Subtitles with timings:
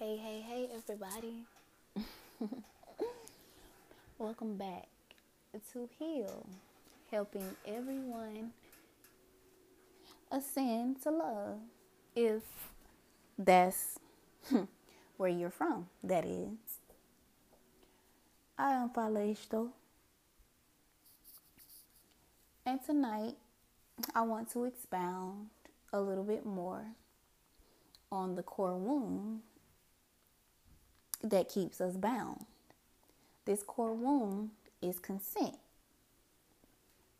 [0.00, 1.44] Hey, hey, hey, everybody.
[4.18, 4.88] Welcome back
[5.74, 6.46] to Heal,
[7.10, 8.52] helping everyone
[10.32, 11.58] ascend to love.
[12.16, 12.40] If
[13.38, 13.98] that's
[15.18, 16.78] where you're from, that is.
[18.56, 19.68] I am Falesto.
[22.64, 23.34] And tonight,
[24.14, 25.48] I want to expound
[25.92, 26.86] a little bit more
[28.10, 29.40] on the core wound
[31.22, 32.44] that keeps us bound.
[33.44, 34.50] This core wound
[34.82, 35.56] is consent.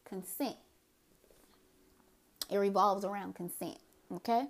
[0.05, 0.57] Consent.
[2.51, 3.79] It revolves around consent,
[4.13, 4.47] okay?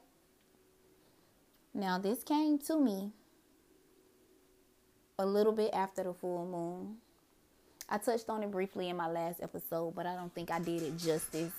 [1.75, 3.13] Now, this came to me
[5.19, 6.97] a little bit after the full moon.
[7.89, 10.83] I touched on it briefly in my last episode, but I don't think I did
[10.83, 11.53] it justice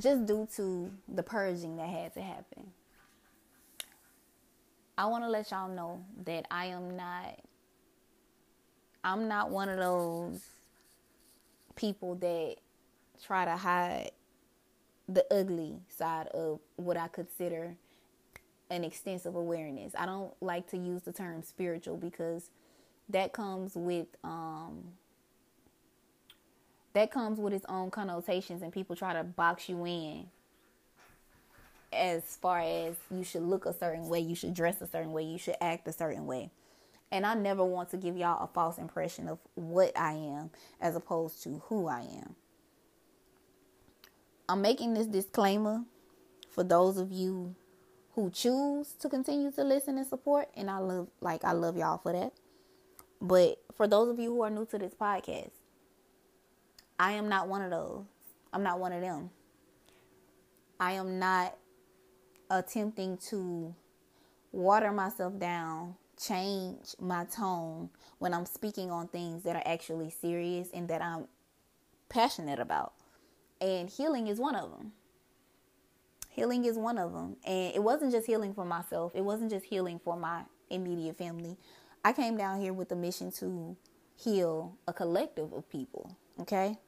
[0.00, 2.72] just due to the purging that had to happen.
[4.96, 7.40] I want to let y'all know that I am not
[9.02, 10.40] I'm not one of those
[11.76, 12.56] people that
[13.22, 14.12] try to hide
[15.08, 17.74] the ugly side of what I consider
[18.70, 19.92] an extensive awareness.
[19.98, 22.50] I don't like to use the term spiritual because
[23.10, 24.84] that comes with um
[26.94, 30.26] that comes with its own connotations and people try to box you in
[31.94, 35.22] as far as you should look a certain way, you should dress a certain way,
[35.22, 36.50] you should act a certain way.
[37.10, 40.50] And I never want to give y'all a false impression of what I am
[40.80, 42.34] as opposed to who I am.
[44.48, 45.84] I'm making this disclaimer
[46.50, 47.54] for those of you
[48.14, 51.98] who choose to continue to listen and support and I love like I love y'all
[51.98, 52.32] for that.
[53.20, 55.50] But for those of you who are new to this podcast,
[56.98, 58.04] I am not one of those.
[58.52, 59.30] I'm not one of them.
[60.78, 61.56] I am not
[62.50, 63.74] attempting to
[64.52, 70.68] water myself down, change my tone when I'm speaking on things that are actually serious
[70.72, 71.26] and that I'm
[72.08, 72.92] passionate about.
[73.60, 74.92] And healing is one of them.
[76.28, 77.36] Healing is one of them.
[77.44, 81.56] And it wasn't just healing for myself, it wasn't just healing for my immediate family.
[82.04, 83.76] I came down here with a mission to
[84.16, 86.78] heal a collective of people, okay?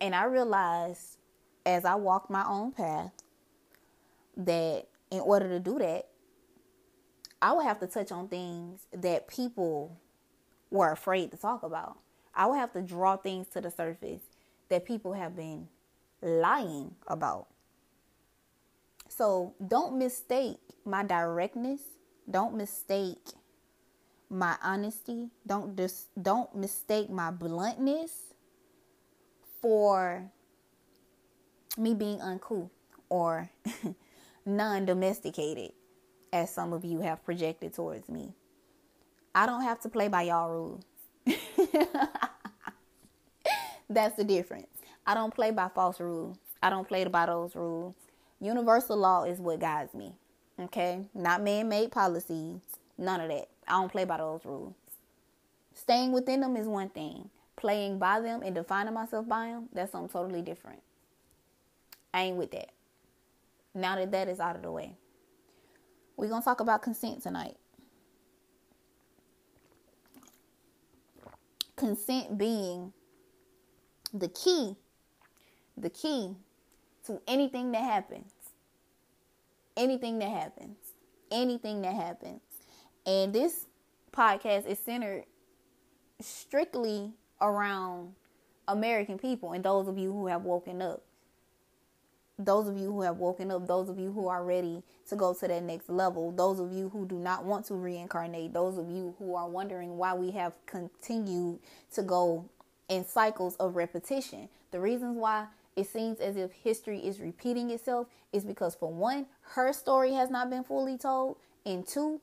[0.00, 1.18] And I realized
[1.66, 3.12] as I walked my own path
[4.36, 6.08] that in order to do that,
[7.40, 9.98] I would have to touch on things that people
[10.70, 11.98] were afraid to talk about.
[12.34, 14.22] I would have to draw things to the surface
[14.68, 15.68] that people have been
[16.22, 17.48] lying about.
[19.08, 21.82] So don't mistake my directness.
[22.30, 23.18] Don't mistake
[24.30, 25.28] my honesty.
[25.46, 28.32] Don't just don't mistake my bluntness
[29.60, 30.30] for
[31.76, 32.70] me being uncool
[33.08, 33.50] or
[34.44, 35.72] non domesticated,
[36.32, 38.32] as some of you have projected towards me.
[39.34, 40.84] I don't have to play by y'all rules.
[43.88, 44.66] That's the difference.
[45.06, 46.36] I don't play by false rules.
[46.62, 47.94] I don't play by those rules.
[48.40, 50.12] Universal law is what guides me.
[50.60, 51.00] Okay?
[51.14, 52.60] Not man made policies.
[52.98, 53.48] None of that.
[53.66, 54.74] I don't play by those rules.
[55.74, 57.30] Staying within them is one thing.
[57.56, 60.80] Playing by them and defining myself by them, that's something totally different.
[62.12, 62.70] I ain't with that.
[63.74, 64.96] Now that that is out of the way,
[66.16, 67.56] we're going to talk about consent tonight.
[71.76, 72.92] Consent being
[74.12, 74.76] the key,
[75.76, 76.36] the key
[77.06, 78.32] to anything that happens.
[79.76, 80.76] Anything that happens.
[81.30, 82.42] Anything that happens.
[83.06, 83.66] And this
[84.12, 85.24] podcast is centered
[86.20, 88.12] strictly around
[88.68, 91.02] American people and those of you who have woken up
[92.44, 95.34] those of you who have woken up, those of you who are ready to go
[95.34, 98.88] to that next level, those of you who do not want to reincarnate, those of
[98.88, 101.58] you who are wondering why we have continued
[101.94, 102.48] to go
[102.88, 104.48] in cycles of repetition.
[104.70, 109.26] The reasons why it seems as if history is repeating itself is because, for one,
[109.54, 112.20] her story has not been fully told, and two,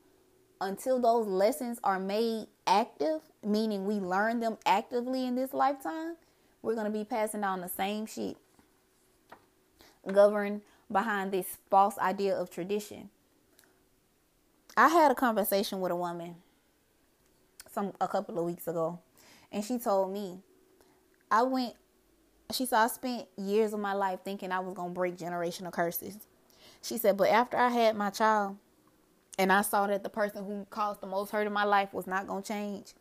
[0.62, 6.16] until those lessons are made active, meaning we learn them actively in this lifetime,
[6.62, 8.36] we're going to be passing down the same shit
[10.12, 10.62] governed
[10.92, 13.10] behind this false idea of tradition.
[14.76, 16.36] I had a conversation with a woman
[17.72, 19.00] some a couple of weeks ago,
[19.52, 20.40] and she told me
[21.30, 21.76] I went
[22.52, 25.72] she said I spent years of my life thinking I was going to break generational
[25.72, 26.18] curses.
[26.82, 28.58] She said, but after I had my child
[29.38, 32.08] and I saw that the person who caused the most hurt in my life was
[32.08, 32.94] not going to change,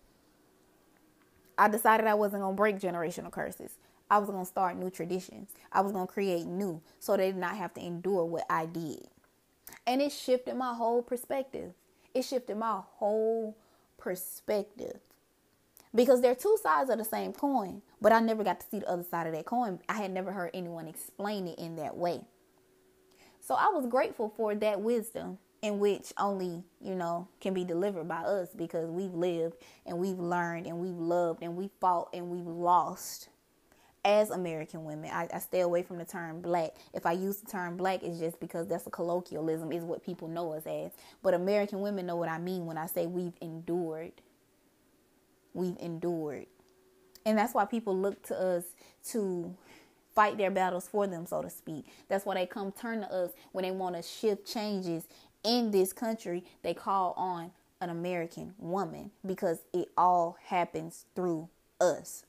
[1.57, 3.79] I decided I wasn't going to break generational curses.
[4.11, 5.51] I was going to start new traditions.
[5.73, 8.67] I was going to create new so they did not have to endure what I
[8.67, 9.07] did.
[9.87, 11.73] And it shifted my whole perspective.
[12.15, 13.57] It shifted my whole
[13.99, 15.01] perspective.
[15.95, 18.89] Because they're two sides of the same coin, but I never got to see the
[18.89, 19.81] other side of that coin.
[19.89, 22.21] I had never heard anyone explain it in that way.
[23.41, 28.07] So I was grateful for that wisdom in which only, you know, can be delivered
[28.07, 29.57] by us because we've lived
[29.87, 33.29] and we've learned and we've loved and we fought and we've lost
[34.05, 35.11] as American women.
[35.13, 36.71] I, I, stay away from the term black.
[36.93, 40.29] If I use the term black, it's just because that's a colloquialism, is what people
[40.29, 40.93] know us as.
[41.23, 44.13] But American women know what I mean when I say we've endured.
[45.55, 46.47] We've endured.
[47.27, 48.65] And that's why people look to us
[49.11, 49.55] to
[50.15, 51.87] fight their battles for them, so to speak.
[52.09, 55.05] That's why they come turn to us when they want to shift changes
[55.45, 56.45] in this country.
[56.63, 61.49] They call on an American woman because it all happens through
[61.81, 62.25] us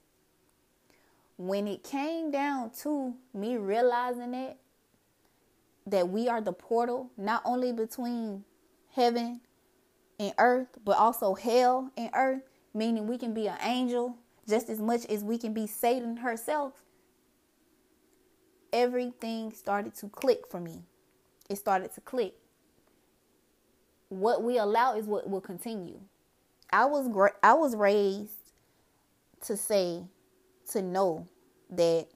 [1.39, 4.57] when it came down to me realizing that
[5.87, 8.43] that we are the portal not only between
[8.93, 9.41] heaven
[10.19, 12.43] and earth but also hell and earth
[12.73, 14.15] meaning we can be an angel
[14.47, 16.73] just as much as we can be satan herself
[18.73, 20.83] everything started to click for me.
[21.49, 22.35] It started to click.
[24.09, 25.99] What we allow is what will continue.
[26.71, 28.51] I was great i was raised
[29.41, 30.03] to say
[30.69, 31.27] to know
[31.69, 32.07] that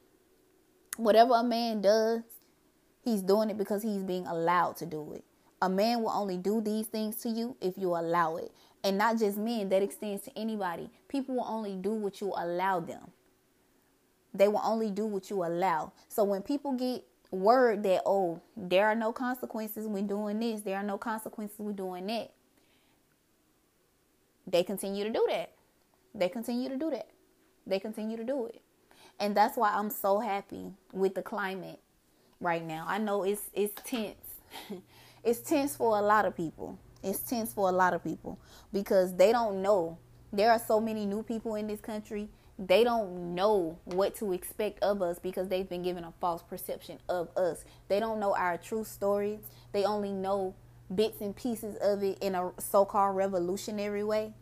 [0.97, 2.21] whatever a man does,
[3.03, 5.23] he's doing it because he's being allowed to do it.
[5.61, 8.51] A man will only do these things to you if you allow it.
[8.83, 10.89] And not just men, that extends to anybody.
[11.07, 13.11] People will only do what you allow them.
[14.33, 15.93] They will only do what you allow.
[16.09, 20.77] So when people get word that, oh, there are no consequences when doing this, there
[20.77, 22.31] are no consequences when doing that,
[24.45, 25.51] they continue to do that.
[26.13, 27.07] They continue to do that.
[27.65, 28.61] They continue to do it.
[29.19, 31.79] And that's why I'm so happy with the climate
[32.39, 32.85] right now.
[32.87, 34.41] I know it's it's tense.
[35.23, 36.77] it's tense for a lot of people.
[37.03, 38.39] It's tense for a lot of people
[38.71, 39.97] because they don't know.
[40.31, 42.29] There are so many new people in this country.
[42.57, 46.99] They don't know what to expect of us because they've been given a false perception
[47.09, 47.65] of us.
[47.87, 49.39] They don't know our true stories.
[49.71, 50.55] They only know
[50.93, 54.33] bits and pieces of it in a so called revolutionary way.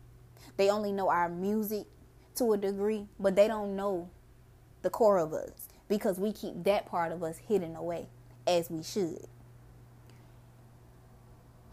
[0.56, 1.86] They only know our music
[2.36, 4.08] to a degree, but they don't know
[4.82, 8.06] the core of us because we keep that part of us hidden away
[8.46, 9.26] as we should.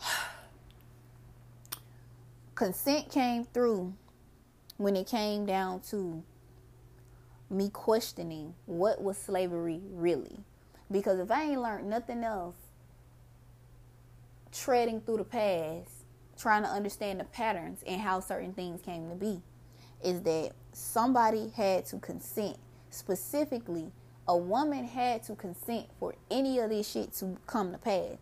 [2.56, 3.94] Consent came through
[4.78, 6.24] when it came down to
[7.50, 10.40] me questioning what was slavery really.
[10.92, 12.56] Because if I ain't learned nothing else,
[14.52, 15.92] treading through the past,
[16.38, 19.42] trying to understand the patterns and how certain things came to be,
[20.04, 22.58] is that somebody had to consent
[22.90, 23.92] specifically,
[24.28, 28.18] a woman had to consent for any of this shit to come to pass.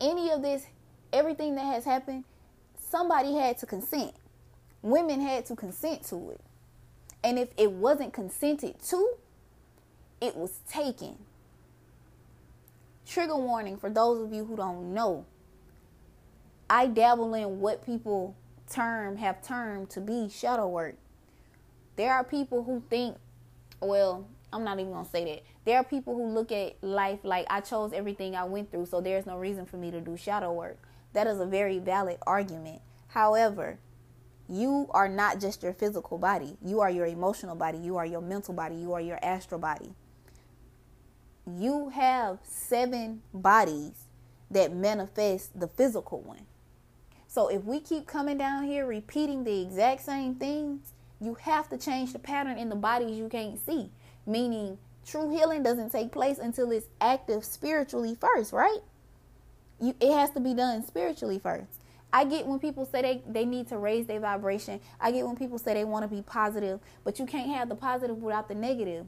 [0.00, 0.66] Any of this,
[1.12, 2.24] everything that has happened,
[2.78, 4.12] somebody had to consent.
[4.82, 6.40] Women had to consent to it.
[7.22, 9.14] And if it wasn't consented to,
[10.20, 11.16] it was taken.
[13.06, 15.24] Trigger warning for those of you who don't know.
[16.68, 18.34] I dabble in what people
[18.68, 20.96] term have termed to be shadow work.
[21.96, 23.16] There are people who think
[23.80, 25.42] well, I'm not even gonna say that.
[25.64, 29.00] There are people who look at life like I chose everything I went through, so
[29.00, 30.78] there's no reason for me to do shadow work.
[31.12, 32.80] That is a very valid argument.
[33.08, 33.78] However,
[34.48, 36.56] you are not just your physical body.
[36.64, 37.78] You are your emotional body.
[37.78, 38.76] You are your mental body.
[38.76, 39.94] You are your astral body.
[41.46, 44.06] You have seven bodies
[44.50, 46.46] that manifest the physical one.
[47.26, 50.93] So if we keep coming down here repeating the exact same things,
[51.24, 53.90] you have to change the pattern in the bodies you can't see.
[54.26, 58.80] Meaning, true healing doesn't take place until it's active spiritually first, right?
[59.80, 61.80] You, it has to be done spiritually first.
[62.12, 64.80] I get when people say they, they need to raise their vibration.
[65.00, 67.74] I get when people say they want to be positive, but you can't have the
[67.74, 69.06] positive without the negative.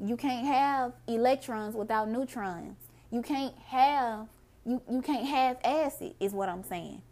[0.00, 2.76] You can't have electrons without neutrons.
[3.12, 4.26] You can't have
[4.64, 7.02] you, you can't have acid is what I'm saying.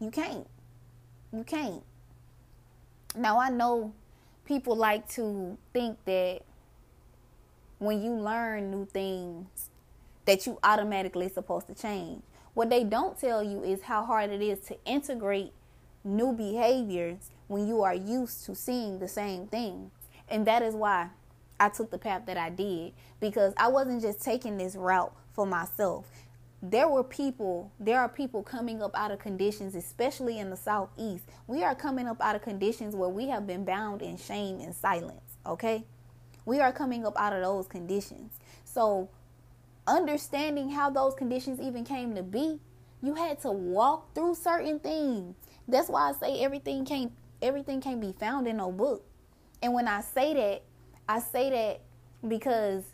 [0.00, 0.46] You can't.
[1.32, 1.82] You can't.
[3.16, 3.92] Now I know
[4.44, 6.42] people like to think that
[7.78, 9.70] when you learn new things
[10.26, 12.22] that you automatically supposed to change.
[12.52, 15.52] What they don't tell you is how hard it is to integrate
[16.04, 19.90] new behaviors when you are used to seeing the same thing.
[20.28, 21.10] And that is why
[21.58, 25.46] I took the path that I did because I wasn't just taking this route for
[25.46, 26.06] myself
[26.62, 31.24] there were people, there are people coming up out of conditions, especially in the Southeast.
[31.46, 34.74] We are coming up out of conditions where we have been bound in shame and
[34.74, 35.84] silence, okay?
[36.44, 38.38] We are coming up out of those conditions.
[38.64, 39.10] So,
[39.86, 42.60] understanding how those conditions even came to be,
[43.02, 45.36] You had to walk through certain things.
[45.68, 49.04] That's why I say everything can't everything can't be found in no book.
[49.62, 50.62] And when I say that,
[51.08, 51.80] I say that
[52.26, 52.84] because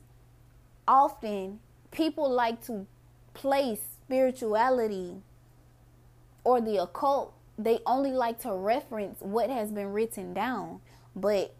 [0.87, 2.87] often people like to
[3.35, 5.17] place spirituality
[6.45, 10.81] or the occult, they only like to reference what has been written down.
[11.15, 11.55] But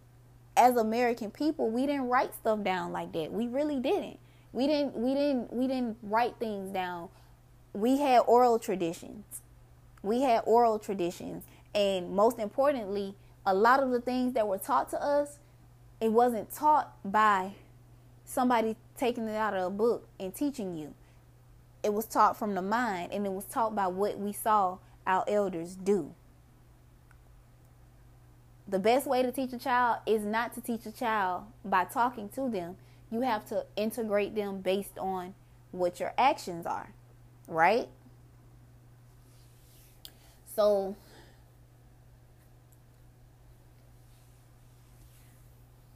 [0.57, 3.33] as American people, we didn't write stuff down like that.
[3.33, 4.19] We really didn't.
[4.53, 7.09] We didn't we didn't we didn't write things down.
[7.73, 9.25] We had oral traditions.
[10.03, 13.15] We had oral traditions and most importantly,
[13.47, 15.39] a lot of the things that were taught to us,
[16.01, 17.55] it wasn't taught by
[18.25, 20.95] somebody taking it out of a book and teaching you.
[21.83, 25.25] It was taught from the mind and it was taught by what we saw our
[25.27, 26.15] elders do.
[28.69, 32.29] The best way to teach a child is not to teach a child by talking
[32.31, 32.77] to them.
[33.11, 35.35] You have to integrate them based on
[35.73, 36.93] what your actions are,
[37.49, 37.89] right?
[40.55, 40.97] So,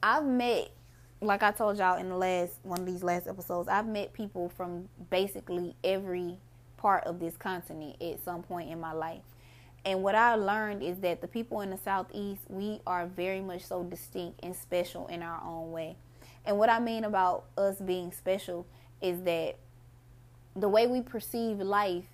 [0.01, 0.69] I've met,
[1.21, 4.49] like I told y'all in the last one of these last episodes, I've met people
[4.49, 6.37] from basically every
[6.77, 9.23] part of this continent at some point in my life.
[9.83, 13.63] And what I learned is that the people in the Southeast, we are very much
[13.63, 15.95] so distinct and special in our own way.
[16.45, 18.67] And what I mean about us being special
[19.01, 19.57] is that
[20.55, 22.05] the way we perceive life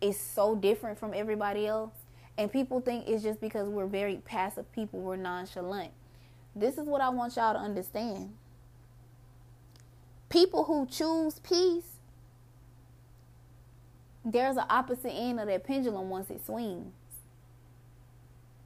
[0.00, 1.94] is so different from everybody else.
[2.38, 5.92] And people think it's just because we're very passive people, we're nonchalant.
[6.60, 8.34] This is what I want y'all to understand.
[10.28, 11.96] People who choose peace,
[14.22, 16.92] there's an opposite end of that pendulum once it swings.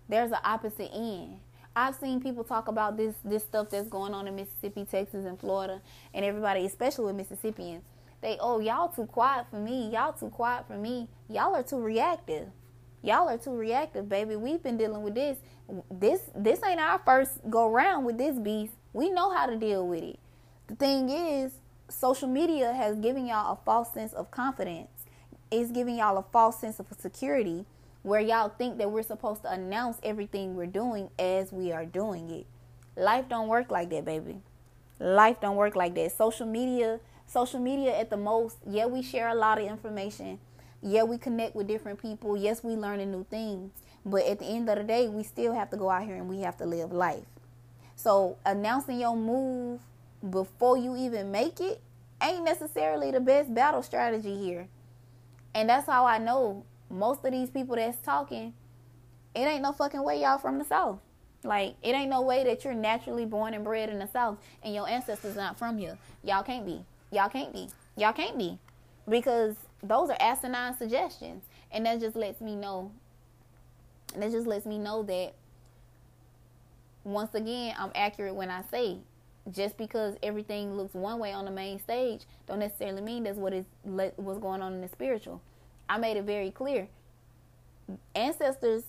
[0.09, 1.39] There's an opposite end.
[1.77, 5.39] I've seen people talk about this this stuff that's going on in Mississippi, Texas, and
[5.39, 5.81] Florida,
[6.13, 7.85] and everybody, especially with Mississippians.
[8.23, 9.91] They, oh, y'all too quiet for me.
[9.93, 11.09] Y'all too quiet for me.
[11.29, 12.49] Y'all are too reactive.
[13.04, 14.34] Y'all are too reactive, baby.
[14.34, 15.37] We've been dealing with this.
[15.90, 18.73] This this ain't our first go round with this beast.
[18.94, 20.18] We know how to deal with it.
[20.68, 21.52] The thing is,
[21.90, 24.88] social media has given y'all a false sense of confidence.
[25.50, 27.66] It's giving y'all a false sense of security
[28.04, 32.30] where y'all think that we're supposed to announce everything we're doing as we are doing
[32.30, 32.46] it.
[32.96, 34.37] Life don't work like that, baby.
[34.99, 36.16] Life don't work like that.
[36.16, 40.38] Social media, social media at the most, yeah, we share a lot of information
[40.85, 42.37] yeah, we connect with different people.
[42.37, 43.73] Yes, we learning new things.
[44.05, 46.29] But at the end of the day, we still have to go out here and
[46.29, 47.25] we have to live life.
[47.97, 49.81] So announcing your move
[50.29, 51.81] before you even make it
[52.23, 54.69] ain't necessarily the best battle strategy here.
[55.55, 58.53] And that's how I know most of these people that's talking,
[59.35, 60.99] it ain't no fucking way y'all from the South.
[61.43, 64.75] Like, it ain't no way that you're naturally born and bred in the South and
[64.75, 65.97] your ancestors not from here.
[66.23, 66.85] Y'all can't be.
[67.11, 67.69] Y'all can't be.
[67.97, 68.59] Y'all can't be.
[69.09, 71.45] Because those are asinine suggestions.
[71.71, 72.91] And that just lets me know.
[74.17, 75.35] That just lets me know that
[77.05, 78.99] once again, I'm accurate when I say
[79.50, 83.53] just because everything looks one way on the main stage, don't necessarily mean that's what
[83.53, 85.43] is what's going on in the spiritual.
[85.88, 86.88] I made it very clear.
[88.14, 88.85] Ancestors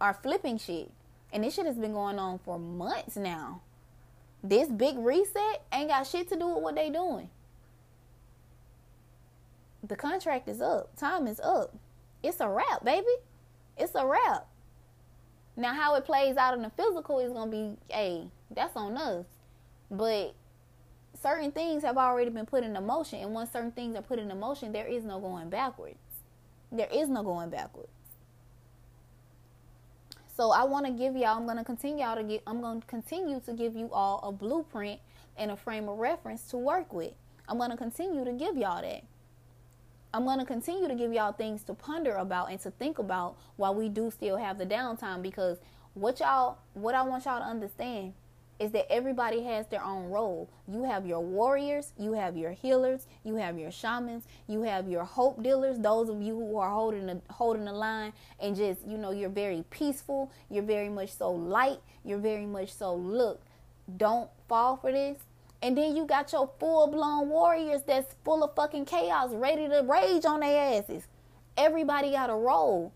[0.00, 0.92] are flipping shit,
[1.32, 3.62] and this shit has been going on for months now.
[4.44, 7.30] This big reset ain't got shit to do with what they doing
[9.86, 10.96] the contract is up.
[10.96, 11.74] Time is up.
[12.22, 13.06] It's a wrap, baby.
[13.76, 14.46] It's a wrap.
[15.56, 19.26] Now, how it plays out in the physical is gonna be, hey, that's on us.
[19.90, 20.34] But
[21.22, 24.34] certain things have already been put into motion, and once certain things are put into
[24.34, 25.98] motion, there is no going backwards.
[26.72, 27.88] There is no going backwards.
[30.36, 31.36] So I want to give y'all.
[31.36, 32.42] I'm gonna continue y'all to get.
[32.46, 35.00] I'm gonna continue to give you all a blueprint
[35.36, 37.12] and a frame of reference to work with.
[37.48, 39.04] I'm gonna continue to give y'all that.
[40.14, 43.36] I'm going to continue to give y'all things to ponder about and to think about
[43.56, 45.58] while we do still have the downtime because
[45.94, 48.14] what y'all what I want y'all to understand
[48.60, 50.48] is that everybody has their own role.
[50.68, 55.02] You have your warriors, you have your healers, you have your shamans, you have your
[55.02, 58.96] hope dealers, those of you who are holding the holding the line and just, you
[58.96, 63.42] know, you're very peaceful, you're very much so light, you're very much so look,
[63.96, 65.18] don't fall for this.
[65.64, 69.82] And then you got your full blown warriors that's full of fucking chaos, ready to
[69.82, 71.06] rage on their asses.
[71.56, 72.92] Everybody got a role.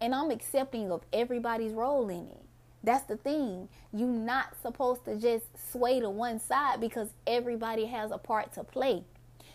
[0.00, 2.42] And I'm accepting of everybody's role in it.
[2.82, 3.68] That's the thing.
[3.92, 8.64] You're not supposed to just sway to one side because everybody has a part to
[8.64, 9.04] play.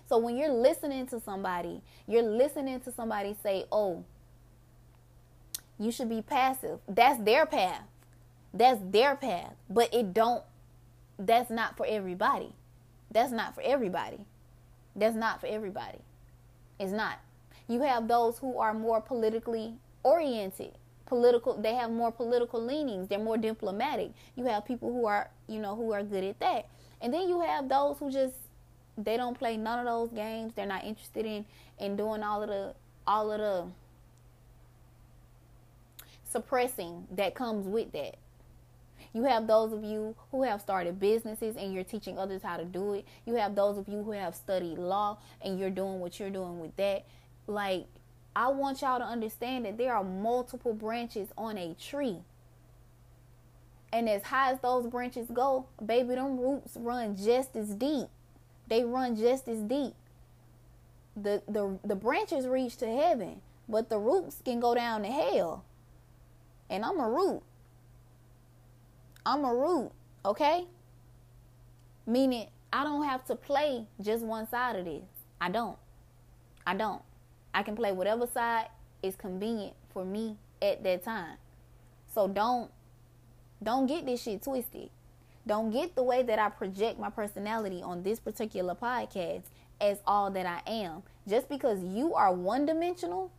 [0.08, 4.06] So when you're listening to somebody, you're listening to somebody say, oh,
[5.78, 6.80] you should be passive.
[6.88, 7.84] That's their path.
[8.54, 9.56] That's their path.
[9.70, 10.44] But it don't
[11.18, 12.54] that's not for everybody.
[13.12, 14.20] That's not for everybody.
[14.96, 16.00] That's not for everybody.
[16.80, 17.20] It's not.
[17.68, 20.72] You have those who are more politically oriented.
[21.06, 23.08] Political they have more political leanings.
[23.08, 24.12] They're more diplomatic.
[24.36, 26.68] You have people who are, you know, who are good at that.
[27.02, 28.34] And then you have those who just
[28.98, 30.54] they don't play none of those games.
[30.56, 31.46] They're not interested in
[31.80, 32.74] in doing all of the
[33.06, 33.68] all of the
[36.32, 38.16] suppressing that comes with that.
[39.16, 42.66] You have those of you who have started businesses and you're teaching others how to
[42.66, 43.06] do it.
[43.26, 46.60] You have those of you who have studied law and you're doing what you're doing
[46.60, 47.06] with that.
[47.48, 47.86] Like,
[48.36, 52.18] I want y'all to understand that there are multiple branches on a tree.
[53.94, 58.08] And as high as those branches go, baby, them roots run just as deep.
[58.68, 59.94] They run just as deep.
[61.16, 65.64] The the the branches reach to heaven, but the roots can go down to hell.
[66.70, 67.44] And I'm a root.
[69.25, 69.91] I'm a root,
[70.24, 70.65] okay?
[72.05, 75.03] Meaning I don't have to play just one side of this.
[75.41, 75.77] I don't.
[76.67, 77.01] I don't.
[77.53, 78.67] I can play whatever side
[79.01, 81.38] is convenient for me at that time.
[82.13, 82.70] So don't
[83.63, 84.89] don't get this shit twisted.
[85.48, 89.44] Don't get the way that I project my personality on this particular podcast
[89.79, 91.03] as all that I am.
[91.27, 93.32] Just because you are one dimensional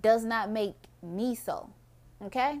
[0.00, 1.70] does not make me so.
[2.22, 2.60] Okay?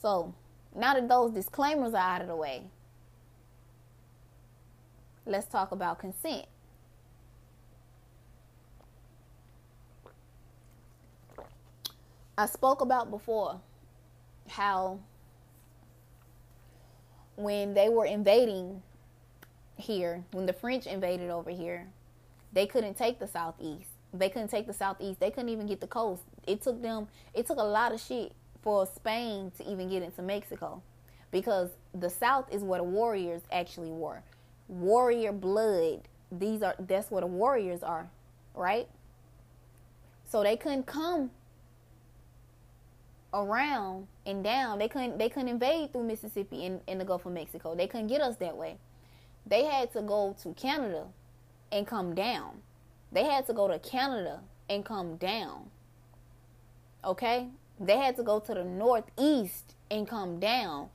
[0.00, 0.34] So
[0.74, 2.62] now that those disclaimers are out of the way,
[5.26, 6.46] let's talk about consent.
[12.36, 13.60] I spoke about before
[14.48, 15.00] how
[17.34, 18.82] when they were invading
[19.76, 21.88] here, when the French invaded over here,
[22.52, 23.88] they couldn't take the southeast.
[24.14, 25.18] They couldn't take the southeast.
[25.18, 26.22] They couldn't even get the coast.
[26.46, 28.32] It took them it took a lot of shit
[28.68, 30.82] for Spain to even get into Mexico
[31.30, 34.22] because the South is where the warriors actually were.
[34.68, 36.02] Warrior blood.
[36.30, 38.10] These are that's where the warriors are,
[38.54, 38.86] right?
[40.26, 41.30] So they couldn't come
[43.32, 44.78] around and down.
[44.78, 47.74] They couldn't they couldn't invade through Mississippi in, in the Gulf of Mexico.
[47.74, 48.76] They couldn't get us that way.
[49.46, 51.06] They had to go to Canada
[51.72, 52.58] and come down.
[53.12, 55.70] They had to go to Canada and come down.
[57.02, 57.48] Okay?
[57.80, 60.88] They had to go to the northeast and come down,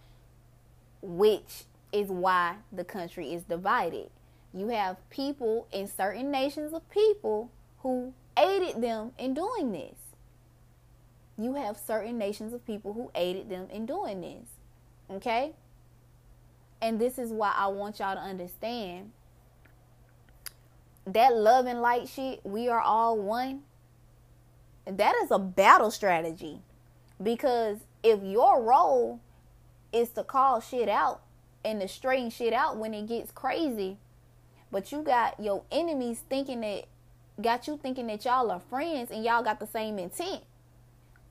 [1.01, 4.09] which is why the country is divided.
[4.53, 9.95] You have people in certain nations of people who aided them in doing this.
[11.37, 14.47] You have certain nations of people who aided them in doing this.
[15.09, 15.53] Okay?
[16.81, 19.11] And this is why I want y'all to understand
[21.05, 23.61] that love and light shit, we are all one.
[24.85, 26.61] That is a battle strategy.
[27.21, 29.19] Because if your role
[29.91, 31.21] is to call shit out
[31.63, 33.97] and to straighten shit out when it gets crazy,
[34.71, 36.85] but you got your enemies thinking that
[37.41, 40.41] got you thinking that y'all are friends and y'all got the same intent,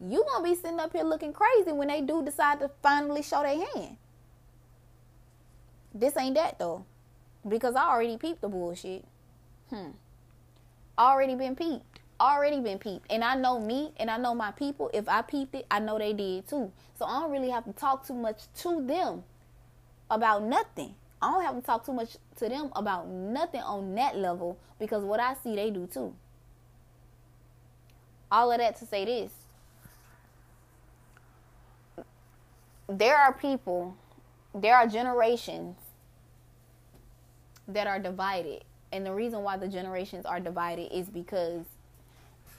[0.00, 3.42] you gonna be sitting up here looking crazy when they do decide to finally show
[3.42, 3.96] their hand.
[5.94, 6.84] This ain't that though.
[7.46, 9.04] Because I already peeped the bullshit.
[9.70, 9.90] Hmm.
[10.96, 11.91] Already been peeped
[12.30, 13.10] already been peeped.
[13.10, 14.90] And I know me and I know my people.
[14.94, 16.70] If I peeped it, I know they did too.
[16.98, 19.24] So I don't really have to talk too much to them
[20.10, 20.94] about nothing.
[21.20, 25.04] I don't have to talk too much to them about nothing on that level because
[25.04, 26.14] what I see they do too.
[28.30, 29.32] All of that to say this.
[32.88, 33.96] There are people,
[34.54, 35.76] there are generations
[37.68, 38.64] that are divided.
[38.92, 41.64] And the reason why the generations are divided is because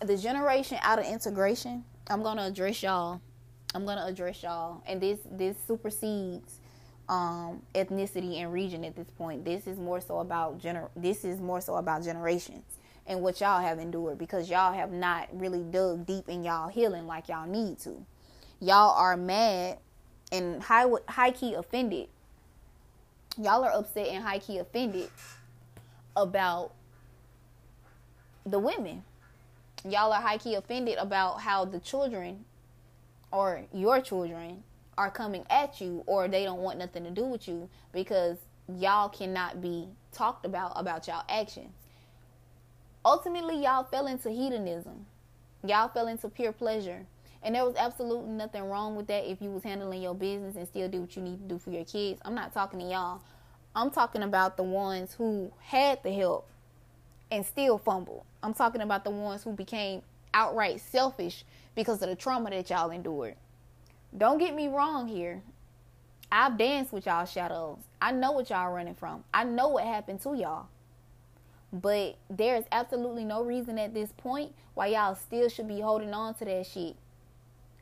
[0.01, 3.21] the generation out of integration, I'm gonna address y'all.
[3.75, 6.59] I'm gonna address y'all, and this this supersedes
[7.09, 9.45] um, ethnicity and region at this point.
[9.45, 10.89] This is more so about gener.
[10.95, 15.27] This is more so about generations and what y'all have endured because y'all have not
[15.33, 18.05] really dug deep in y'all healing like y'all need to.
[18.59, 19.77] Y'all are mad
[20.31, 22.07] and high high key offended.
[23.37, 25.09] Y'all are upset and high key offended
[26.15, 26.73] about
[28.45, 29.03] the women
[29.89, 32.45] y'all are high key offended about how the children
[33.31, 34.63] or your children
[34.97, 39.09] are coming at you or they don't want nothing to do with you because y'all
[39.09, 41.71] cannot be talked about about y'all actions.
[43.05, 45.05] Ultimately, y'all fell into hedonism.
[45.65, 47.05] Y'all fell into pure pleasure.
[47.41, 50.65] And there was absolutely nothing wrong with that if you was handling your business and
[50.65, 52.21] still do what you need to do for your kids.
[52.23, 53.21] I'm not talking to y'all.
[53.75, 56.47] I'm talking about the ones who had the help
[57.29, 58.23] and still fumbled.
[58.43, 60.01] I'm talking about the ones who became
[60.33, 63.35] outright selfish because of the trauma that y'all endured.
[64.15, 65.41] Don't get me wrong here.
[66.29, 67.79] I've danced with y'all shadows.
[68.01, 69.23] I know what y'all running from.
[69.33, 70.67] I know what happened to y'all.
[71.71, 76.33] But there's absolutely no reason at this point why y'all still should be holding on
[76.35, 76.95] to that shit.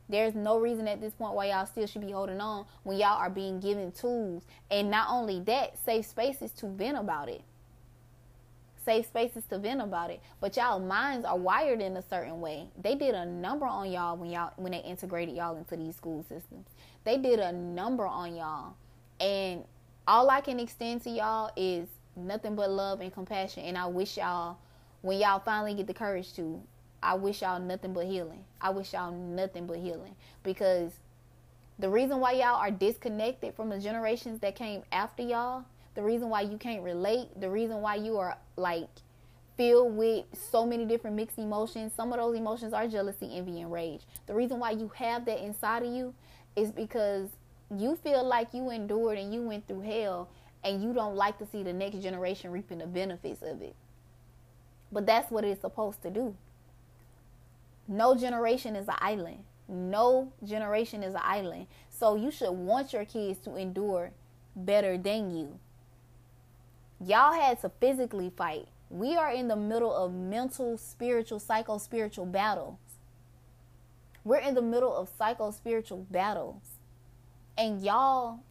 [0.08, 3.18] There's no reason at this point why y'all still should be holding on when y'all
[3.18, 4.44] are being given tools.
[4.70, 7.42] And not only that, safe spaces to vent about it.
[8.84, 10.22] Safe spaces to vent about it.
[10.40, 12.68] But y'all minds are wired in a certain way.
[12.82, 16.24] They did a number on y'all when y'all when they integrated y'all into these school
[16.24, 16.68] systems.
[17.04, 18.76] They did a number on y'all.
[19.20, 19.66] And
[20.08, 23.64] all I can extend to y'all is nothing but love and compassion.
[23.64, 24.58] And I wish y'all,
[25.02, 26.62] when y'all finally get the courage to,
[27.04, 28.44] I wish y'all nothing but healing.
[28.60, 30.16] I wish y'all nothing but healing.
[30.44, 30.92] Because
[31.80, 36.30] the reason why y'all are disconnected from the generations that came after y'all, the reason
[36.30, 38.90] why you can't relate, the reason why you are like
[39.58, 41.92] filled with so many different mixed emotions.
[41.96, 44.02] Some of those emotions are jealousy, envy, and rage.
[44.26, 46.14] The reason why you have that inside of you
[46.56, 47.30] is because
[47.76, 50.30] you feel like you endured and you went through hell
[50.64, 53.76] and you don't like to see the next generation reaping the benefits of it.
[54.92, 56.36] But that's what it's supposed to do.
[57.88, 59.44] No generation is an island.
[59.68, 61.68] No generation is an island.
[61.90, 64.12] So you should want your kids to endure
[64.56, 65.60] better than you.
[67.04, 68.68] Y'all had to physically fight.
[68.92, 72.78] We are in the middle of mental, spiritual, psycho spiritual battles.
[74.24, 76.62] We're in the middle of psycho spiritual battles.
[77.58, 78.42] And y'all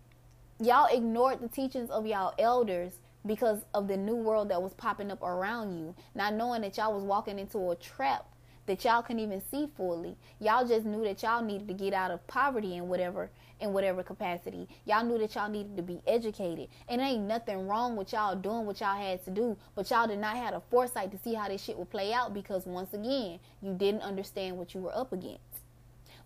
[0.61, 5.13] y'all ignored the teachings of y'all elders because of the new world that was popping
[5.13, 8.27] up around you, not knowing that y'all was walking into a trap
[8.71, 10.17] that y'all couldn't even see fully.
[10.39, 13.29] Y'all just knew that y'all needed to get out of poverty in whatever
[13.59, 14.69] in whatever capacity.
[14.87, 16.69] Y'all knew that y'all needed to be educated.
[16.89, 20.21] And ain't nothing wrong with y'all doing what y'all had to do, but y'all did
[20.21, 23.41] not have a foresight to see how this shit would play out because once again,
[23.61, 25.41] you didn't understand what you were up against.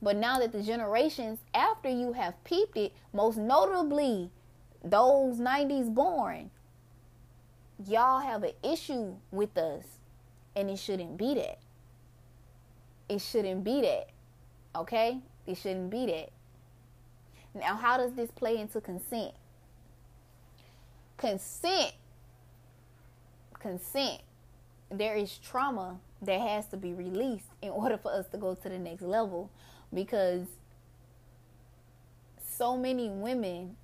[0.01, 4.31] But now that the generations after you have peeped it, most notably
[4.85, 6.51] those 90s born,
[7.85, 9.85] y'all have an issue with us.
[10.55, 11.59] And it shouldn't be that.
[13.09, 14.09] It shouldn't be that.
[14.75, 15.21] Okay?
[15.47, 16.31] It shouldn't be that.
[17.55, 19.33] Now, how does this play into consent?
[21.17, 21.93] Consent.
[23.61, 24.21] Consent.
[24.91, 28.69] There is trauma that has to be released in order for us to go to
[28.69, 29.51] the next level
[29.93, 30.47] because
[32.39, 33.77] so many women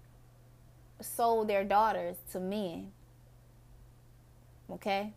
[1.00, 2.90] sold their daughters to men.
[4.70, 5.12] Okay?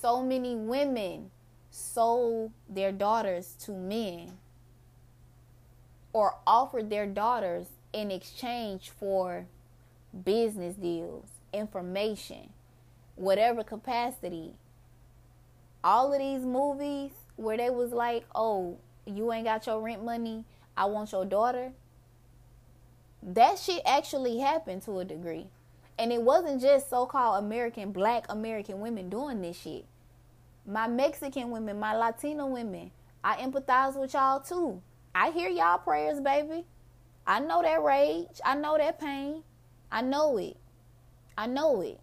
[0.00, 1.30] So many women
[1.80, 4.38] sold their daughters to men
[6.12, 9.46] or offered their daughters in exchange for
[10.24, 12.50] business deals, information,
[13.16, 14.54] whatever capacity.
[15.82, 20.44] All of these movies where they was like, "Oh, you ain't got your rent money.
[20.76, 21.72] I want your daughter.
[23.22, 25.46] That shit actually happened to a degree.
[25.98, 29.84] And it wasn't just so called American, black American women doing this shit.
[30.70, 32.92] My Mexican women, my Latino women,
[33.24, 34.80] I empathize with y'all too.
[35.12, 36.64] I hear y'all prayers, baby.
[37.26, 38.40] I know that rage.
[38.44, 39.42] I know that pain.
[39.90, 40.56] I know it.
[41.36, 41.98] I know it.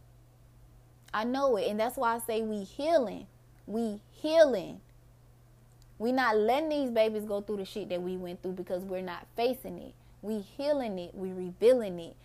[1.14, 1.70] I know it.
[1.70, 3.28] And that's why I say we healing.
[3.68, 4.82] We healing.
[5.98, 9.02] We not letting these babies go through the shit that we went through because we're
[9.02, 9.94] not facing it.
[10.22, 11.16] We healing it.
[11.16, 12.18] We revealing it.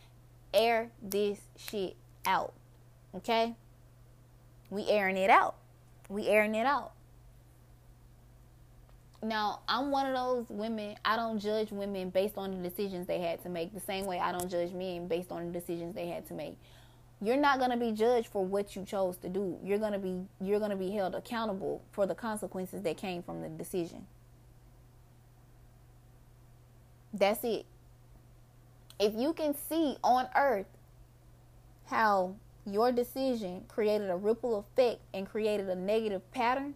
[0.53, 1.95] Air this shit
[2.27, 2.53] out.
[3.15, 3.55] Okay?
[4.71, 5.55] We airing it out.
[6.09, 6.93] We airing it out.
[9.23, 13.21] Now, I'm one of those women, I don't judge women based on the decisions they
[13.21, 16.09] had to make, the same way I don't judge men based on the decisions they
[16.09, 16.57] had to make
[17.23, 19.57] you're not going to be judged for what you chose to do.
[19.63, 23.23] You're going to be you're going to be held accountable for the consequences that came
[23.23, 24.07] from the decision.
[27.15, 27.65] That's it.
[28.99, 30.67] If you can see on earth
[31.87, 32.35] how
[32.67, 36.75] your decision created a ripple effect and created a negative pattern,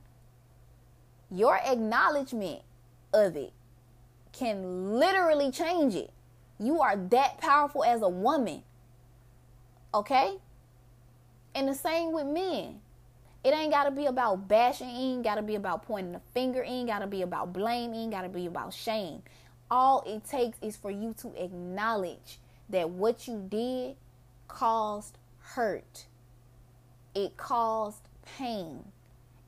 [1.30, 2.62] your acknowledgement
[3.12, 3.52] of it
[4.32, 6.10] can literally change it.
[6.58, 8.62] You are that powerful as a woman
[9.96, 10.36] Okay?
[11.54, 12.80] And the same with men.
[13.42, 16.68] It ain't gotta be about bashing, it ain't gotta be about pointing the finger, it
[16.68, 19.22] ain't gotta be about blame, it ain't gotta be about shame.
[19.70, 23.96] All it takes is for you to acknowledge that what you did
[24.48, 25.16] caused
[25.54, 26.06] hurt.
[27.14, 28.02] It caused
[28.38, 28.84] pain.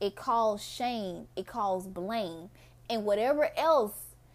[0.00, 1.26] It caused shame.
[1.36, 2.50] It caused blame.
[2.88, 3.92] And whatever else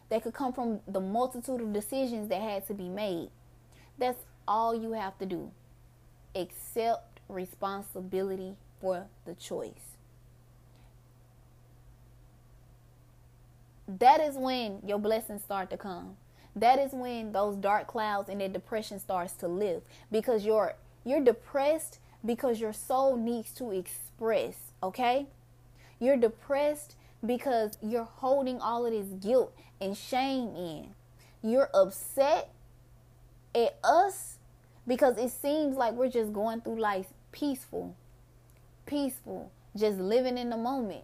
[0.09, 3.29] that could come from the multitude of decisions that had to be made.
[3.97, 5.51] That's all you have to do
[6.35, 9.97] accept responsibility for the choice.
[13.87, 16.17] That is when your blessings start to come.
[16.55, 21.23] That is when those dark clouds and that depression starts to lift because you're you're
[21.23, 25.27] depressed because your soul needs to express, okay?
[25.99, 30.93] You're depressed because you're holding all of this guilt and shame in.
[31.41, 32.49] You're upset
[33.53, 34.37] at us
[34.87, 37.95] because it seems like we're just going through life peaceful,
[38.85, 41.03] peaceful, just living in the moment.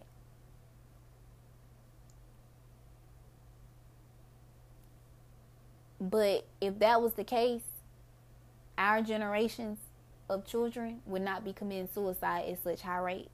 [6.00, 7.62] But if that was the case,
[8.78, 9.78] our generations
[10.30, 13.28] of children would not be committing suicide at such high rates.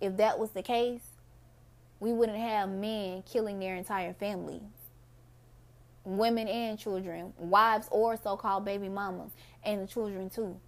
[0.00, 1.02] If that was the case,
[1.98, 4.62] we wouldn't have men killing their entire families,
[6.04, 9.32] women and children, wives or so called baby mamas,
[9.64, 10.58] and the children too.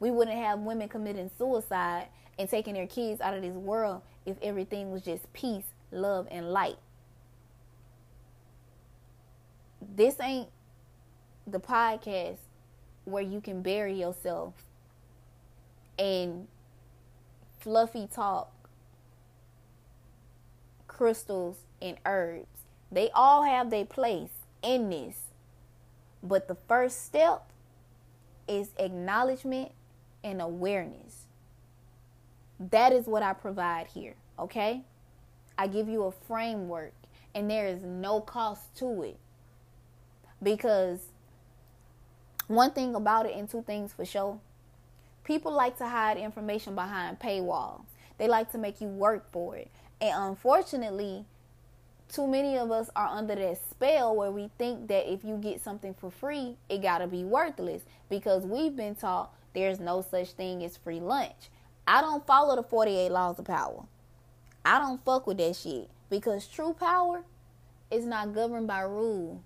[0.00, 4.36] We wouldn't have women committing suicide and taking their kids out of this world if
[4.42, 6.78] everything was just peace, love, and light.
[9.94, 10.48] This ain't
[11.46, 12.36] the podcast
[13.08, 14.54] where you can bury yourself
[15.96, 16.46] in
[17.58, 18.52] fluffy talk,
[20.86, 22.46] crystals, and herbs.
[22.90, 24.30] They all have their place
[24.62, 25.16] in this.
[26.22, 27.50] But the first step
[28.48, 29.72] is acknowledgement
[30.24, 31.26] and awareness.
[32.58, 34.82] That is what I provide here, okay?
[35.56, 36.92] I give you a framework
[37.34, 39.18] and there is no cost to it.
[40.42, 41.00] Because
[42.48, 44.40] one thing about it, and two things for sure,
[45.24, 47.84] people like to hide information behind paywalls.
[48.18, 49.70] They like to make you work for it.
[50.00, 51.24] And unfortunately,
[52.08, 55.62] too many of us are under that spell where we think that if you get
[55.62, 60.30] something for free, it got to be worthless because we've been taught there's no such
[60.32, 61.50] thing as free lunch.
[61.86, 63.84] I don't follow the 48 laws of power.
[64.64, 67.22] I don't fuck with that shit because true power
[67.90, 69.40] is not governed by rules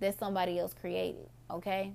[0.00, 1.92] that somebody else created, okay?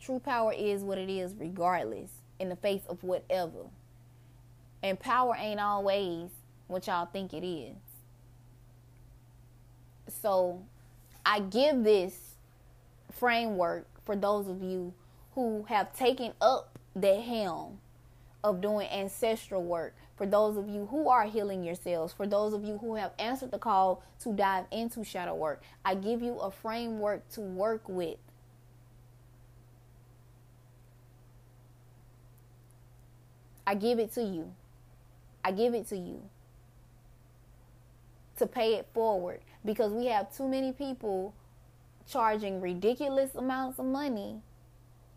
[0.00, 3.66] True power is what it is, regardless, in the face of whatever.
[4.82, 6.30] And power ain't always
[6.68, 7.76] what y'all think it is.
[10.08, 10.62] So
[11.24, 12.34] I give this
[13.12, 14.94] framework for those of you
[15.34, 17.78] who have taken up the helm
[18.44, 22.64] of doing ancestral work, for those of you who are healing yourselves, for those of
[22.64, 26.50] you who have answered the call to dive into shadow work, I give you a
[26.50, 28.18] framework to work with.
[33.66, 34.52] I give it to you.
[35.44, 36.22] I give it to you
[38.38, 41.34] to pay it forward because we have too many people
[42.08, 44.40] charging ridiculous amounts of money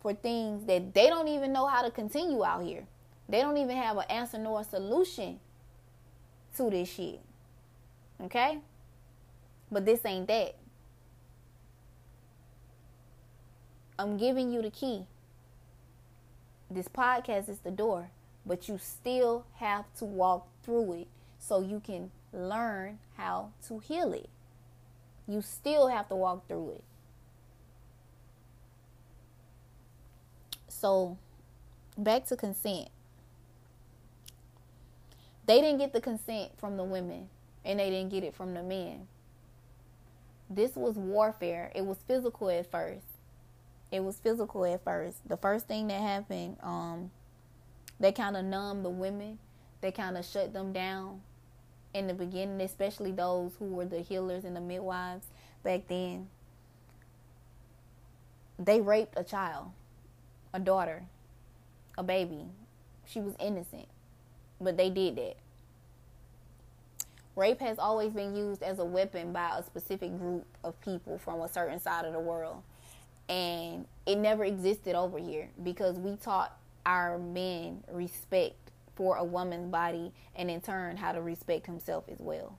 [0.00, 2.84] for things that they don't even know how to continue out here.
[3.30, 5.38] They don't even have an answer nor a solution
[6.56, 7.20] to this shit.
[8.24, 8.58] Okay?
[9.70, 10.56] But this ain't that.
[13.96, 15.04] I'm giving you the key.
[16.68, 18.10] This podcast is the door,
[18.44, 24.12] but you still have to walk through it so you can learn how to heal
[24.12, 24.28] it.
[25.28, 26.84] You still have to walk through it.
[30.68, 31.16] So,
[31.96, 32.88] back to consent.
[35.50, 37.28] They didn't get the consent from the women,
[37.64, 39.08] and they didn't get it from the men.
[40.48, 41.72] This was warfare.
[41.74, 43.04] It was physical at first.
[43.90, 45.28] It was physical at first.
[45.28, 47.10] The first thing that happened, um,
[47.98, 49.40] they kind of numbed the women.
[49.80, 51.20] They kind of shut them down
[51.94, 55.26] in the beginning, especially those who were the healers and the midwives
[55.64, 56.28] back then.
[58.56, 59.72] They raped a child
[60.54, 61.02] a daughter,
[61.98, 62.44] a baby.
[63.04, 63.88] She was innocent,
[64.60, 65.36] but they did that.
[67.36, 71.40] Rape has always been used as a weapon by a specific group of people from
[71.40, 72.62] a certain side of the world.
[73.28, 78.56] And it never existed over here because we taught our men respect
[78.96, 82.58] for a woman's body and in turn how to respect himself as well.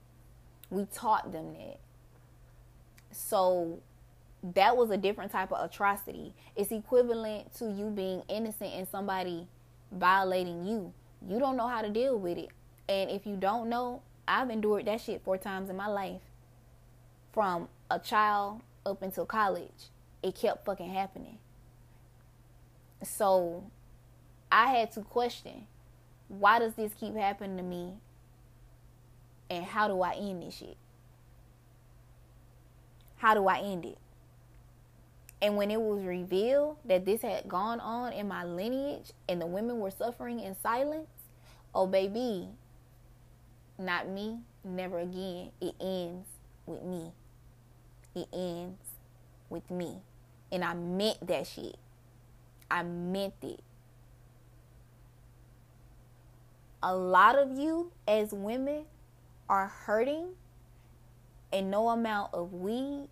[0.69, 1.79] We taught them that.
[3.11, 3.81] So
[4.41, 6.33] that was a different type of atrocity.
[6.55, 9.47] It's equivalent to you being innocent and somebody
[9.91, 10.93] violating you.
[11.27, 12.49] You don't know how to deal with it.
[12.89, 16.21] And if you don't know, I've endured that shit four times in my life.
[17.31, 19.89] From a child up until college,
[20.21, 21.37] it kept fucking happening.
[23.03, 23.63] So
[24.51, 25.67] I had to question
[26.27, 27.93] why does this keep happening to me?
[29.49, 30.77] And how do I end this shit?
[33.17, 33.97] How do I end it?
[35.41, 39.47] And when it was revealed that this had gone on in my lineage and the
[39.47, 41.09] women were suffering in silence,
[41.73, 42.47] oh, baby,
[43.79, 45.51] not me, never again.
[45.59, 46.27] It ends
[46.67, 47.11] with me.
[48.13, 48.77] It ends
[49.49, 49.97] with me.
[50.51, 51.77] And I meant that shit.
[52.69, 53.61] I meant it.
[56.83, 58.85] A lot of you as women
[59.49, 60.29] are hurting,
[61.53, 63.07] and no amount of weed,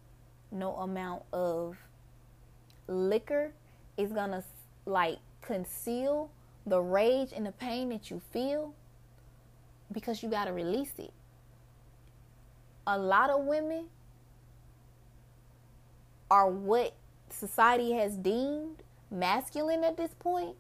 [0.52, 1.78] no amount of
[2.89, 3.54] liquor
[3.97, 4.43] is gonna
[4.86, 6.30] like conceal
[6.65, 8.73] the rage and the pain that you feel
[9.91, 11.12] because you gotta release it.
[12.88, 13.86] A lot of women
[16.30, 16.93] are what
[17.30, 20.56] society has deemed masculine at this point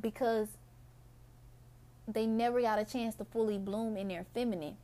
[0.00, 0.48] because
[2.06, 4.76] they never got a chance to fully bloom in their feminine.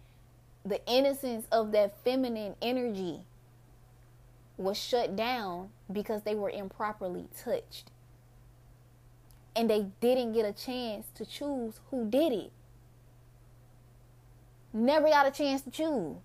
[0.64, 3.20] The innocence of that feminine energy
[4.56, 7.90] was shut down because they were improperly touched.
[9.56, 12.52] And they didn't get a chance to choose who did it.
[14.72, 16.16] Never got a chance to choose.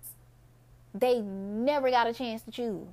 [0.92, 2.88] They never got a chance to choose.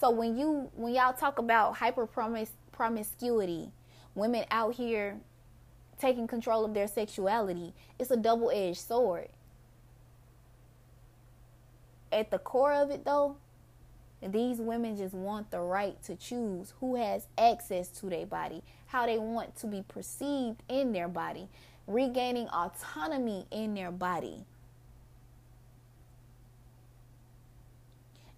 [0.00, 2.08] So when you when y'all talk about hyper
[2.72, 3.70] promiscuity,
[4.14, 5.20] women out here
[5.98, 9.28] taking control of their sexuality, it's a double-edged sword.
[12.10, 13.36] At the core of it though,
[14.22, 19.06] these women just want the right to choose who has access to their body, how
[19.06, 21.48] they want to be perceived in their body,
[21.86, 24.44] regaining autonomy in their body.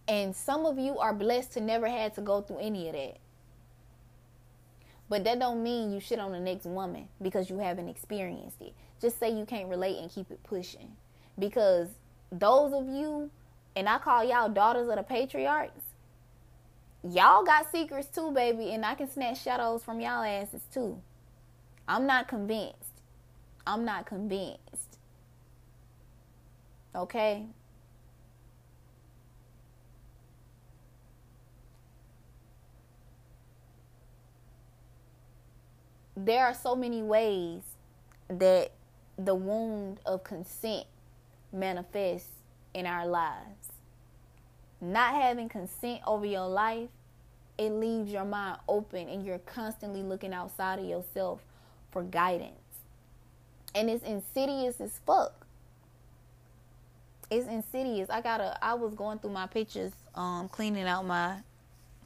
[0.07, 3.18] And some of you are blessed to never had to go through any of that.
[5.09, 8.73] But that don't mean you shit on the next woman because you haven't experienced it.
[9.01, 10.92] Just say you can't relate and keep it pushing.
[11.38, 11.88] Because
[12.31, 13.31] those of you,
[13.74, 15.82] and I call y'all daughters of the patriarchs,
[17.02, 21.00] y'all got secrets too, baby, and I can snatch shadows from y'all asses too.
[21.88, 22.76] I'm not convinced.
[23.66, 24.98] I'm not convinced.
[26.94, 27.46] Okay?
[36.24, 37.62] there are so many ways
[38.28, 38.72] that
[39.18, 40.87] the wound of consent
[41.52, 42.28] manifests
[42.74, 43.70] in our lives.
[44.80, 46.88] Not having consent over your life,
[47.58, 51.40] it leaves your mind open and you're constantly looking outside of yourself
[51.90, 52.56] for guidance.
[53.74, 55.46] And it's insidious as fuck.
[57.30, 58.11] It's insidious.
[58.11, 61.38] I gotta I was going through my pictures, um, cleaning out my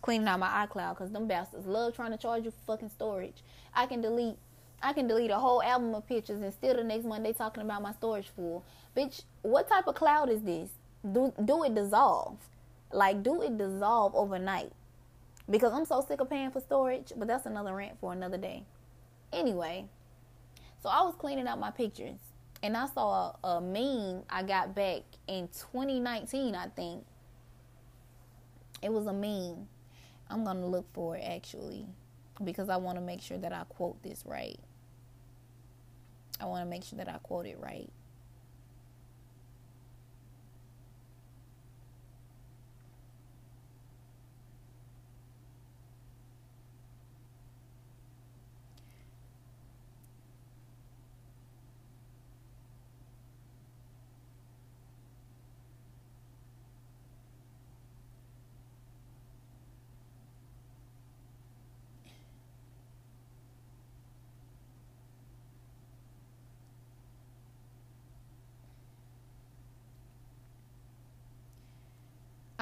[0.03, 3.43] cleaning out my iCloud because them bastards love trying to charge you fucking storage.
[3.75, 4.37] I can delete
[4.83, 7.83] I can delete a whole album of pictures and still the next Monday talking about
[7.83, 8.63] my storage full.
[8.97, 10.71] Bitch, what type of cloud is this?
[11.13, 12.39] Do do it dissolve?
[12.93, 14.73] Like do it dissolve overnight?
[15.49, 18.65] Because I'm so sick of paying for storage, but that's another rant for another day.
[19.33, 19.85] Anyway,
[20.83, 22.19] so I was cleaning out my pictures
[22.63, 27.05] and I saw a, a meme I got back in 2019, I think.
[28.83, 29.69] It was a meme
[30.29, 31.87] I'm going to look for it actually
[32.43, 34.59] because I want to make sure that I quote this right.
[36.41, 37.89] I want to make sure that I quote it right.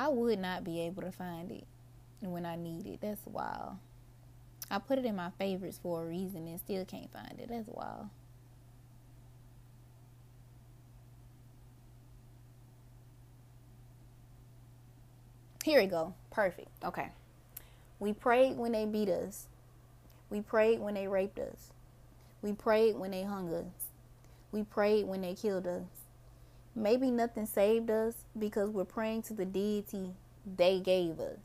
[0.04, 1.64] I would not be able to find it
[2.20, 3.00] when I need it.
[3.00, 3.78] That's wild.
[4.70, 7.48] I put it in my favorites for a reason and still can't find it.
[7.48, 8.10] That's wild.
[15.64, 16.12] Here we go.
[16.30, 16.68] Perfect.
[16.84, 17.08] Okay.
[17.98, 19.46] We prayed when they beat us.
[20.28, 21.72] We prayed when they raped us.
[22.42, 23.86] We prayed when they hung us.
[24.52, 26.03] We prayed when they killed us.
[26.76, 30.10] Maybe nothing saved us because we're praying to the deity
[30.56, 31.38] they gave us.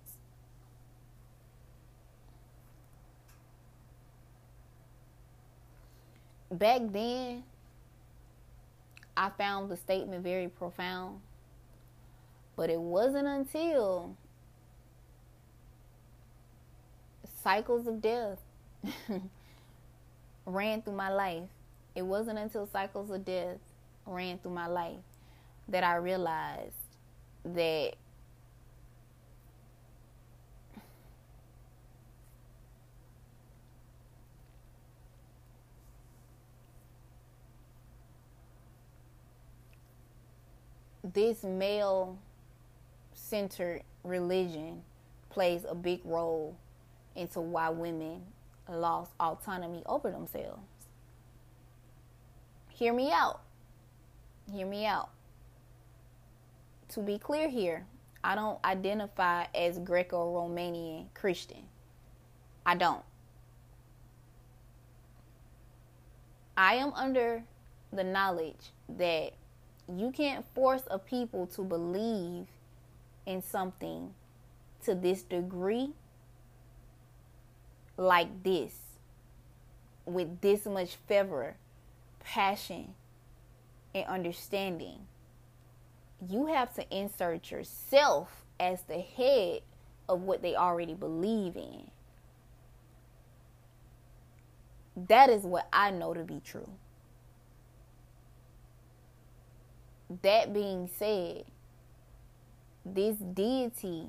[6.51, 7.43] Back then,
[9.15, 11.19] I found the statement very profound,
[12.55, 14.15] but it wasn't until
[17.43, 18.39] cycles of death
[20.47, 21.49] ran through my life.
[21.93, 23.57] It wasn't until cycles of death
[24.07, 25.08] ran through my life
[25.69, 26.73] that I realized
[27.45, 27.93] that
[41.13, 42.17] this male
[43.13, 44.81] centered religion
[45.29, 46.57] plays a big role
[47.15, 48.21] into why women
[48.67, 50.61] lost autonomy over themselves.
[52.69, 53.41] hear me out.
[54.51, 55.09] Hear me out.
[56.89, 57.85] To be clear here,
[58.23, 61.63] I don't identify as Greco Romanian Christian.
[62.65, 63.03] I don't.
[66.57, 67.43] I am under
[67.93, 69.33] the knowledge that
[69.87, 72.47] you can't force a people to believe
[73.25, 74.13] in something
[74.83, 75.91] to this degree
[77.97, 78.73] like this
[80.05, 81.55] with this much fervor,
[82.19, 82.95] passion,
[83.93, 85.07] and understanding.
[86.27, 89.61] You have to insert yourself as the head
[90.09, 91.91] of what they already believe in.
[95.07, 96.69] That is what I know to be true.
[100.23, 101.45] That being said,
[102.85, 104.07] this deity,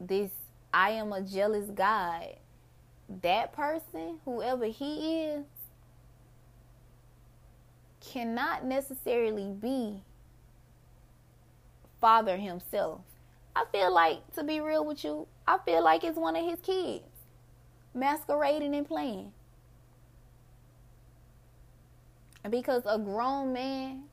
[0.00, 0.30] this
[0.72, 2.36] I am a jealous God,
[3.22, 5.44] that person, whoever he is,
[8.12, 10.02] cannot necessarily be
[12.00, 13.00] father himself.
[13.56, 16.60] I feel like, to be real with you, I feel like it's one of his
[16.60, 17.04] kids
[17.94, 19.32] masquerading and playing.
[22.50, 24.04] Because a grown man,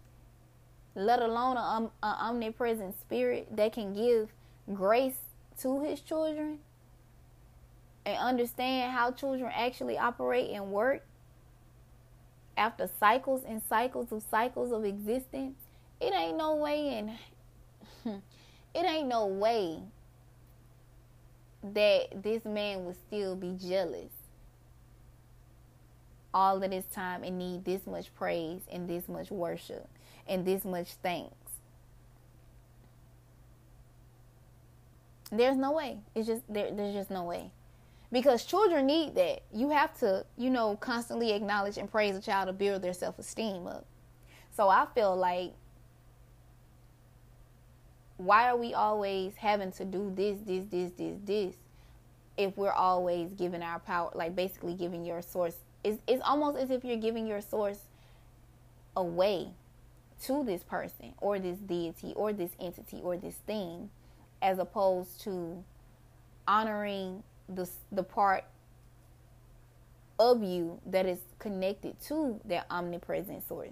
[0.96, 4.30] let alone an um, omnipresent spirit that can give
[4.74, 5.20] grace
[5.62, 6.60] to his children
[8.06, 11.06] and understand how children actually operate and work
[12.62, 15.58] after cycles and cycles of cycles of existence,
[16.00, 17.12] it ain't no way and
[18.76, 19.80] it ain't no way
[21.64, 24.12] that this man would still be jealous
[26.36, 29.90] all of this time and need this much praise and this much worship
[30.28, 31.34] and this much thanks.
[35.32, 35.98] There's no way.
[36.14, 37.50] It's just there, there's just no way.
[38.12, 39.44] Because children need that.
[39.54, 43.18] You have to, you know, constantly acknowledge and praise a child to build their self
[43.20, 43.86] esteem up.
[44.56, 45.54] So I feel like
[48.18, 51.56] why are we always having to do this, this, this, this, this
[52.38, 56.72] if we're always giving our power like basically giving your source it's, it's almost as
[56.72, 57.80] if you're giving your source
[58.96, 59.48] away
[60.24, 63.90] to this person or this deity or this entity or this thing
[64.42, 65.64] as opposed to
[66.48, 67.24] honoring
[67.54, 68.46] the the part
[70.20, 73.70] of you that is connected to that omnipresent source.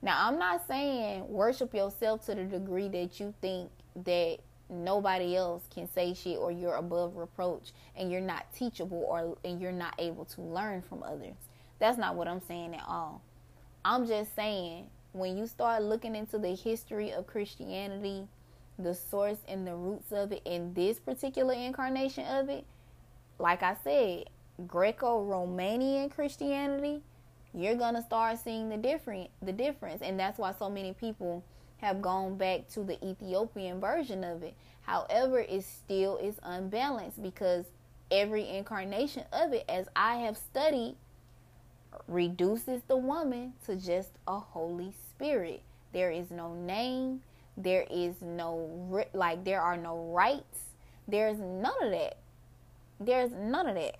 [0.00, 3.70] Now, I'm not saying worship yourself to the degree that you think
[4.04, 4.38] that
[4.68, 9.60] nobody else can say shit or you're above reproach and you're not teachable or and
[9.60, 11.36] you're not able to learn from others.
[11.78, 13.22] That's not what I'm saying at all.
[13.84, 18.26] I'm just saying when you start looking into the history of Christianity,
[18.78, 22.64] the source and the roots of it in this particular incarnation of it,
[23.38, 24.24] like I said,
[24.66, 27.02] Greco-Romanian Christianity,
[27.52, 31.44] you're to start seeing the different the difference and that's why so many people
[31.78, 34.54] have gone back to the Ethiopian version of it.
[34.82, 37.66] However, it still is unbalanced because
[38.10, 40.96] every incarnation of it, as I have studied,
[42.08, 45.62] reduces the woman to just a Holy Spirit.
[45.92, 47.22] There is no name,
[47.56, 50.60] there is no, like, there are no rights,
[51.06, 52.16] there's none of that.
[53.00, 53.96] There's none of that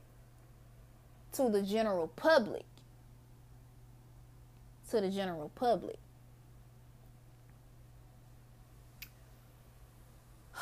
[1.33, 2.65] to the general public.
[4.91, 5.97] To the general public.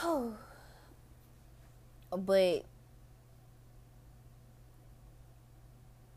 [0.03, 0.35] Oh
[2.17, 2.65] but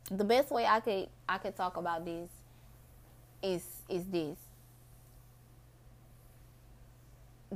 [0.10, 2.30] the best way I could I could talk about this
[3.44, 4.38] is is this.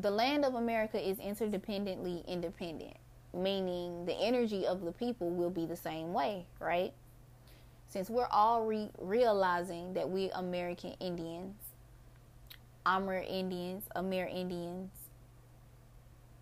[0.02, 2.96] The land of America is interdependently independent,
[3.34, 6.94] meaning the energy of the people will be the same way, right?
[7.88, 11.56] Since we're all re- realizing that we're American Indians,
[12.86, 14.92] Amur Indians, Amir Indians,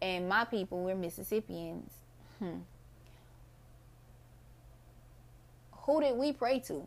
[0.01, 1.91] and my people, we're Mississippians.
[2.37, 2.57] Hmm.
[5.71, 6.83] Who did we pray to?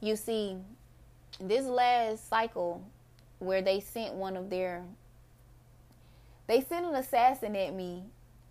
[0.00, 0.56] You see,
[1.38, 2.82] this last cycle
[3.42, 4.84] where they sent one of their
[6.46, 8.04] they sent an assassin at me,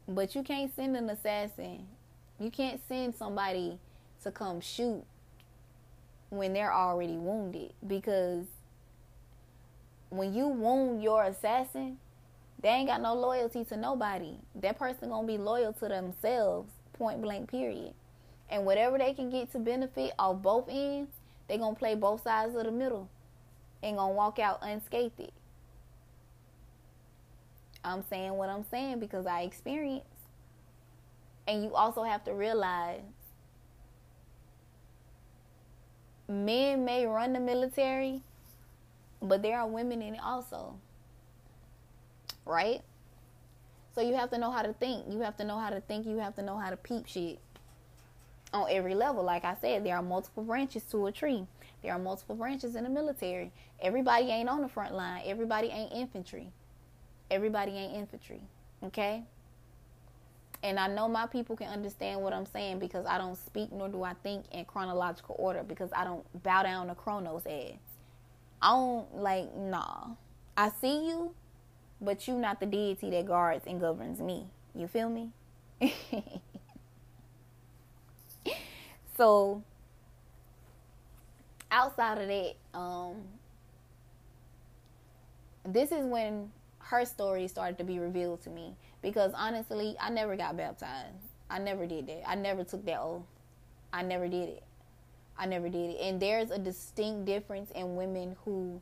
[0.07, 1.85] but you can't send an assassin.
[2.39, 3.77] You can't send somebody
[4.23, 5.03] to come shoot
[6.29, 8.45] when they're already wounded because
[10.09, 11.97] when you wound your assassin,
[12.61, 14.35] they ain't got no loyalty to nobody.
[14.55, 17.93] That person gonna be loyal to themselves, point blank, period.
[18.49, 21.11] And whatever they can get to benefit off both ends,
[21.47, 23.09] they gonna play both sides of the middle
[23.83, 25.31] and gonna walk out unscathed.
[27.83, 30.05] I'm saying what I'm saying because I experience.
[31.47, 33.01] And you also have to realize
[36.27, 38.21] men may run the military,
[39.21, 40.75] but there are women in it also.
[42.45, 42.81] Right?
[43.93, 45.05] So you have to know how to think.
[45.09, 46.05] You have to know how to think.
[46.05, 47.39] You have to know how to peep shit
[48.53, 49.23] on every level.
[49.23, 51.45] Like I said, there are multiple branches to a tree.
[51.81, 53.51] There are multiple branches in the military.
[53.81, 55.23] Everybody ain't on the front line.
[55.25, 56.51] Everybody ain't infantry.
[57.29, 58.41] Everybody ain't infantry.
[58.83, 59.23] Okay?
[60.63, 63.89] And I know my people can understand what I'm saying because I don't speak nor
[63.89, 67.79] do I think in chronological order because I don't bow down to Chronos ads.
[68.61, 70.09] I don't like nah.
[70.55, 71.33] I see you,
[71.99, 74.45] but you not the deity that guards and governs me.
[74.75, 75.31] You feel me?
[79.17, 79.63] so
[81.71, 83.15] outside of that, um
[85.65, 90.35] this is when her story started to be revealed to me because honestly, I never
[90.35, 91.15] got baptized.
[91.49, 92.27] I never did that.
[92.27, 93.23] I never took that oath.
[93.93, 94.63] I never did it.
[95.37, 96.01] I never did it.
[96.01, 98.81] And there's a distinct difference in women who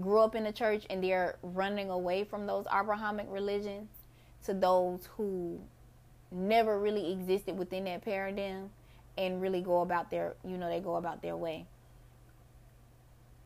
[0.00, 3.88] grew up in the church and they're running away from those Abrahamic religions
[4.44, 5.58] to those who
[6.30, 8.70] never really existed within that paradigm
[9.18, 11.66] and really go about their, you know, they go about their way.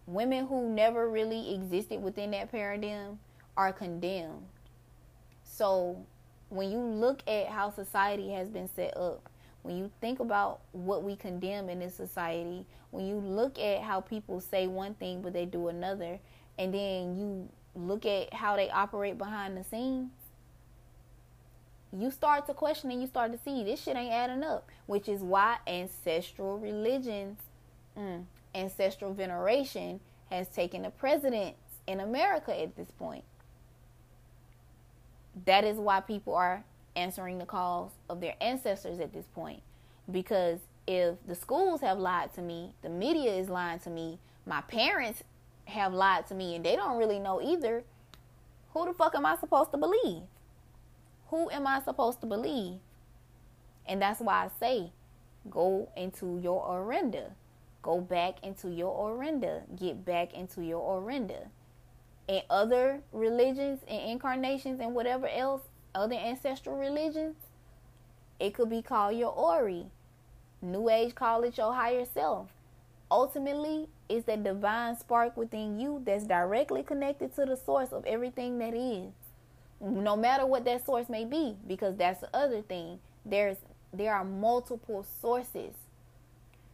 [0.06, 3.18] Women who never really existed within that paradigm
[3.56, 4.42] are condemned
[5.60, 6.06] so
[6.48, 9.28] when you look at how society has been set up,
[9.60, 14.00] when you think about what we condemn in this society, when you look at how
[14.00, 16.18] people say one thing but they do another,
[16.58, 20.08] and then you look at how they operate behind the scenes,
[21.92, 25.08] you start to question and you start to see this shit ain't adding up, which
[25.08, 27.38] is why ancestral religions,
[27.98, 28.24] mm,
[28.54, 33.24] ancestral veneration has taken the precedence in America at this point
[35.46, 36.64] that is why people are
[36.96, 39.62] answering the calls of their ancestors at this point.
[40.10, 44.60] Because if the schools have lied to me, the media is lying to me, my
[44.62, 45.22] parents
[45.66, 47.84] have lied to me, and they don't really know either,
[48.72, 50.22] who the fuck am I supposed to believe?
[51.30, 52.78] Who am I supposed to believe?
[53.86, 54.92] And that's why I say
[55.48, 57.32] go into your Orenda.
[57.82, 59.62] Go back into your Orenda.
[59.76, 61.48] Get back into your Orenda
[62.30, 65.62] and other religions and incarnations and whatever else,
[65.96, 67.34] other ancestral religions,
[68.38, 69.86] it could be called your Ori.
[70.62, 72.50] New Age call it your higher self.
[73.10, 78.58] Ultimately, it's that divine spark within you that's directly connected to the source of everything
[78.58, 79.10] that is.
[79.80, 82.98] No matter what that source may be, because that's the other thing.
[83.24, 83.56] There's
[83.92, 85.74] there are multiple sources.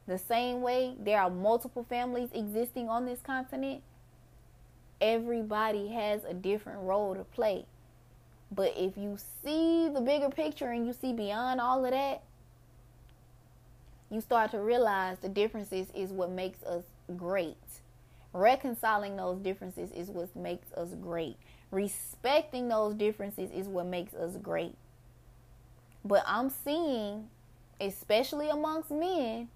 [0.07, 3.83] The same way there are multiple families existing on this continent,
[5.01, 7.67] everybody has a different role to play.
[8.53, 12.23] But if you see the bigger picture and you see beyond all of that,
[14.11, 16.85] you start to realize the differences is what makes us
[17.17, 17.57] great.
[18.33, 21.37] Reconciling those differences is what makes us great.
[21.71, 24.75] Respecting those differences is what makes us great.
[26.05, 27.29] But I'm seeing,
[27.81, 29.49] especially amongst men,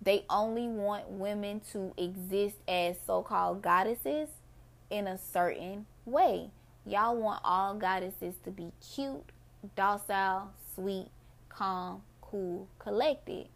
[0.00, 4.28] they only want women to exist as so called goddesses
[4.90, 6.50] in a certain way.
[6.84, 9.24] Y'all want all goddesses to be cute,
[9.76, 11.08] docile, sweet,
[11.48, 13.46] calm, cool, collected.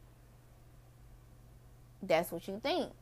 [2.02, 2.92] That's what you think.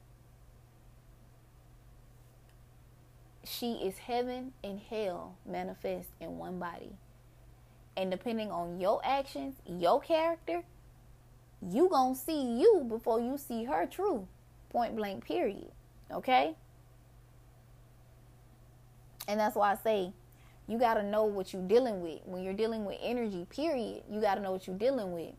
[3.45, 6.93] She is heaven and hell manifest in one body.
[7.97, 10.65] And depending on your actions, your character,
[11.63, 14.27] you gonna see you before you see her true.
[14.71, 15.71] Point blank period.
[16.11, 16.57] Okay?
[19.29, 20.13] And that's why I say
[20.67, 22.21] you got to know what you're dealing with.
[22.25, 25.35] When you're dealing with energy, period, you got to know what you're dealing with.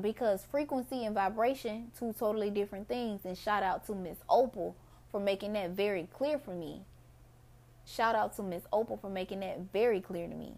[0.00, 3.24] Because frequency and vibration, two totally different things.
[3.24, 4.76] And shout out to Miss Opal
[5.10, 6.82] for making that very clear for me.
[7.84, 10.54] Shout out to Miss Opal for making that very clear to me.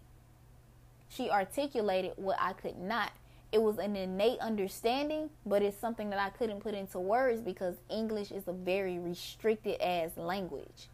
[1.09, 3.11] She articulated what I could not.
[3.51, 7.75] It was an innate understanding, but it's something that I couldn't put into words because
[7.89, 10.87] English is a very restricted as language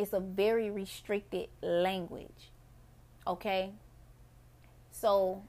[0.00, 2.50] it's a very restricted language.
[3.26, 3.72] Okay?
[4.90, 5.42] So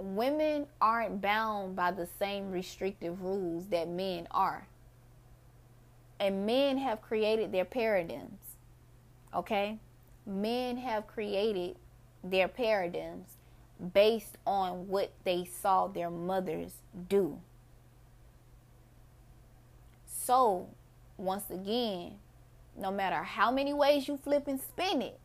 [0.00, 4.66] women aren't bound by the same restrictive rules that men are.
[6.18, 8.56] And men have created their paradigms.
[9.34, 9.78] Okay?
[10.26, 11.76] Men have created
[12.22, 13.36] their paradigms
[13.94, 16.72] based on what they saw their mothers
[17.08, 17.38] do.
[20.06, 20.68] So,
[21.16, 22.12] once again,
[22.76, 25.18] no matter how many ways you flip and spin it,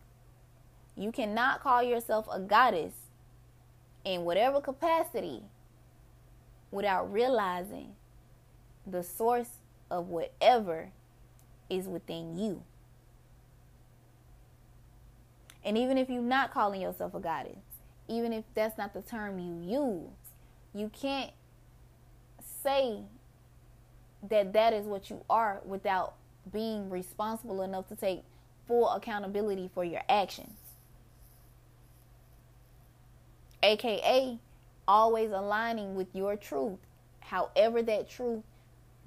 [0.97, 2.93] You cannot call yourself a goddess
[4.05, 5.41] in whatever capacity
[6.71, 7.95] without realizing
[8.87, 9.49] the source
[9.89, 10.91] of whatever
[11.69, 12.63] is within you.
[15.63, 17.57] And even if you're not calling yourself a goddess,
[18.07, 20.11] even if that's not the term you use,
[20.73, 21.31] you can't
[22.63, 22.99] say
[24.29, 26.13] that that is what you are without
[26.53, 28.21] being responsible enough to take
[28.67, 30.64] full accountability for your actions.
[33.65, 34.37] AKA,
[34.87, 36.77] always aligning with your truth,
[37.19, 38.43] however that truth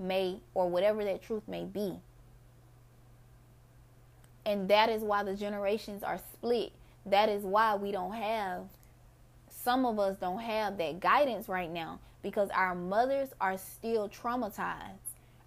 [0.01, 1.95] may, or whatever that truth may be.
[4.45, 6.73] And that is why the generations are split.
[7.07, 8.63] That is why we don't have,
[9.49, 14.99] some of us don't have that guidance right now because our mothers are still traumatized.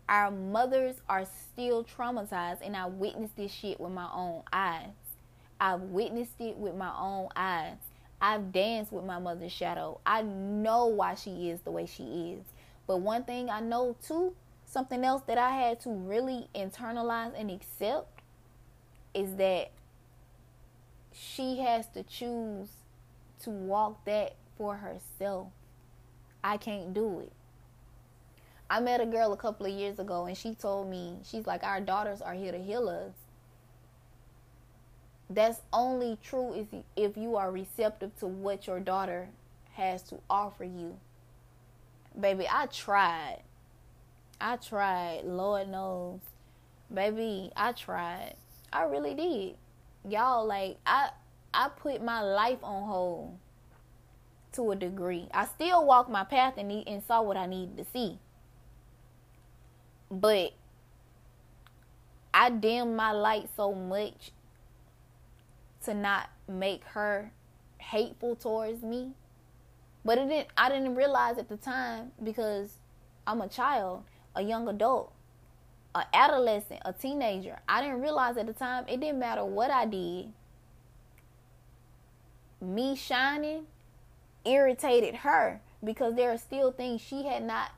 [0.07, 4.87] Our mothers are still traumatized, and I witnessed this shit with my own eyes.
[5.59, 7.77] I've witnessed it with my own eyes.
[8.21, 9.99] I've danced with my mother's shadow.
[10.05, 12.45] I know why she is the way she is.
[12.85, 17.49] But one thing I know too, something else that I had to really internalize and
[17.49, 18.21] accept
[19.15, 19.71] is that
[21.11, 22.69] she has to choose
[23.41, 25.47] to walk that for herself.
[26.43, 27.31] I can't do it.
[28.69, 31.63] I met a girl a couple of years ago and she told me, she's like,
[31.63, 33.13] Our daughters are here to heal us
[35.35, 39.29] that's only true if you, if you are receptive to what your daughter
[39.73, 40.97] has to offer you.
[42.19, 43.41] Baby, I tried.
[44.39, 45.21] I tried.
[45.23, 46.19] Lord knows.
[46.93, 48.35] Baby, I tried.
[48.73, 49.55] I really did.
[50.09, 51.09] Y'all like I
[51.53, 53.37] I put my life on hold
[54.53, 55.27] to a degree.
[55.33, 58.19] I still walked my path and and saw what I needed to see.
[60.09, 60.53] But
[62.33, 64.31] I dimmed my light so much
[65.85, 67.31] to not make her
[67.77, 69.11] hateful towards me.
[70.03, 72.77] But it didn't I didn't realize at the time because
[73.27, 74.03] I'm a child,
[74.35, 75.13] a young adult,
[75.93, 77.59] an adolescent, a teenager.
[77.67, 80.33] I didn't realize at the time it didn't matter what I did.
[82.59, 83.65] Me shining
[84.45, 87.71] irritated her because there are still things she had not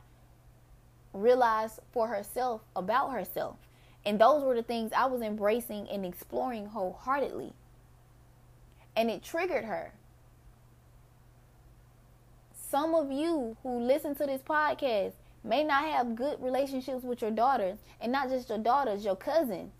[1.14, 3.58] realized for herself about herself.
[4.06, 7.54] And those were the things I was embracing and exploring wholeheartedly
[8.96, 9.94] and it triggered her.
[12.70, 15.14] Some of you who listen to this podcast
[15.44, 19.72] may not have good relationships with your daughters, and not just your daughters, your cousins,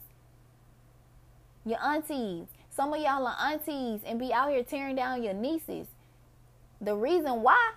[1.66, 2.48] your aunties.
[2.70, 5.88] Some of y'all are aunties and be out here tearing down your nieces.
[6.82, 7.72] The reason why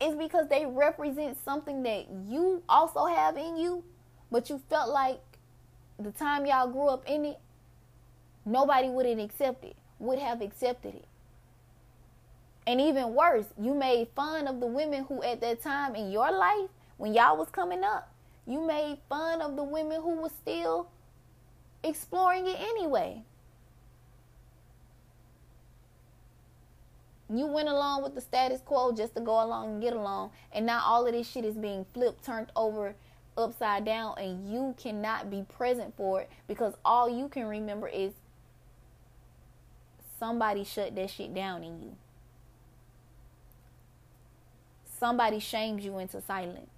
[0.00, 3.82] is because they represent something that you also have in you,
[4.30, 5.20] but you felt like
[5.98, 7.38] the time y'all grew up in it,
[8.44, 11.06] nobody wouldn't accept it would have accepted it.
[12.66, 16.32] And even worse, you made fun of the women who at that time in your
[16.32, 18.12] life, when y'all was coming up,
[18.46, 20.88] you made fun of the women who was still
[21.84, 23.22] exploring it anyway.
[27.28, 30.64] You went along with the status quo just to go along and get along, and
[30.64, 32.94] now all of this shit is being flipped, turned over,
[33.36, 38.12] upside down, and you cannot be present for it because all you can remember is
[40.18, 41.96] somebody shut that shit down in you.
[44.98, 46.70] Somebody shamed you into silence.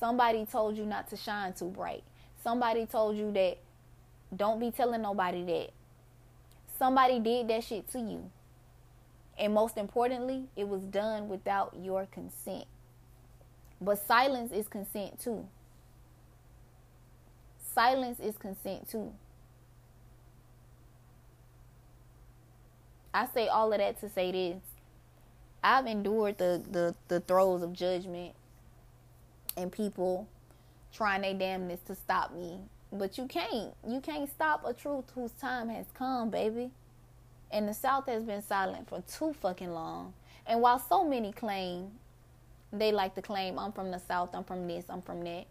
[0.00, 2.02] Somebody told you not to shine too bright.
[2.42, 3.58] Somebody told you that
[4.34, 5.70] don't be telling nobody that.
[6.78, 8.30] Somebody did that shit to you.
[9.38, 12.64] And most importantly, it was done without your consent.
[13.80, 15.46] But silence is consent too.
[17.74, 19.12] Silence is consent too.
[23.14, 24.62] I say all of that to say this.
[25.62, 28.34] I've endured the, the, the throes of judgment
[29.56, 30.28] and people
[30.92, 32.58] trying their damnness to stop me.
[32.92, 33.74] But you can't.
[33.86, 36.70] You can't stop a truth whose time has come, baby.
[37.50, 40.14] And the South has been silent for too fucking long.
[40.46, 41.92] And while so many claim,
[42.72, 45.46] they like to claim, I'm from the South, I'm from this, I'm from that.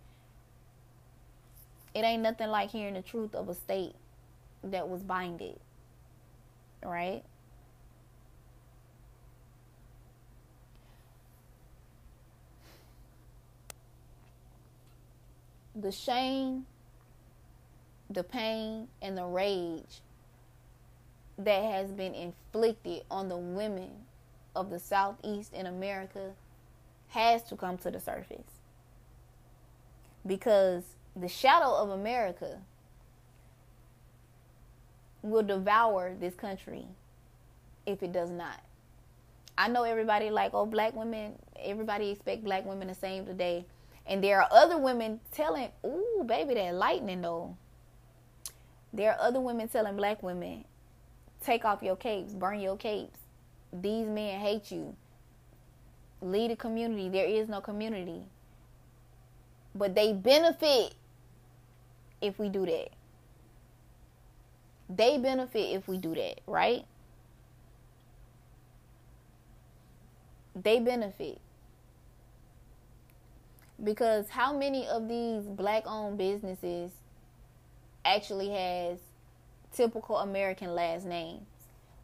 [1.94, 3.94] It ain't nothing like hearing the truth of a state
[4.64, 5.60] that was binded.
[6.84, 7.24] Right?
[15.76, 16.66] The shame,
[18.10, 20.02] the pain, and the rage
[21.38, 23.90] that has been inflicted on the women
[24.56, 26.32] of the Southeast in America
[27.10, 28.60] has to come to the surface.
[30.26, 30.84] Because
[31.16, 32.60] the shadow of America
[35.22, 36.86] will devour this country
[37.86, 38.60] if it does not.
[39.58, 43.66] I know everybody like, oh, black women, everybody expect black women the same the day.
[44.06, 47.56] And there are other women telling, ooh, baby, that lightning though.
[48.94, 50.66] There are other women telling black women,
[51.44, 53.18] take off your capes, burn your capes.
[53.72, 54.96] These men hate you.
[56.22, 57.10] Lead a community.
[57.10, 58.24] There is no community.
[59.74, 60.94] But they benefit
[62.22, 62.90] if we do that.
[64.90, 66.86] They benefit if we do that, right?
[70.54, 71.40] They benefit.
[73.84, 76.92] Because how many of these black owned businesses
[78.06, 79.00] actually has
[79.74, 81.48] typical American last names?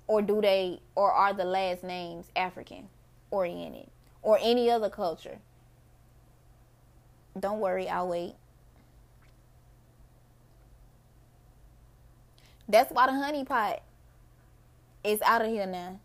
[0.07, 2.88] Or do they or are the last names African
[3.30, 3.88] oriented
[4.21, 5.39] or any other culture?
[7.39, 8.34] Don't worry, I'll wait.
[12.69, 13.82] That's why the honey pot
[15.03, 15.99] is out of here now.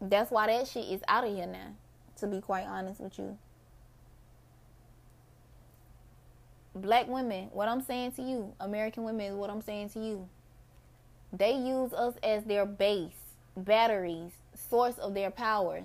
[0.00, 1.74] That's why that shit is out of here now,
[2.18, 3.38] to be quite honest with you.
[6.76, 10.28] Black women, what I'm saying to you, American women, what I'm saying to you.
[11.32, 13.16] They use us as their base,
[13.56, 15.84] batteries, source of their powers.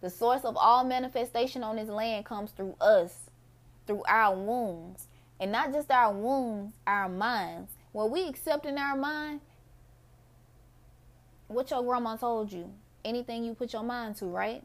[0.00, 3.30] The source of all manifestation on this land comes through us,
[3.86, 5.06] through our wombs.
[5.38, 7.70] And not just our wombs, our minds.
[7.92, 9.40] What we accept in our mind,
[11.48, 12.72] what your grandma told you,
[13.04, 14.62] anything you put your mind to, right?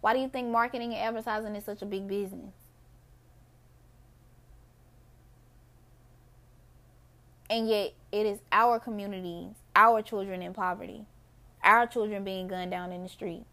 [0.00, 2.54] Why do you think marketing and advertising is such a big business?
[7.50, 11.04] And yet, it is our communities, our children in poverty,
[11.62, 13.44] our children being gunned down in the street,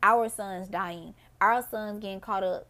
[0.00, 2.68] our sons dying, our sons getting caught up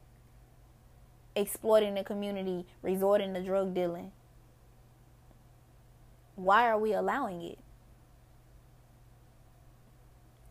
[1.35, 4.13] exploiting the community, resorting to drug dealing.
[6.35, 7.59] Why are we allowing it?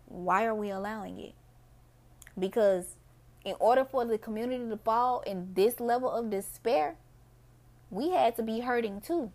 [0.05, 1.33] Why are we allowing it?
[2.37, 2.95] Because
[3.43, 6.95] in order for the community to fall in this level of despair,
[7.89, 9.31] we had to be hurting too.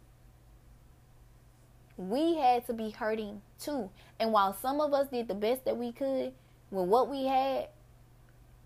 [1.96, 3.90] We had to be hurting too.
[4.20, 6.32] And while some of us did the best that we could
[6.70, 7.68] with what we had,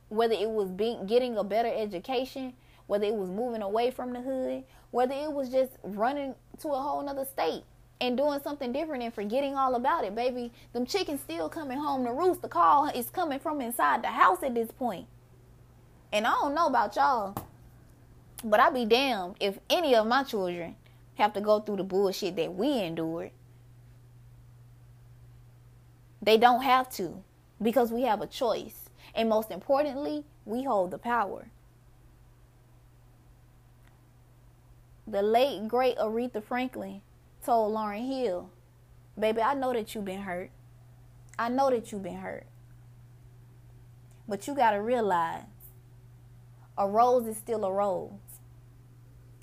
[0.08, 2.54] whether it was being getting a better education,
[2.86, 6.80] whether it was moving away from the hood, whether it was just running to a
[6.80, 7.62] whole nother state
[8.00, 10.52] and doing something different and forgetting all about it, baby.
[10.72, 12.42] Them chickens still coming home to roost.
[12.42, 15.06] The call is coming from inside the house at this point.
[16.12, 17.36] And I don't know about y'all,
[18.42, 20.74] but I'd be damned if any of my children
[21.20, 23.30] have to go through the bullshit that we endured.
[26.22, 27.22] They don't have to
[27.62, 28.90] because we have a choice.
[29.14, 31.46] And most importantly, we hold the power.
[35.06, 37.02] The late, great Aretha Franklin
[37.44, 38.50] told Lauryn Hill,
[39.18, 40.50] Baby, I know that you've been hurt.
[41.38, 42.46] I know that you've been hurt.
[44.28, 45.42] But you got to realize
[46.78, 48.12] a rose is still a rose.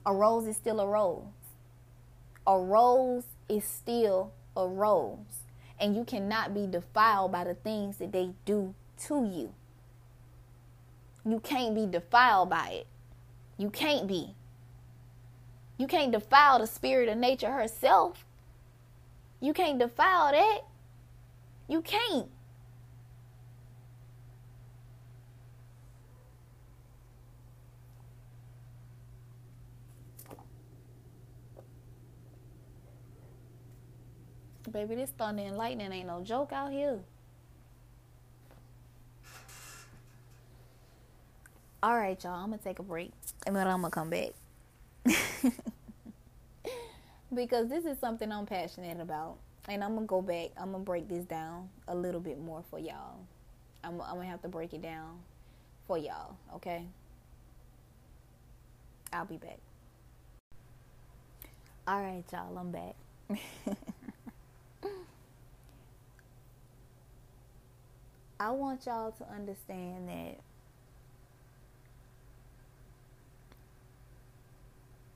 [0.06, 1.37] A rose is still a rose.
[2.48, 5.44] A rose is still a rose.
[5.80, 8.74] And you cannot be defiled by the things that they do
[9.06, 9.54] to you.
[11.24, 12.88] You can't be defiled by it.
[13.58, 14.34] You can't be.
[15.78, 18.26] You can't defile the spirit of nature herself.
[19.42, 20.62] You can't defile that.
[21.68, 22.30] You can't.
[34.78, 37.00] Baby, this thunder and lightning ain't no joke out here.
[41.82, 42.36] All right, y'all.
[42.36, 43.12] I'm gonna take a break,
[43.48, 44.34] and then I'm gonna come back.
[47.34, 49.38] because this is something I'm passionate about.
[49.68, 50.52] And I'm to go back.
[50.56, 53.18] I'm to break this down a little bit more for y'all.
[53.84, 55.18] I'm, I'm to have to break it down
[55.88, 56.86] for y'all, okay?
[59.12, 59.58] I'll be back.
[61.88, 62.96] All right, y'all, I'm back.
[68.40, 70.38] I want y'all to understand that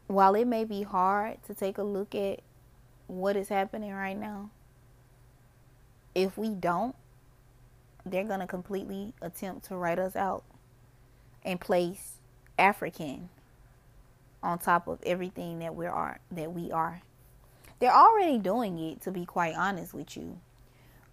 [0.07, 2.39] while it may be hard to take a look at
[3.07, 4.49] what is happening right now,
[6.15, 6.95] if we don't,
[8.05, 10.43] they're going to completely attempt to write us out
[11.43, 12.13] and place
[12.57, 13.29] African
[14.41, 17.01] on top of everything that we are that we are.
[17.79, 20.39] They're already doing it to be quite honest with you.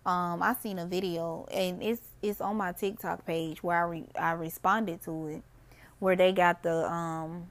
[0.08, 4.04] Um, I seen a video and it's it's on my TikTok page where I re,
[4.18, 5.42] I responded to it
[5.98, 7.46] where they got the um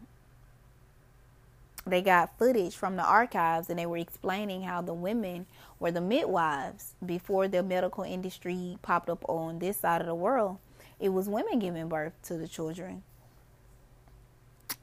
[1.85, 5.45] they got footage from the archives and they were explaining how the women
[5.79, 10.57] were the midwives before the medical industry popped up on this side of the world.
[10.99, 13.03] It was women giving birth to the children.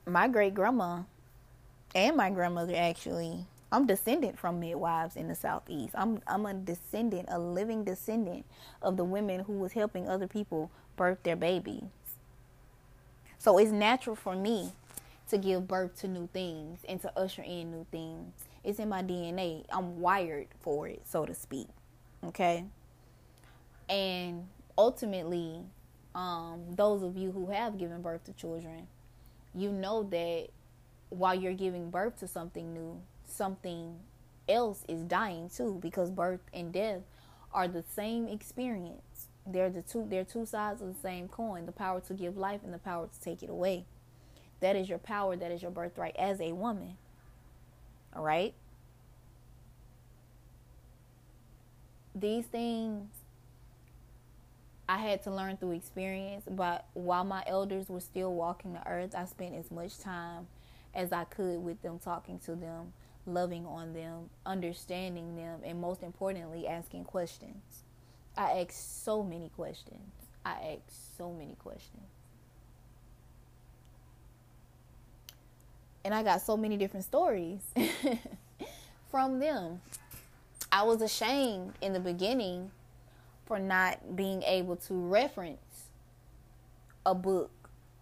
[0.07, 1.03] My great grandma
[1.93, 5.95] and my grandmother actually I'm descendant from midwives in the southeast.
[5.97, 8.47] I'm I'm a descendant, a living descendant
[8.81, 11.83] of the women who was helping other people birth their babies.
[13.37, 14.71] So it's natural for me
[15.29, 18.45] to give birth to new things and to usher in new things.
[18.63, 19.65] It's in my DNA.
[19.71, 21.67] I'm wired for it, so to speak.
[22.23, 22.67] Okay?
[23.89, 24.47] And
[24.79, 25.63] ultimately,
[26.15, 28.87] um, those of you who have given birth to children,
[29.53, 30.47] you know that
[31.09, 33.03] while you're giving birth to something new,
[33.35, 33.99] something
[34.49, 37.03] else is dying too because birth and death
[37.53, 39.29] are the same experience.
[39.47, 42.61] They're the two they're two sides of the same coin, the power to give life
[42.65, 43.85] and the power to take it away.
[44.61, 46.97] That is your power, that is your birthright as a woman.
[48.15, 48.55] All right?
[52.15, 53.09] These things
[54.89, 59.15] I had to learn through experience, but while my elders were still walking the earth,
[59.15, 60.47] I spent as much time
[60.95, 62.93] as I could with them, talking to them,
[63.27, 67.83] loving on them, understanding them, and most importantly, asking questions.
[68.37, 70.11] I asked so many questions.
[70.45, 72.03] I asked so many questions.
[76.05, 77.61] And I got so many different stories
[79.11, 79.81] from them.
[80.71, 82.71] I was ashamed in the beginning
[83.47, 85.89] for not being able to reference
[87.07, 87.51] a book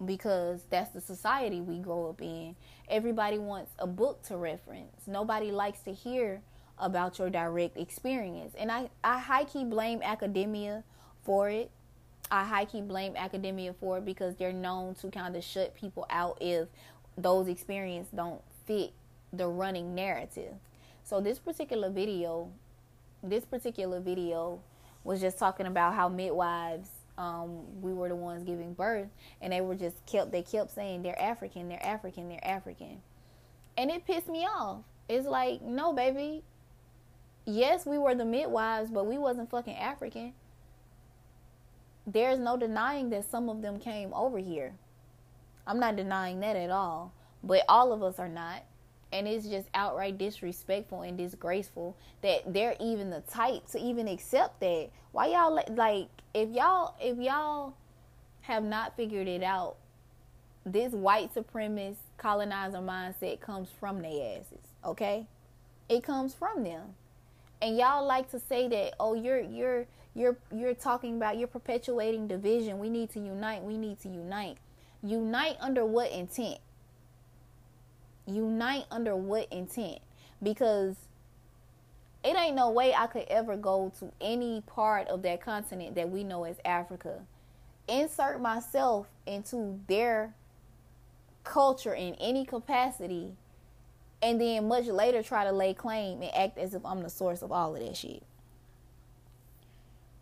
[0.04, 2.56] because that's the society we grow up in.
[2.88, 5.06] Everybody wants a book to reference.
[5.06, 6.42] Nobody likes to hear
[6.78, 8.54] about your direct experience.
[8.58, 10.84] And I, I high key blame academia
[11.22, 11.70] for it.
[12.30, 16.06] I high key blame academia for it because they're known to kind of shut people
[16.10, 16.68] out if
[17.16, 18.92] those experiences don't fit
[19.32, 20.54] the running narrative.
[21.04, 22.50] So this particular video,
[23.22, 24.60] this particular video
[25.04, 26.88] was just talking about how midwives
[27.18, 29.08] um, we were the ones giving birth,
[29.40, 33.02] and they were just kept they kept saying they're African, they're African, they're African,
[33.76, 34.82] and it pissed me off.
[35.08, 36.42] It's like no, baby.
[37.44, 40.32] Yes, we were the midwives, but we wasn't fucking African.
[42.06, 44.74] There's no denying that some of them came over here.
[45.66, 48.64] I'm not denying that at all, but all of us are not
[49.12, 54.60] and it's just outright disrespectful and disgraceful that they're even the type to even accept
[54.60, 54.88] that.
[55.12, 57.74] Why y'all like if y'all if y'all
[58.42, 59.76] have not figured it out,
[60.64, 65.26] this white supremacist colonizer mindset comes from their asses, okay?
[65.88, 66.94] It comes from them.
[67.60, 72.28] And y'all like to say that, oh, you're you're you're you're talking about you're perpetuating
[72.28, 72.78] division.
[72.78, 73.62] We need to unite.
[73.62, 74.56] We need to unite.
[75.02, 76.58] Unite under what intent?
[78.26, 79.98] Unite under what intent?
[80.42, 80.96] Because
[82.24, 86.10] it ain't no way I could ever go to any part of that continent that
[86.10, 87.20] we know as Africa,
[87.88, 90.34] insert myself into their
[91.42, 93.32] culture in any capacity,
[94.22, 97.42] and then much later try to lay claim and act as if I'm the source
[97.42, 98.22] of all of that shit.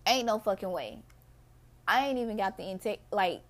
[0.07, 1.03] Ain't no fucking way.
[1.87, 3.43] I ain't even got the intake like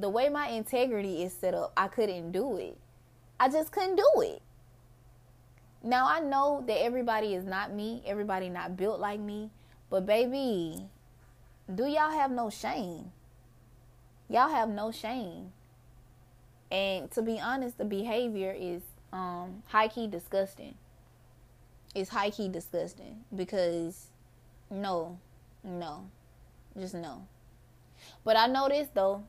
[0.00, 2.76] the way my integrity is set up, I couldn't do it.
[3.40, 4.42] I just couldn't do it.
[5.82, 9.50] Now I know that everybody is not me, everybody not built like me,
[9.90, 10.86] but baby,
[11.72, 13.12] do y'all have no shame?
[14.28, 15.52] Y'all have no shame.
[16.70, 18.82] And to be honest, the behavior is
[19.12, 20.74] um high key disgusting.
[21.94, 24.08] It's high key disgusting because
[24.70, 25.18] no,
[25.64, 26.08] no,
[26.78, 27.26] just no.
[28.24, 29.24] But I this though,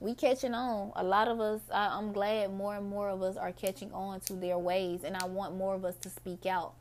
[0.00, 0.92] we catching on.
[0.96, 4.20] A lot of us, I, I'm glad more and more of us are catching on
[4.20, 6.74] to their ways, and I want more of us to speak out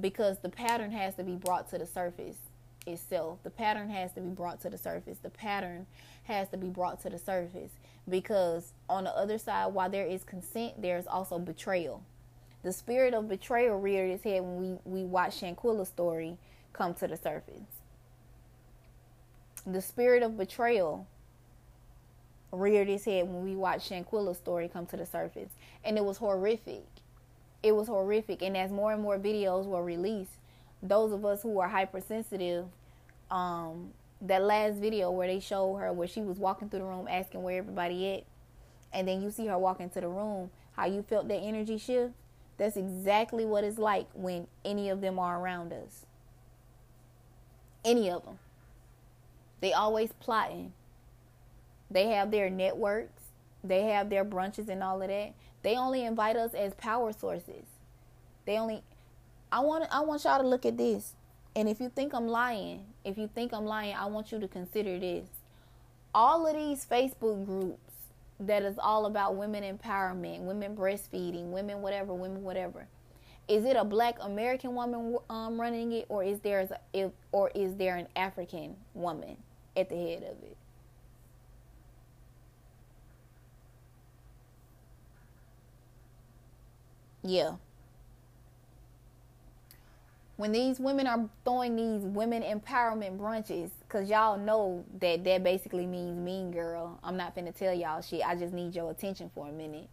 [0.00, 2.36] because the pattern has to be brought to the surface
[2.86, 3.38] itself.
[3.42, 5.18] The pattern has to be brought to the surface.
[5.18, 5.86] The pattern
[6.24, 7.70] has to be brought to the surface
[8.08, 12.02] because on the other side, while there is consent, there's also betrayal.
[12.62, 16.36] The spirit of betrayal reared its head when we, we watch Shanquella's story
[16.72, 17.62] come to the surface.
[19.66, 21.06] The spirit of betrayal
[22.52, 25.50] reared its head when we watched Shanquella's story come to the surface.
[25.84, 26.84] And it was horrific.
[27.62, 28.42] It was horrific.
[28.42, 30.32] And as more and more videos were released,
[30.82, 32.66] those of us who are hypersensitive,
[33.30, 37.06] um, that last video where they showed her where she was walking through the room
[37.08, 38.24] asking where everybody at,
[38.92, 42.14] and then you see her walk into the room, how you felt that energy shift,
[42.56, 46.06] that's exactly what it's like when any of them are around us.
[47.84, 48.38] Any of them.
[49.60, 50.72] They always plotting
[51.90, 53.22] they have their networks,
[53.64, 55.34] they have their brunches and all of that.
[55.62, 57.64] They only invite us as power sources.
[58.46, 58.82] They only
[59.50, 61.14] I want I want y'all to look at this.
[61.56, 64.48] And if you think I'm lying, if you think I'm lying, I want you to
[64.48, 65.26] consider this.
[66.14, 67.80] All of these Facebook groups
[68.40, 72.86] that is all about women empowerment, women breastfeeding, women whatever, women whatever.
[73.48, 77.74] Is it a black American woman um, running it, or is there a, or is
[77.76, 79.36] there an African woman
[79.76, 80.56] at the head of it?
[87.22, 87.56] Yeah.
[90.36, 95.84] When these women are throwing these women empowerment brunches, because y'all know that that basically
[95.84, 97.00] means mean girl.
[97.02, 98.22] I'm not finna tell y'all shit.
[98.24, 99.88] I just need your attention for a minute.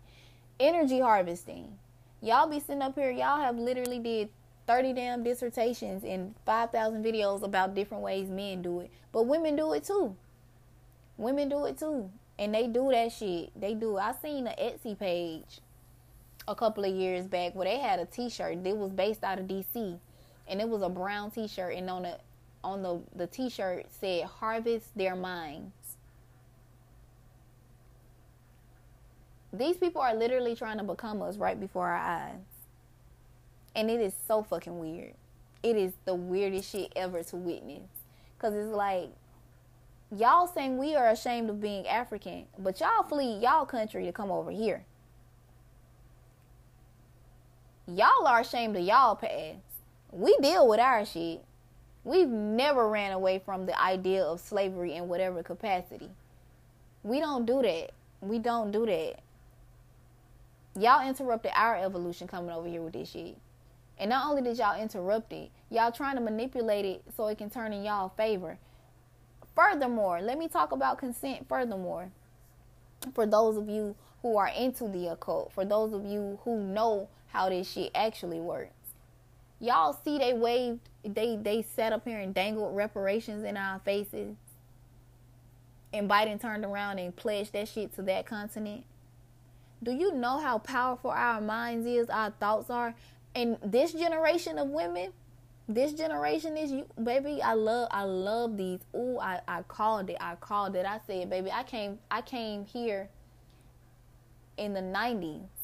[0.59, 1.80] Energy harvesting.
[2.21, 4.30] Y'all be sitting up here, y'all have literally did
[4.67, 8.91] 30 damn dissertations and 5,000 videos about different ways men do it.
[9.11, 10.15] But women do it too.
[11.17, 12.09] Women do it too.
[12.38, 13.59] And they do that shit.
[13.59, 13.97] They do.
[13.97, 15.61] I seen an Etsy page
[16.47, 18.65] a couple of years back where they had a T-shirt.
[18.65, 19.99] It was based out of DC,
[20.47, 22.17] and it was a brown T-shirt, and on the
[22.63, 25.73] on the the T-shirt said "Harvest Their Minds."
[29.53, 32.35] These people are literally trying to become us right before our eyes,
[33.75, 35.13] and it is so fucking weird.
[35.63, 37.89] It is the weirdest shit ever to witness,
[38.37, 39.09] cause it's like
[40.15, 44.29] y'all saying we are ashamed of being African, but y'all flee y'all country to come
[44.29, 44.85] over here
[47.88, 49.57] y'all are ashamed of y'all past.
[50.11, 51.43] We deal with our shit.
[52.03, 56.09] We've never ran away from the idea of slavery in whatever capacity.
[57.03, 57.91] We don't do that.
[58.21, 59.19] We don't do that.
[60.77, 63.38] Y'all interrupted our evolution coming over here with this shit.
[63.97, 67.49] And not only did y'all interrupt it, y'all trying to manipulate it so it can
[67.49, 68.57] turn in y'all favor.
[69.55, 72.11] Furthermore, let me talk about consent furthermore.
[73.13, 77.07] For those of you who are into the occult, for those of you who know
[77.36, 78.71] how this shit actually works.
[79.59, 84.36] Y'all see they waved they they sat up here and dangled reparations in our faces.
[85.93, 88.86] And Biden turned around and pledged that shit to that continent.
[89.83, 92.95] Do you know how powerful our minds is, our thoughts are?
[93.33, 95.11] And this generation of women,
[95.67, 98.79] this generation is you baby, I love I love these.
[98.95, 100.17] Ooh, I, I called it.
[100.21, 100.86] I called it.
[100.86, 103.09] I said, baby, I came I came here
[104.57, 105.54] in the nineties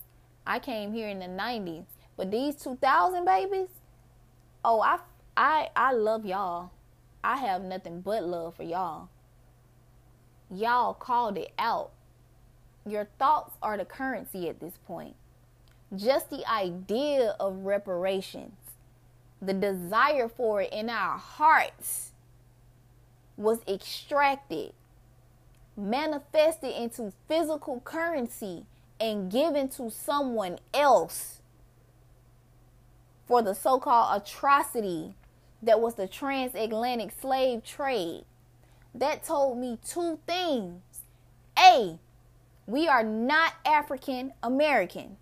[0.45, 1.85] I came here in the 90s.
[2.17, 3.69] But these 2000 babies,
[4.63, 4.99] oh, I,
[5.35, 6.71] I, I love y'all.
[7.23, 9.09] I have nothing but love for y'all.
[10.49, 11.91] Y'all called it out.
[12.85, 15.15] Your thoughts are the currency at this point.
[15.95, 18.53] Just the idea of reparations,
[19.41, 22.11] the desire for it in our hearts
[23.37, 24.73] was extracted,
[25.75, 28.65] manifested into physical currency
[29.01, 31.41] and given to someone else
[33.25, 35.15] for the so called atrocity
[35.63, 38.23] that was the transatlantic slave trade.
[38.93, 40.81] That told me two things.
[41.57, 41.97] A,
[42.67, 45.17] we are not African Americans.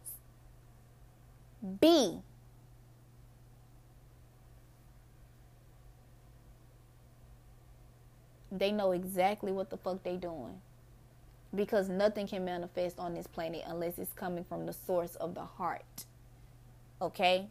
[1.79, 2.19] B,
[8.51, 10.61] they know exactly what the fuck they doing
[11.55, 15.43] because nothing can manifest on this planet unless it's coming from the source of the
[15.43, 16.05] heart.
[17.01, 17.47] Okay?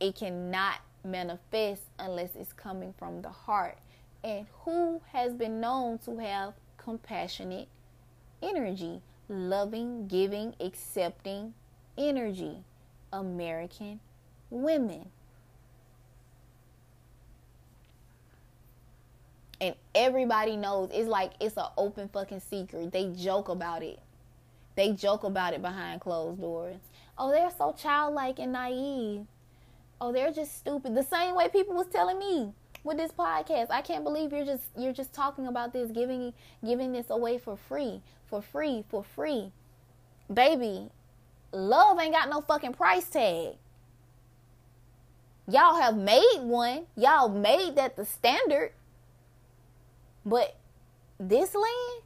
[0.00, 3.78] It cannot manifest unless it's coming from the heart.
[4.22, 7.68] And who has been known to have compassionate
[8.42, 11.54] energy, loving, giving, accepting
[11.98, 12.64] energy?
[13.14, 14.00] American
[14.50, 15.06] women.
[19.64, 22.92] And everybody knows it's like it's an open fucking secret.
[22.92, 23.98] They joke about it.
[24.76, 26.76] They joke about it behind closed doors.
[27.16, 29.26] Oh, they're so childlike and naive.
[30.00, 30.94] Oh, they're just stupid.
[30.94, 32.52] The same way people was telling me
[32.82, 33.68] with this podcast.
[33.70, 36.34] I can't believe you're just you're just talking about this, giving
[36.64, 39.50] giving this away for free, for free, for free.
[40.32, 40.90] Baby,
[41.52, 43.54] love ain't got no fucking price tag.
[45.48, 46.86] Y'all have made one.
[46.96, 48.72] Y'all made that the standard.
[50.26, 50.56] But
[51.18, 52.02] this land,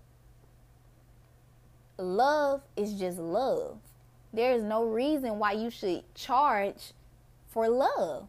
[1.98, 3.78] love is just love.
[4.32, 6.92] There is no reason why you should charge
[7.48, 8.28] for love.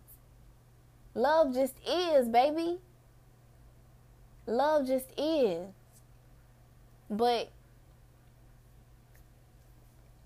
[1.13, 2.77] Love just is, baby.
[4.45, 5.67] Love just is.
[7.09, 7.51] But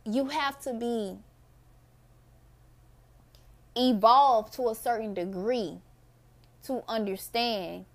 [0.06, 1.18] you have to be
[3.76, 5.80] evolved to a certain degree
[6.64, 7.86] to understand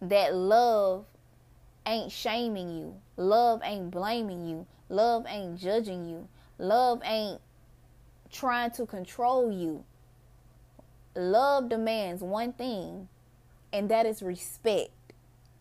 [0.00, 1.06] that love
[1.86, 2.94] ain't shaming you.
[3.16, 4.66] Love ain't blaming you.
[4.88, 6.28] Love ain't judging you.
[6.58, 7.40] Love ain't
[8.30, 9.84] trying to control you.
[11.14, 13.08] Love demands one thing,
[13.72, 14.90] and that is respect.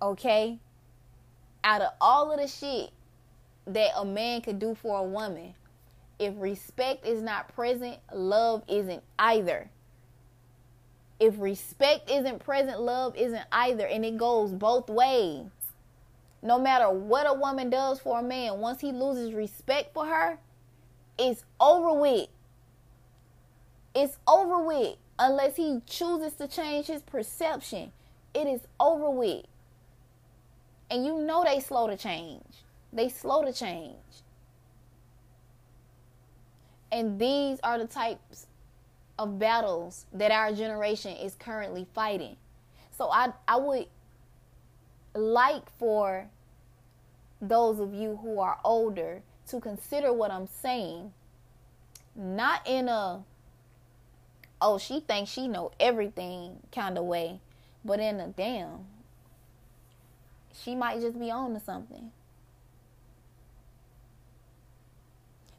[0.02, 0.60] Okay?
[1.64, 2.92] Out of all of the shit
[3.66, 5.54] that a man could do for a woman,
[6.20, 9.70] if respect is not present, love isn't either.
[11.20, 13.86] If respect isn't present, love isn't either.
[13.88, 15.46] And it goes both ways.
[16.42, 20.38] No matter what a woman does for a man, once he loses respect for her,
[21.18, 22.28] it's over with.
[23.96, 24.98] It's over with.
[25.18, 27.94] Unless he chooses to change his perception,
[28.34, 29.46] it is over with.
[30.92, 32.44] And you know they slow to change.
[32.92, 33.96] They slow to change.
[36.92, 38.48] And these are the types
[39.18, 42.36] of battles that our generation is currently fighting.
[42.92, 43.88] So I I would
[45.14, 46.28] like for
[47.42, 51.14] those of you who are older to consider what I'm saying
[52.16, 53.24] not in a
[54.62, 57.40] oh she thinks she know everything kind of way
[57.84, 58.86] but in a damn
[60.54, 62.12] she might just be on to something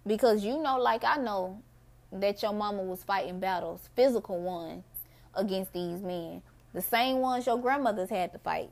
[0.07, 1.63] because you know like I know
[2.13, 4.85] that your mama was fighting battles physical ones
[5.35, 6.43] against these men
[6.73, 8.71] the same ones your grandmothers had to fight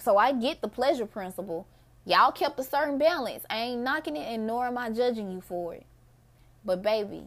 [0.00, 1.66] so I get the pleasure principle
[2.08, 3.44] Y'all kept a certain balance.
[3.50, 5.84] I ain't knocking it and nor am I judging you for it.
[6.64, 7.24] But baby,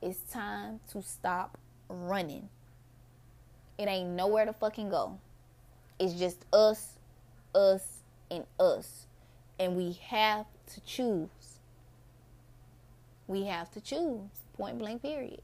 [0.00, 1.58] it's time to stop
[1.90, 2.48] running.
[3.76, 5.18] It ain't nowhere to fucking go.
[5.98, 6.98] It's just us,
[7.54, 7.84] us,
[8.30, 9.06] and us.
[9.58, 11.28] And we have to choose.
[13.26, 14.30] We have to choose.
[14.56, 15.40] Point blank, period.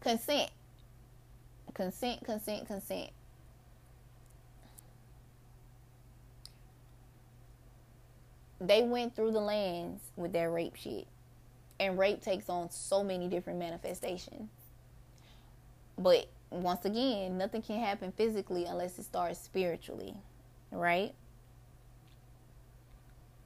[0.00, 0.50] Consent.
[1.74, 3.10] Consent, consent, consent.
[8.60, 11.06] they went through the lands with their rape shit.
[11.78, 14.48] And rape takes on so many different manifestations.
[15.98, 20.14] But once again, nothing can happen physically unless it starts spiritually,
[20.70, 21.14] right?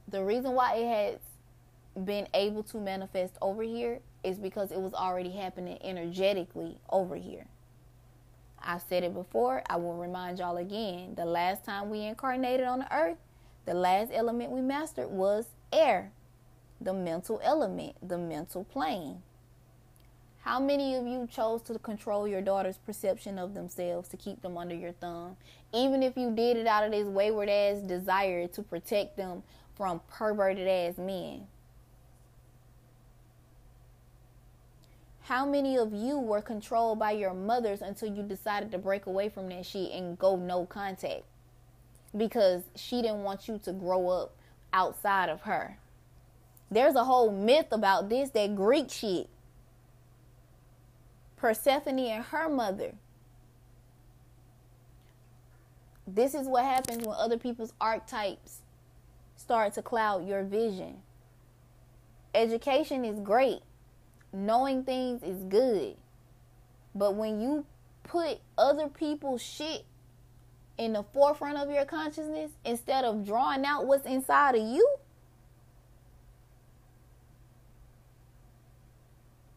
[0.07, 4.93] The reason why it has been able to manifest over here is because it was
[4.93, 7.47] already happening energetically over here.
[8.63, 11.15] I've said it before, I will remind y'all again.
[11.15, 13.17] The last time we incarnated on the earth,
[13.65, 16.11] the last element we mastered was air,
[16.79, 19.23] the mental element, the mental plane.
[20.41, 24.57] How many of you chose to control your daughter's perception of themselves to keep them
[24.57, 25.37] under your thumb?
[25.71, 29.43] Even if you did it out of this wayward ass desire to protect them
[29.75, 31.47] from perverted ass men.
[35.21, 39.29] How many of you were controlled by your mothers until you decided to break away
[39.29, 41.23] from that shit and go no contact?
[42.15, 44.35] because she didn't want you to grow up
[44.73, 45.77] outside of her.
[46.69, 49.27] There's a whole myth about this that Greek shit.
[51.35, 52.93] Persephone and her mother.
[56.07, 58.60] This is what happens when other people's archetypes
[59.41, 60.97] start to cloud your vision.
[62.33, 63.59] Education is great.
[64.31, 65.97] Knowing things is good.
[66.95, 67.65] But when you
[68.03, 69.85] put other people's shit
[70.77, 74.87] in the forefront of your consciousness instead of drawing out what's inside of you,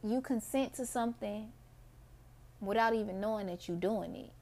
[0.02, 1.50] you consent to something
[2.60, 4.34] without even knowing that you're doing it.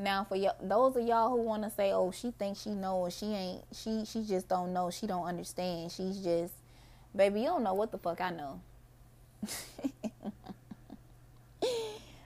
[0.00, 3.14] Now, for y- those of y'all who want to say, "Oh, she thinks she knows,
[3.14, 4.90] she ain't," she she just don't know.
[4.90, 5.92] She don't understand.
[5.92, 6.54] She's just,
[7.14, 8.60] baby, you don't know what the fuck I know.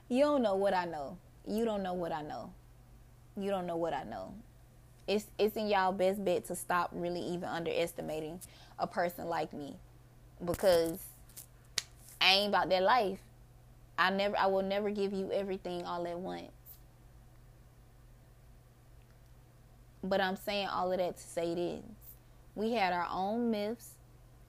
[0.08, 1.18] you don't know what I know.
[1.48, 2.52] You don't know what I know.
[3.36, 4.34] You don't know what I know.
[5.08, 8.40] It's it's in y'all best bet to stop really even underestimating
[8.78, 9.74] a person like me
[10.44, 11.00] because
[12.20, 13.18] I ain't about that life.
[13.98, 16.53] I never I will never give you everything all at once.
[20.04, 21.82] But I'm saying all of that to say this.
[22.54, 23.94] We had our own myths,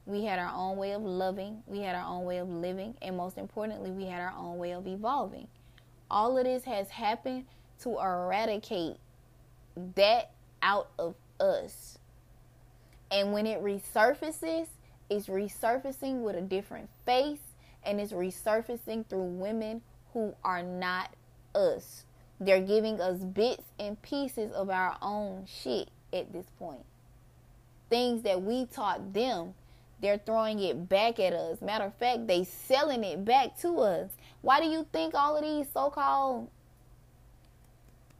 [0.05, 3.17] we had our own way of loving, we had our own way of living, and
[3.17, 5.47] most importantly, we had our own way of evolving.
[6.11, 7.45] All of this has happened
[7.79, 8.97] to eradicate
[9.95, 11.97] that out of us.
[13.09, 14.67] And when it resurfaces,
[15.09, 17.39] it's resurfacing with a different face
[17.83, 19.81] and it's resurfacing through women
[20.13, 21.11] who are not
[21.53, 22.05] us.
[22.39, 26.85] They're giving us bits and pieces of our own shit at this point.
[27.89, 29.53] Things that we taught them
[30.01, 31.61] they're throwing it back at us.
[31.61, 34.11] Matter of fact, they selling it back to us.
[34.41, 36.49] Why do you think all of these so-called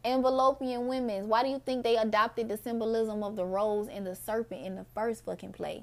[0.06, 4.16] Avalonian women, why do you think they adopted the symbolism of the rose and the
[4.16, 5.82] serpent in the first fucking place?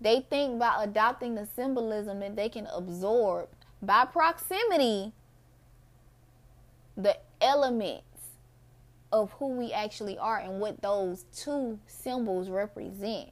[0.00, 3.48] They think by adopting the symbolism that they can absorb
[3.82, 5.12] by proximity
[6.96, 8.04] the elements
[9.12, 13.30] of who we actually are and what those two symbols represent.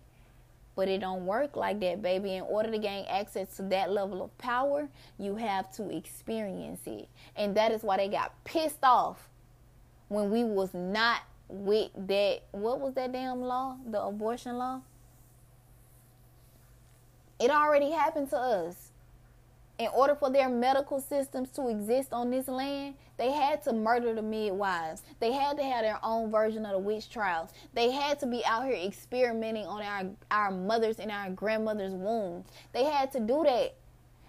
[0.77, 2.35] But it don't work like that, baby.
[2.35, 4.89] In order to gain access to that level of power,
[5.19, 7.09] you have to experience it.
[7.37, 9.29] And that is why they got pissed off
[10.09, 13.77] when we was not with that what was that damn law?
[13.87, 14.81] The abortion law?
[17.39, 18.84] It already happened to us
[19.79, 24.15] in order for their medical systems to exist on this land, they had to murder
[24.15, 25.03] the midwives.
[25.21, 27.51] They had to have their own version of the witch trials.
[27.73, 32.47] They had to be out here experimenting on our, our mothers and our grandmothers' wombs.
[32.73, 33.75] They had to do that.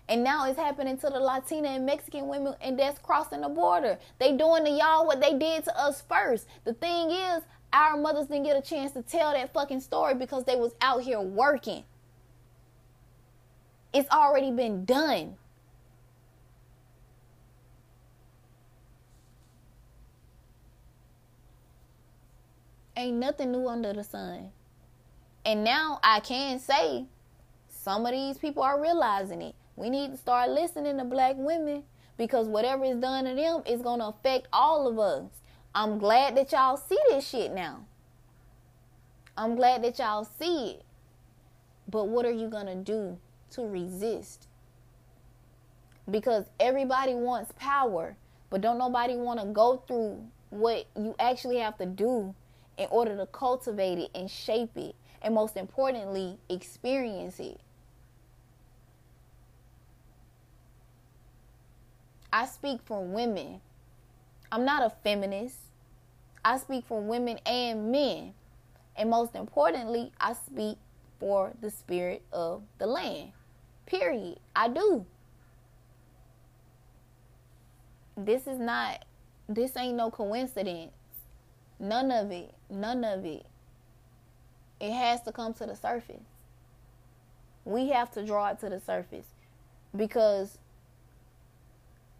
[0.07, 3.97] And now it's happening to the Latina and Mexican women, and that's crossing the border.
[4.19, 6.47] They doing to y'all what they did to us first.
[6.63, 7.41] The thing is,
[7.73, 11.01] our mothers didn't get a chance to tell that fucking story because they was out
[11.01, 11.83] here working.
[13.95, 15.37] It's already been done.
[22.97, 24.51] Ain't nothing new under the sun.
[25.45, 27.05] And now I can say
[27.69, 29.55] some of these people are realizing it.
[29.77, 31.83] We need to start listening to black women
[32.17, 35.23] because whatever is done to them is going to affect all of us.
[35.73, 37.85] I'm glad that y'all see this shit now.
[39.37, 40.83] I'm glad that y'all see it.
[41.87, 43.19] But what are you going to do
[43.55, 44.47] to resist.
[46.09, 48.15] Because everybody wants power,
[48.49, 52.33] but don't nobody want to go through what you actually have to do
[52.77, 54.95] in order to cultivate it and shape it.
[55.21, 57.59] And most importantly, experience it.
[62.31, 63.61] I speak for women.
[64.51, 65.57] I'm not a feminist.
[66.43, 68.33] I speak for women and men.
[68.95, 70.77] And most importantly, I speak
[71.19, 73.31] for the spirit of the land.
[73.99, 74.39] Period.
[74.55, 75.05] I do.
[78.17, 79.05] This is not,
[79.47, 80.91] this ain't no coincidence.
[81.79, 82.53] None of it.
[82.69, 83.45] None of it.
[84.79, 86.23] It has to come to the surface.
[87.63, 89.25] We have to draw it to the surface
[89.95, 90.57] because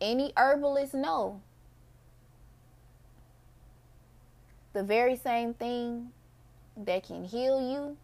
[0.01, 1.41] any herbalist know
[4.73, 6.11] the very same thing
[6.75, 7.97] that can heal you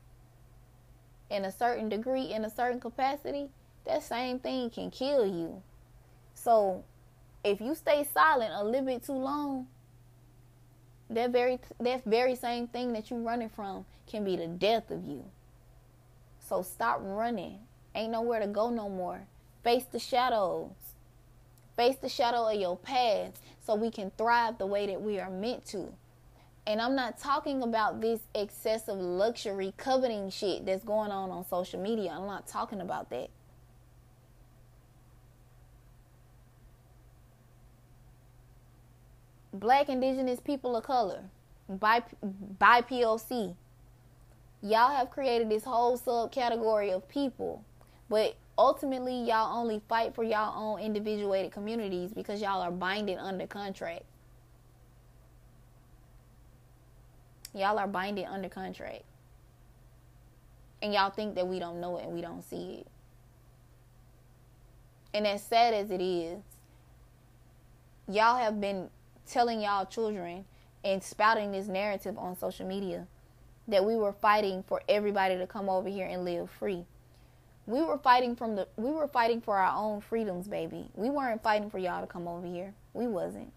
[1.30, 3.49] in a certain degree, in a certain capacity,
[3.86, 5.62] that same thing can kill you.
[6.34, 6.84] So
[7.44, 9.68] if you stay silent a little bit too long,
[11.10, 15.06] that very that very same thing that you're running from can be the death of
[15.06, 15.26] you.
[16.40, 17.60] So stop running.
[17.94, 19.22] Ain't nowhere to go no more.
[19.64, 20.72] Face the shadows.
[21.76, 25.30] Face the shadow of your past so we can thrive the way that we are
[25.30, 25.94] meant to.
[26.68, 31.82] And I'm not talking about this excessive luxury coveting shit that's going on on social
[31.82, 32.12] media.
[32.12, 33.30] I'm not talking about that.
[39.53, 41.23] Black indigenous people of color,
[41.68, 42.03] by
[42.57, 43.56] by POC,
[44.61, 47.64] y'all have created this whole subcategory of people,
[48.10, 53.48] but ultimately y'all only fight for y'all own individuated communities because y'all are binded under
[53.48, 54.03] contract.
[57.53, 59.03] Y'all are binded under contract.
[60.82, 62.88] And y'all think that we don't know it and we don't see it.
[65.14, 66.40] And as sad as it is,
[68.07, 68.90] y'all have been
[69.26, 70.45] telling y'all children
[70.84, 73.07] and spouting this narrative on social media
[73.68, 76.85] that we were fighting for everybody to come over here and live free.
[77.68, 80.89] We were fighting from the we were fighting for our own freedoms, baby.
[80.95, 82.73] We weren't fighting for y'all to come over here.
[82.93, 83.53] We wasn't.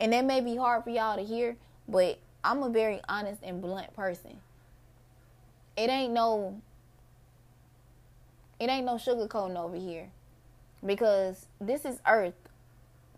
[0.00, 1.56] And that may be hard for y'all to hear,
[1.88, 4.38] but I'm a very honest and blunt person.
[5.76, 6.60] It ain't no
[8.60, 10.10] it ain't no sugarcoating over here.
[10.84, 12.48] Because this is earth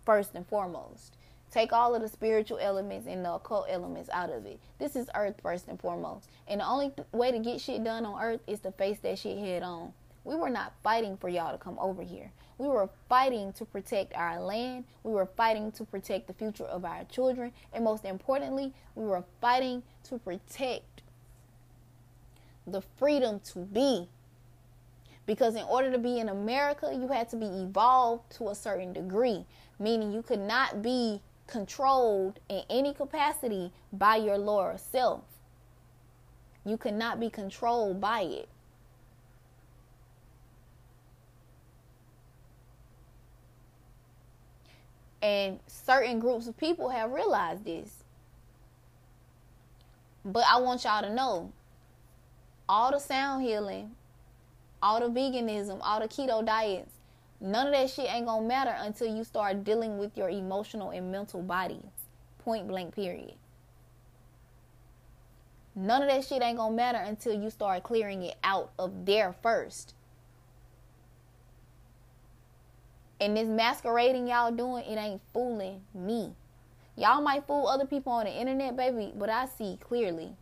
[0.05, 1.17] first and foremost.
[1.51, 4.61] Take all of the spiritual elements and the occult elements out of it.
[4.79, 6.29] This is earth first and foremost.
[6.47, 9.19] And the only th- way to get shit done on earth is to face that
[9.19, 9.93] shit head on.
[10.23, 12.31] We were not fighting for y'all to come over here.
[12.59, 14.85] We were fighting to protect our land.
[15.03, 17.53] We were fighting to protect the future of our children.
[17.73, 21.03] And most importantly, we were fighting to protect
[22.67, 24.09] the freedom to be.
[25.27, 28.93] Because in order to be in America, you had to be evolved to a certain
[28.93, 29.47] degree,
[29.79, 35.25] meaning you could not be controlled in any capacity by your lower self.
[36.65, 38.49] You cannot be controlled by it.
[45.23, 48.05] And certain groups of people have realized this.
[50.25, 51.53] But I want y'all to know
[52.69, 53.97] all the sound healing,
[54.83, 56.93] all the veganism, all the keto diets,
[57.41, 61.11] none of that shit ain't gonna matter until you start dealing with your emotional and
[61.11, 61.85] mental bodies.
[62.39, 63.35] Point blank, period.
[65.75, 69.35] None of that shit ain't gonna matter until you start clearing it out of there
[69.43, 69.95] first.
[73.21, 76.33] And this masquerading y'all doing, it ain't fooling me.
[76.97, 80.33] Y'all might fool other people on the internet, baby, but I see clearly.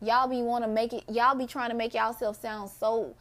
[0.00, 1.04] Y'all be want to make it.
[1.08, 3.14] Y'all be trying to make yourself sound so,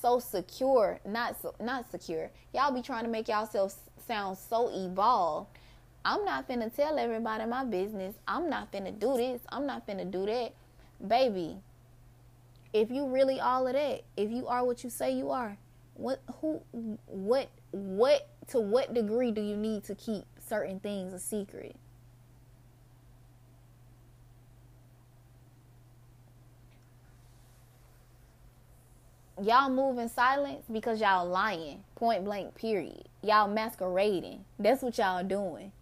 [0.00, 1.00] so secure.
[1.06, 2.30] Not so, not secure.
[2.52, 3.76] Y'all be trying to make yourself
[4.06, 5.48] sound so evolved.
[6.04, 8.14] I'm not finna tell everybody my business.
[8.28, 9.40] I'm not finna do this.
[9.48, 10.52] I'm not finna do that,
[11.06, 11.56] baby.
[12.72, 15.56] If you really all of that, if you are what you say you are,
[15.94, 16.60] what who
[17.06, 21.76] what what to what degree do you need to keep certain things a secret?
[29.42, 31.82] Y'all move in silence because y'all lying.
[31.96, 33.08] Point blank, period.
[33.22, 34.44] Y'all masquerading.
[34.58, 35.72] That's what y'all doing.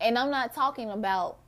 [0.00, 1.38] And I'm not talking about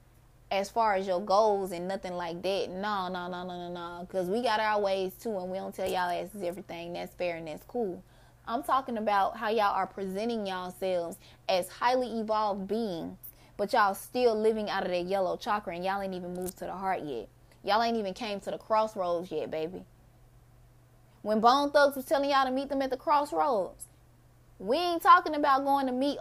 [0.52, 2.70] as far as your goals and nothing like that.
[2.70, 4.06] No, no, no, no, no, no.
[4.06, 6.92] Because we got our ways too, and we don't tell y'all asses everything.
[6.92, 8.02] That's fair and that's cool.
[8.46, 11.18] I'm talking about how y'all are presenting y'all yourselves
[11.48, 13.18] as highly evolved beings,
[13.56, 16.66] but y'all still living out of that yellow chakra, and y'all ain't even moved to
[16.66, 17.28] the heart yet.
[17.66, 19.84] Y'all ain't even came to the crossroads yet, baby.
[21.22, 23.86] When Bone Thugs was telling y'all to meet them at the crossroads,
[24.60, 26.18] we ain't talking about going to meet.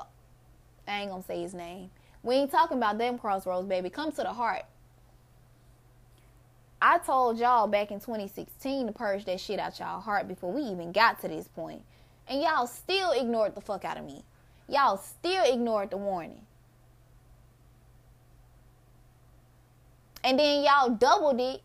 [0.87, 1.91] I ain't gonna say his name.
[2.23, 3.91] We ain't talking about them crossroads, baby.
[3.91, 4.63] Come to the heart.
[6.81, 10.63] I told y'all back in 2016 to purge that shit out y'all heart before we
[10.63, 11.83] even got to this point.
[12.27, 14.23] And y'all still ignored the fuck out of me.
[14.67, 16.41] Y'all still ignored the warning.
[20.25, 21.61] And then y'all doubled it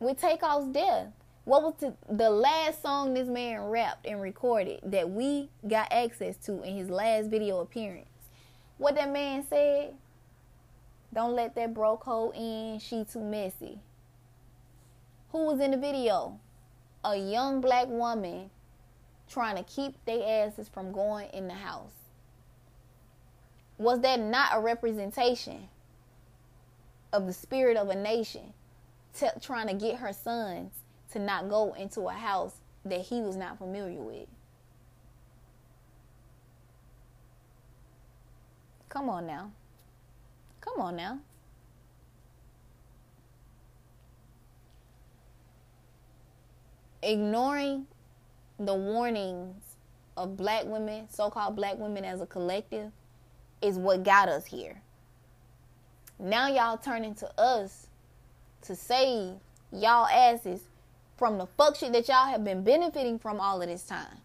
[0.00, 1.06] with Takeoff's death.
[1.44, 6.36] What was the, the last song this man rapped and recorded that we got access
[6.46, 8.08] to in his last video appearance?
[8.76, 9.94] What that man said?
[11.14, 12.80] Don't let that broke hoe in.
[12.80, 13.78] She too messy.
[15.30, 16.40] Who was in the video?
[17.04, 18.50] A young black woman
[19.30, 21.92] trying to keep their asses from going in the house.
[23.78, 25.68] Was that not a representation
[27.12, 28.52] of the spirit of a nation
[29.18, 30.72] t- trying to get her sons
[31.12, 34.28] to not go into a house that he was not familiar with?
[38.88, 39.52] Come on now.
[40.60, 41.18] Come on now.
[47.02, 47.86] Ignoring
[48.58, 49.76] the warnings
[50.16, 52.92] of black women, so called black women as a collective,
[53.60, 54.82] is what got us here.
[56.22, 57.88] Now y'all turning to us
[58.62, 59.34] to save
[59.72, 60.60] y'all asses
[61.16, 64.18] from the fuck shit that y'all have been benefiting from all of this time.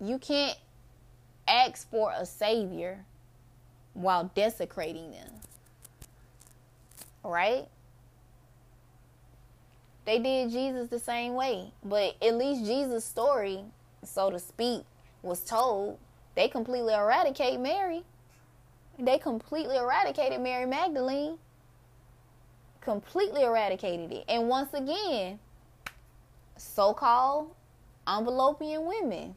[0.00, 0.56] You can't
[1.48, 3.04] ask for a savior
[3.94, 5.30] while desecrating them.
[7.24, 7.66] Right?
[10.04, 11.72] They did Jesus the same way.
[11.84, 13.64] But at least Jesus' story,
[14.04, 14.84] so to speak,
[15.22, 15.98] was told.
[16.36, 18.04] They completely eradicate Mary.
[18.98, 21.38] They completely eradicated Mary Magdalene.
[22.80, 24.24] Completely eradicated it.
[24.28, 25.40] And once again,
[26.56, 27.54] so called
[28.06, 29.34] Avalonian women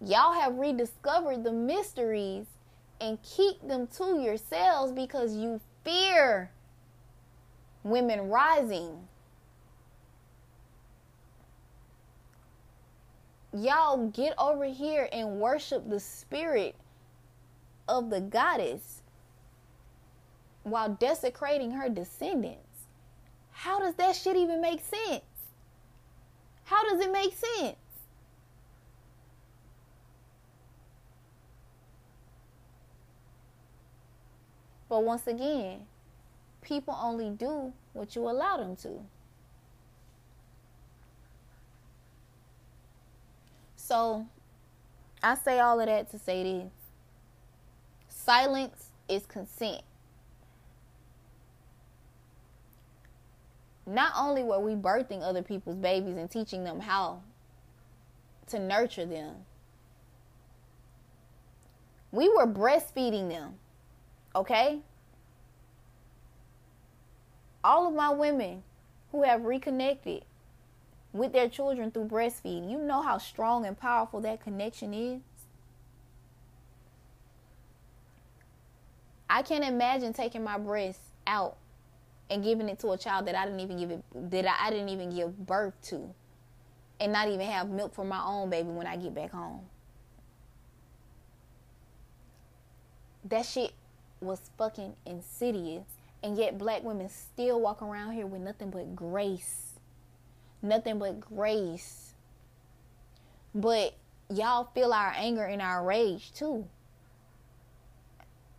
[0.00, 2.46] y'all have rediscovered the mysteries
[3.00, 6.50] and keep them to yourselves because you fear
[7.82, 9.08] women rising.
[13.52, 16.76] Y'all get over here and worship the spirit
[17.88, 19.02] of the goddess
[20.62, 22.86] while desecrating her descendants.
[23.50, 25.24] How does that shit even make sense?
[26.64, 27.76] How does it make sense?
[34.88, 35.86] But once again,
[36.62, 39.00] people only do what you allow them to.
[43.90, 44.24] So,
[45.20, 46.70] I say all of that to say this
[48.08, 49.82] silence is consent.
[53.84, 57.22] Not only were we birthing other people's babies and teaching them how
[58.50, 59.34] to nurture them,
[62.12, 63.54] We were breastfeeding them.
[64.36, 64.82] Okay?
[67.64, 68.62] All of my women
[69.10, 70.24] who have reconnected
[71.12, 75.20] with their children through breastfeeding, you know how strong and powerful that connection is.
[79.28, 81.56] I can't imagine taking my breast out
[82.28, 84.88] and giving it to a child that I didn't even give it that I didn't
[84.88, 86.14] even give birth to
[87.00, 89.62] and not even have milk for my own baby when I get back home.
[93.24, 93.72] That shit
[94.20, 95.84] was fucking insidious.
[96.22, 99.69] And yet black women still walk around here with nothing but grace.
[100.62, 102.14] Nothing but grace.
[103.54, 103.94] But
[104.28, 106.66] y'all feel our anger and our rage too.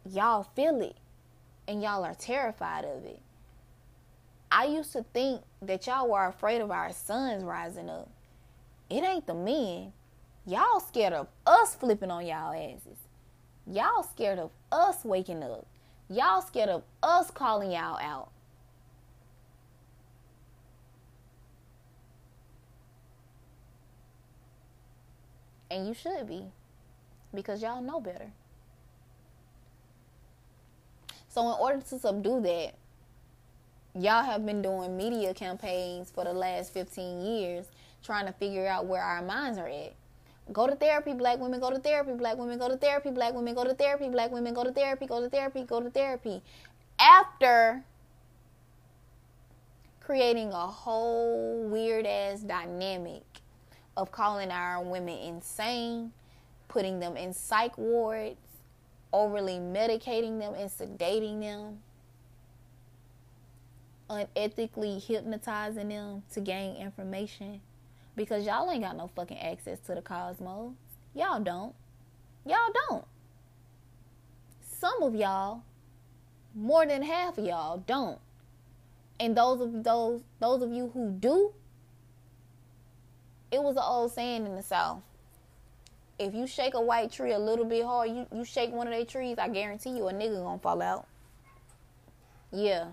[0.09, 0.97] Y'all feel it.
[1.67, 3.19] And y'all are terrified of it.
[4.51, 8.09] I used to think that y'all were afraid of our sons rising up.
[8.89, 9.93] It ain't the men.
[10.45, 12.97] Y'all scared of us flipping on y'all asses.
[13.65, 15.67] Y'all scared of us waking up.
[16.09, 18.31] Y'all scared of us calling y'all out.
[25.71, 26.43] And you should be
[27.33, 28.29] because y'all know better.
[31.29, 32.73] So, in order to subdue that,
[33.95, 37.67] y'all have been doing media campaigns for the last 15 years
[38.03, 39.93] trying to figure out where our minds are at.
[40.51, 43.55] Go to therapy, black women, go to therapy, black women, go to therapy, black women,
[43.55, 46.41] go to therapy, black women, go to therapy, go to therapy, go to therapy.
[46.99, 47.85] After
[50.01, 53.23] creating a whole weird ass dynamic
[54.01, 56.11] of calling our women insane,
[56.67, 58.39] putting them in psych wards,
[59.13, 61.77] overly medicating them and sedating them,
[64.09, 67.61] unethically hypnotizing them to gain information
[68.15, 70.73] because y'all ain't got no fucking access to the cosmos.
[71.13, 71.75] Y'all don't.
[72.43, 72.57] Y'all
[72.87, 73.05] don't.
[74.79, 75.61] Some of y'all,
[76.55, 78.17] more than half of y'all, don't.
[79.19, 81.53] And those of those those of you who do,
[83.51, 85.01] it was an old saying in the South.
[86.19, 88.93] If you shake a white tree a little bit hard, you, you shake one of
[88.93, 91.07] their trees, I guarantee you a nigga gonna fall out.
[92.51, 92.87] Yeah.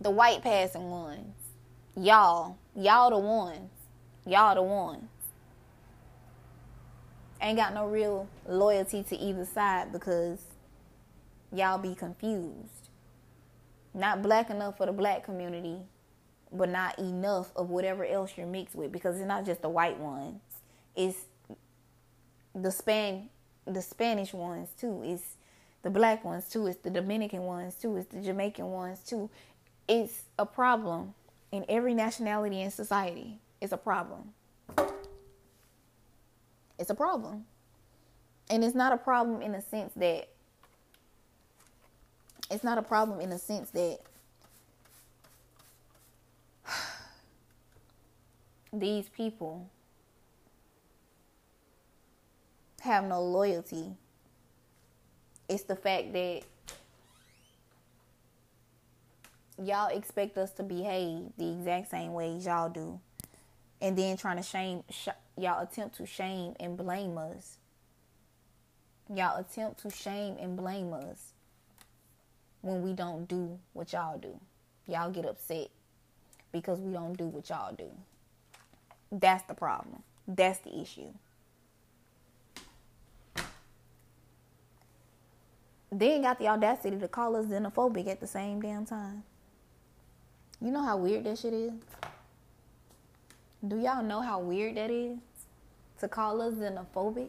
[0.00, 1.34] The white passing ones
[1.96, 3.70] y'all, y'all the ones,
[4.26, 5.04] y'all the ones.
[7.40, 10.40] Ain't got no real loyalty to either side because
[11.52, 12.88] y'all be confused.
[13.92, 15.78] Not black enough for the black community,
[16.54, 19.98] but not enough of whatever else you're mixed with because it's not just the white
[19.98, 20.40] ones.
[20.96, 21.18] It's
[22.54, 23.28] the span
[23.66, 25.02] the Spanish ones too.
[25.04, 25.36] It's
[25.82, 26.66] the black ones too.
[26.66, 27.96] It's the Dominican ones too.
[27.96, 29.30] It's the Jamaican ones too.
[29.88, 31.14] It's a problem
[31.52, 34.32] in every nationality in society It's a problem.
[36.78, 37.44] It's a problem.
[38.50, 40.28] And it's not a problem in the sense that
[42.50, 44.00] it's not a problem in the sense that
[48.80, 49.70] these people
[52.80, 53.92] have no loyalty.
[55.48, 56.42] It's the fact that
[59.62, 63.00] y'all expect us to behave the exact same ways y'all do.
[63.80, 67.58] And then trying to shame sh- y'all attempt to shame and blame us.
[69.14, 71.32] Y'all attempt to shame and blame us
[72.62, 74.40] when we don't do what y'all do.
[74.86, 75.68] Y'all get upset
[76.52, 77.90] because we don't do what y'all do
[79.20, 81.12] that's the problem that's the issue
[85.92, 89.22] they ain't got the audacity to call us xenophobic at the same damn time
[90.64, 91.72] you know how weird that shit is?
[93.68, 95.18] Do y'all know how weird that is?
[96.00, 97.28] To call us xenophobic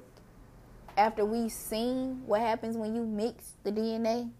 [0.97, 4.31] after we've seen what happens when you mix the DNA?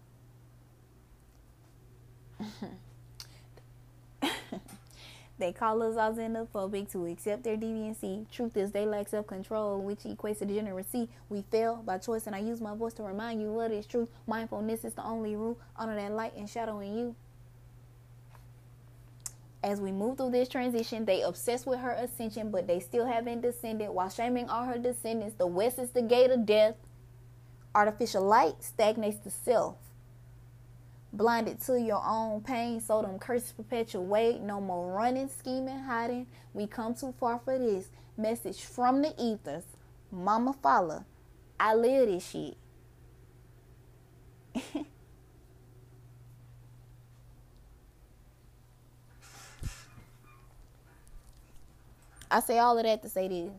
[5.38, 8.30] they call us all xenophobic to accept their deviancy.
[8.30, 11.08] Truth is, they lack self control, which equates to degeneracy.
[11.28, 14.08] We fail by choice, and I use my voice to remind you what is truth.
[14.26, 15.58] Mindfulness is the only rule.
[15.76, 17.16] Honor that light and shadow in you
[19.66, 23.40] as we move through this transition, they obsessed with her ascension, but they still haven't
[23.40, 25.34] descended while shaming all her descendants.
[25.36, 26.76] The West is the gate of death.
[27.74, 29.76] Artificial light stagnates the self.
[31.16, 34.42] Blinded to your own pain, so them curses perpetuate.
[34.42, 36.26] No more running, scheming, hiding.
[36.52, 37.88] We come too far for this.
[38.18, 39.64] Message from the ethers.
[40.12, 41.06] Mama follow.
[41.58, 42.58] I live this shit.
[52.30, 53.52] I say all of that to say this.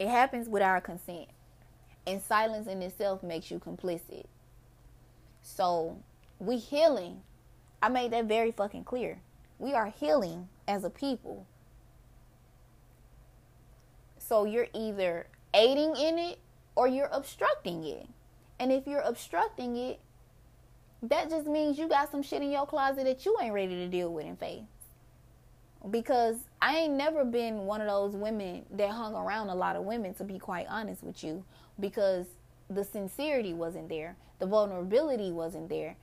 [0.00, 1.28] It happens with our consent.
[2.06, 4.24] And silence in itself makes you complicit.
[5.42, 5.98] So
[6.38, 7.22] we healing.
[7.82, 9.20] I made that very fucking clear.
[9.58, 11.46] We are healing as a people.
[14.18, 16.38] So you're either aiding in it
[16.74, 18.06] or you're obstructing it.
[18.58, 20.00] And if you're obstructing it,
[21.02, 23.88] that just means you got some shit in your closet that you ain't ready to
[23.88, 24.62] deal with in faith.
[25.90, 29.82] Because I ain't never been one of those women that hung around a lot of
[29.82, 31.44] women, to be quite honest with you,
[31.78, 32.26] because
[32.68, 35.96] the sincerity wasn't there, the vulnerability wasn't there,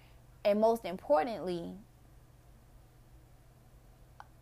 [0.46, 1.74] and most importantly,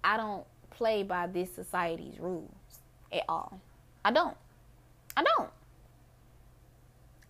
[0.03, 2.51] I don't play by this society's rules
[3.11, 3.59] at all.
[4.05, 4.37] I don't.
[5.15, 5.49] I don't.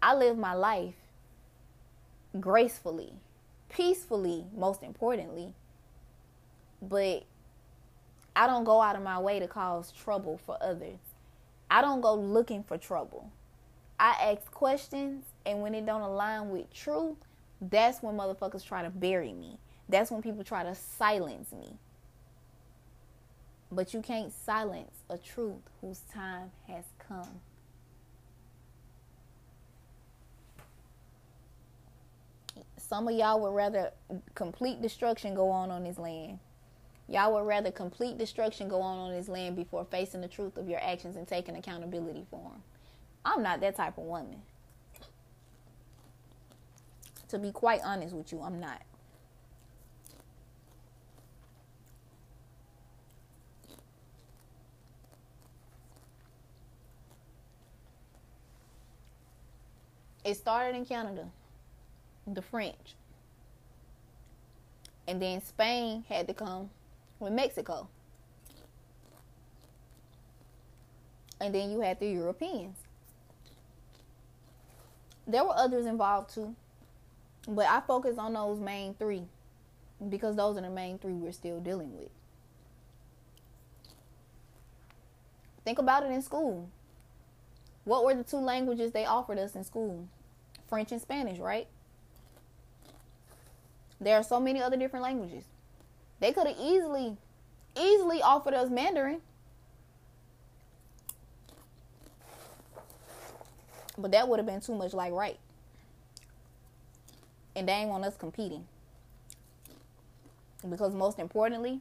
[0.01, 0.95] I live my life
[2.39, 3.13] gracefully,
[3.69, 5.53] peacefully, most importantly.
[6.81, 7.23] But
[8.35, 10.99] I don't go out of my way to cause trouble for others.
[11.71, 13.31] I don't go looking for trouble.
[13.99, 17.17] I ask questions, and when it don't align with truth,
[17.61, 19.57] that's when motherfuckers try to bury me.
[19.89, 21.73] That's when people try to silence me.
[23.71, 27.41] But you can't silence a truth whose time has come.
[32.77, 33.91] Some of y'all would rather
[34.35, 36.39] complete destruction go on on this land.
[37.09, 40.69] Y'all would rather complete destruction go on on this land before facing the truth of
[40.69, 42.63] your actions and taking accountability for them.
[43.25, 44.41] I'm not that type of woman.
[47.29, 48.81] To be quite honest with you, I'm not.
[60.23, 61.25] It started in Canada,
[62.27, 62.95] the French.
[65.07, 66.69] And then Spain had to come
[67.19, 67.87] with Mexico.
[71.39, 72.75] And then you had the Europeans.
[75.27, 76.55] There were others involved too.
[77.47, 79.23] But I focus on those main three
[80.09, 82.09] because those are the main three we're still dealing with.
[85.63, 86.69] Think about it in school.
[87.83, 90.07] What were the two languages they offered us in school?
[90.67, 91.67] French and Spanish, right?
[93.99, 95.45] There are so many other different languages.
[96.19, 97.17] They could have easily,
[97.79, 99.21] easily offered us Mandarin.
[103.97, 105.39] But that would have been too much like right.
[107.55, 108.65] And they ain't want us competing.
[110.69, 111.79] Because most importantly,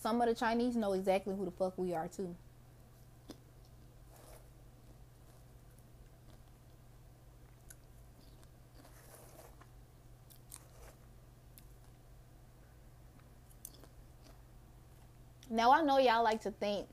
[0.00, 2.34] some of the Chinese know exactly who the fuck we are too.
[15.48, 16.86] Now I know y'all like to think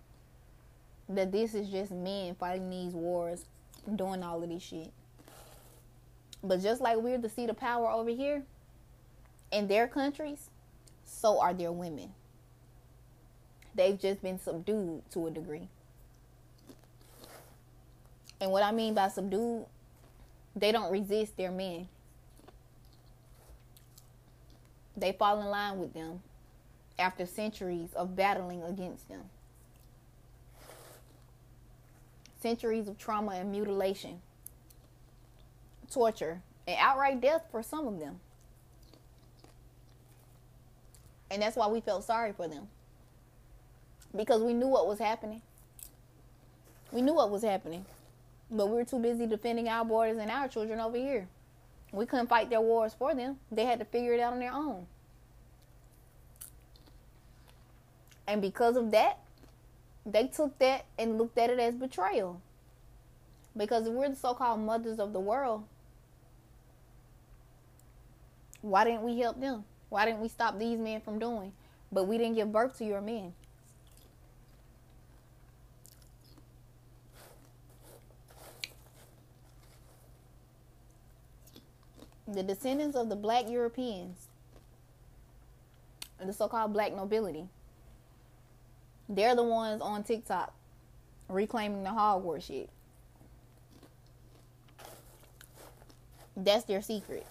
[1.10, 3.46] that this is just men fighting these wars,
[3.96, 4.92] doing all of this shit.
[6.44, 8.44] But just like we're the seat of power over here
[9.52, 10.50] in their countries,
[11.06, 12.14] so are their women.
[13.76, 15.68] They've just been subdued to a degree.
[18.40, 19.66] And what I mean by subdued,
[20.56, 21.88] they don't resist their men.
[24.96, 26.22] They fall in line with them
[27.00, 29.24] after centuries of battling against them.
[32.44, 34.22] Centuries of trauma and mutilation,
[35.90, 38.20] torture, and outright death for some of them.
[41.32, 42.68] And that's why we felt sorry for them.
[44.14, 45.42] Because we knew what was happening.
[46.92, 47.86] We knew what was happening.
[48.52, 51.30] But we were too busy defending our borders and our children over here.
[51.94, 53.38] We couldn't fight their wars for them.
[53.54, 54.86] They had to figure it out on their own.
[58.28, 59.23] And because of that,
[60.06, 62.42] they took that and looked at it as betrayal.
[63.56, 65.64] Because if we're the so called mothers of the world,
[68.62, 69.64] why didn't we help them?
[69.90, 71.54] Why didn't we stop these men from doing?
[71.92, 73.34] But we didn't give birth to your men.
[82.28, 84.28] The descendants of the black Europeans,
[86.20, 87.48] the so called black nobility,
[89.10, 90.54] they're the ones on TikTok
[91.30, 92.70] reclaiming the Hogwarts shit.
[96.36, 97.26] That's their secret.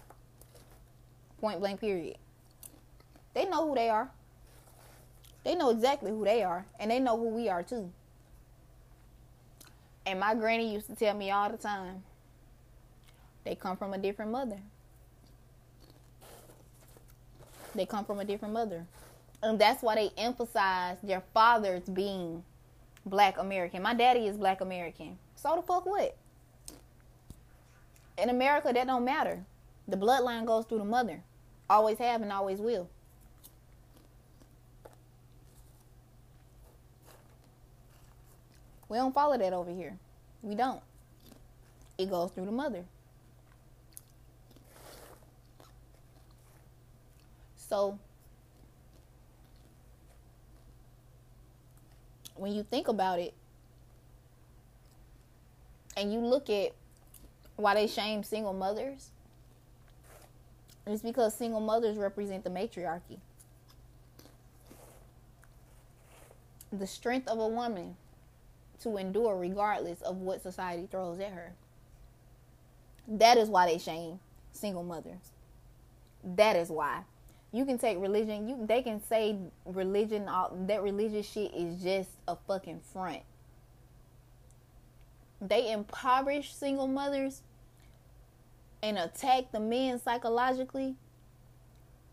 [1.40, 2.18] Point blank, period.
[3.34, 4.10] They know who they are.
[5.44, 6.64] They know exactly who they are.
[6.78, 7.90] And they know who we are too.
[10.06, 12.02] And my granny used to tell me all the time
[13.44, 14.58] they come from a different mother.
[17.74, 18.86] They come from a different mother.
[19.42, 22.44] And that's why they emphasize their fathers being
[23.04, 23.82] black American.
[23.82, 25.18] My daddy is black American.
[25.34, 26.16] So the fuck what?
[28.18, 29.44] In America, that don't matter.
[29.88, 31.20] The bloodline goes through the mother.
[31.68, 32.88] Always have and always will.
[38.88, 39.98] We don't follow that over here.
[40.42, 40.82] We don't.
[41.98, 42.84] It goes through the mother.
[47.56, 47.98] So
[52.42, 53.32] when you think about it
[55.96, 56.72] and you look at
[57.54, 59.10] why they shame single mothers,
[60.84, 63.20] it's because single mothers represent the matriarchy.
[66.72, 67.96] The strength of a woman
[68.80, 71.52] to endure regardless of what society throws at her.
[73.06, 74.18] That is why they shame
[74.50, 75.30] single mothers.
[76.24, 77.02] That is why.
[77.52, 82.10] You can take religion, you they can say religion all that religious shit is just
[82.26, 83.22] a fucking front.
[85.40, 87.42] They impoverish single mothers
[88.82, 90.96] and attack the men psychologically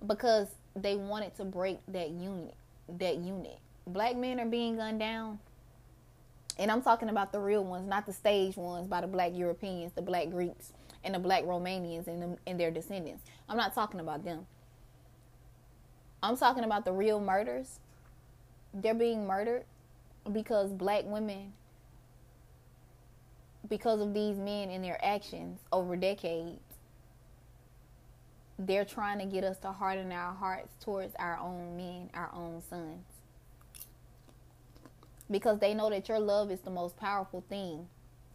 [0.06, 2.56] because they wanted to break that unit
[2.98, 3.60] that unit.
[3.88, 5.40] Black men are being gunned down
[6.60, 9.94] and I'm talking about the real ones, not the stage ones by the black Europeans,
[9.96, 10.74] the black Greeks,
[11.06, 13.24] and the black Romanians and, and their descendants.
[13.48, 14.46] I'm not talking about them.
[16.22, 17.80] I'm talking about the real murders.
[18.74, 19.64] They're being murdered
[20.32, 21.54] because black women,
[23.68, 26.60] because of these men and their actions over decades,
[28.58, 32.62] they're trying to get us to harden our hearts towards our own men, our own
[32.70, 33.04] sons
[35.32, 37.88] because they know that your love is the most powerful thing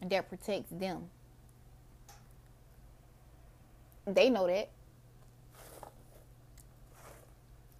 [0.02, 1.08] that protects them.
[4.06, 4.68] They know that.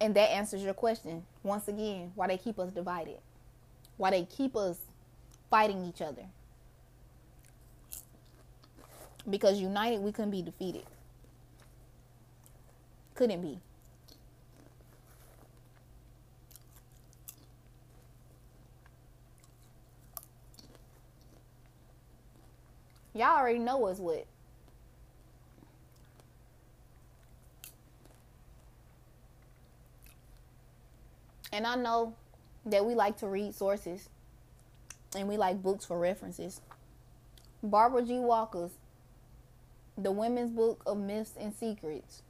[0.01, 1.23] And that answers your question.
[1.43, 3.17] Once again, why they keep us divided.
[3.97, 4.77] Why they keep us
[5.49, 6.25] fighting each other.
[9.29, 10.83] Because united, we couldn't be defeated.
[13.15, 13.59] Couldn't be.
[23.13, 24.27] Y'all already know what's what.
[31.55, 32.13] And I know
[32.65, 34.09] that we like to read sources
[35.15, 36.59] and we like books for references.
[37.63, 38.19] Barbara G.
[38.19, 38.71] Walker's
[39.97, 42.23] The Women's Book of Myths and Secrets.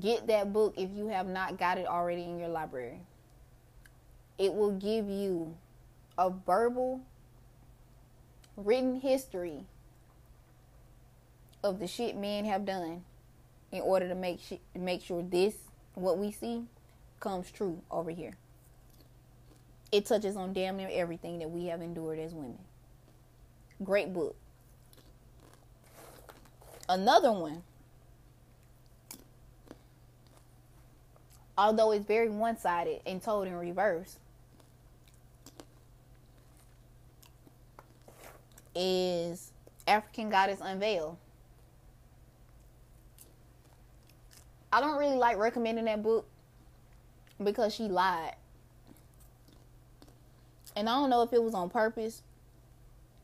[0.00, 3.00] Get that book if you have not got it already in your library.
[4.38, 5.54] It will give you
[6.16, 7.02] a verbal
[8.56, 9.66] written history
[11.62, 13.04] of the shit men have done
[13.70, 15.54] in order to make sh- make sure this
[15.94, 16.64] what we see
[17.22, 18.36] comes true over here.
[19.90, 22.58] It touches on damn near everything that we have endured as women.
[23.82, 24.36] Great book.
[26.88, 27.62] Another one,
[31.56, 34.18] although it's very one sided and told in reverse,
[38.74, 39.52] is
[39.86, 41.16] African Goddess Unveiled.
[44.72, 46.26] I don't really like recommending that book
[47.44, 48.34] because she lied.
[50.74, 52.22] And I don't know if it was on purpose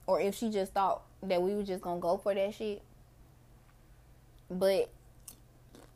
[0.06, 2.82] or if she just thought that we were just gonna go for that shit.
[4.50, 4.90] But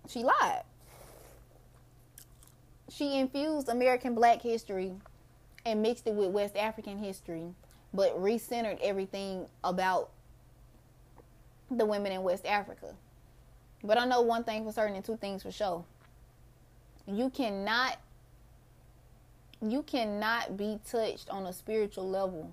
[0.08, 0.62] she lied.
[2.90, 4.92] She infused American black history
[5.64, 7.54] and mixed it with West African history,
[7.94, 10.10] but recentered everything about
[11.70, 12.94] the women in West Africa.
[13.82, 15.84] But I know one thing for certain and two things for sure.
[17.06, 17.96] You cannot
[19.62, 22.52] you cannot be touched on a spiritual level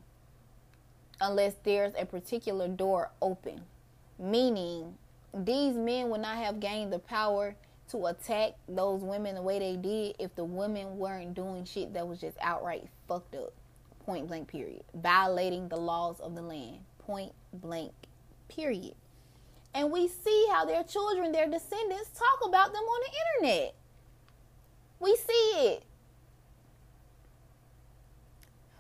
[1.20, 3.62] unless there's a particular door open.
[4.20, 4.96] Meaning
[5.34, 7.56] these men would not have gained the power
[7.90, 12.08] to attack those women the way they did if the women weren't doing shit that
[12.08, 13.54] was just outright fucked up.
[14.06, 14.84] Point blank, period.
[14.94, 16.80] Violating the laws of the land.
[17.00, 17.92] Point blank,
[18.48, 18.96] period.
[19.74, 23.76] And we see how their children, their descendants, talk about them on the internet.
[25.00, 25.84] We see it.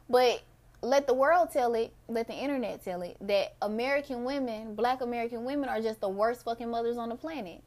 [0.09, 0.41] But
[0.81, 5.43] let the world tell it, let the internet tell it, that American women, black American
[5.45, 7.61] women, are just the worst fucking mothers on the planet.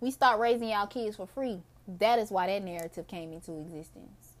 [0.00, 1.60] We start raising y'all kids for free.
[1.98, 4.36] That is why that narrative came into existence.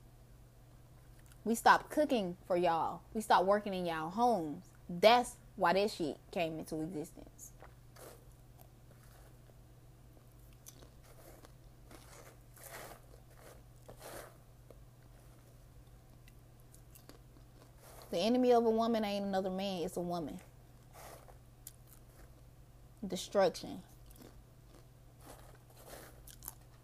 [1.44, 3.00] We stopped cooking for y'all.
[3.12, 4.64] We stopped working in y'all homes.
[4.88, 7.39] That's why that shit came into existence.
[18.10, 20.40] The enemy of a woman ain't another man, it's a woman.
[23.06, 23.82] Destruction.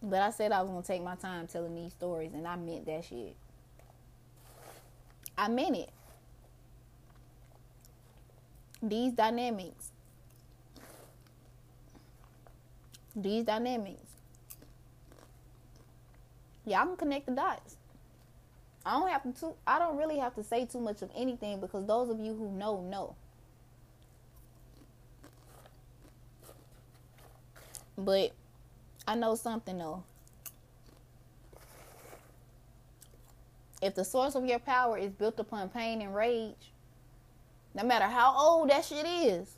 [0.02, 2.86] But I said I was gonna take my time telling these stories, and I meant
[2.86, 3.34] that shit.
[5.36, 5.90] I meant it.
[8.82, 9.90] These dynamics.
[13.16, 14.00] These dynamics.
[16.64, 17.76] Y'all can connect the dots.
[18.86, 21.84] I don't have to I don't really have to say too much of anything because
[21.86, 23.16] those of you who know know.
[27.98, 28.30] But
[29.08, 30.04] I know something though.
[33.82, 36.72] If the source of your power is built upon pain and rage,
[37.74, 39.50] no matter how old that shit is,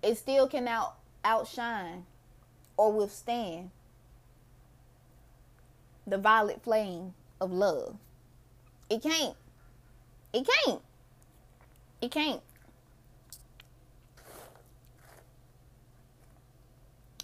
[0.00, 0.94] it still can out
[1.24, 2.06] outshine
[2.76, 3.70] or withstand
[6.06, 7.96] the violet flame of love.
[8.88, 9.36] It can't.
[10.32, 10.80] It can't.
[12.00, 12.40] It can't.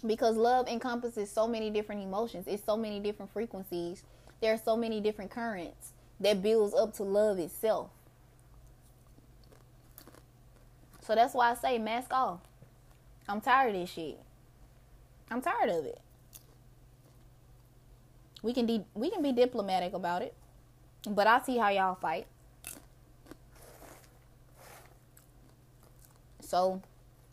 [0.05, 2.45] Because love encompasses so many different emotions.
[2.47, 4.03] It's so many different frequencies.
[4.41, 7.89] There are so many different currents that builds up to love itself.
[11.01, 12.39] So that's why I say mask off.
[13.27, 14.19] I'm tired of this shit.
[15.31, 15.99] I'm tired of it.
[18.41, 20.33] We can de- we can be diplomatic about it,
[21.09, 22.27] but I see how y'all fight.
[26.41, 26.81] So,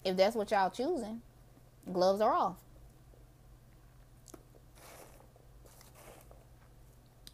[0.05, 1.22] if that's what y'all choosing,
[1.93, 2.56] gloves are off.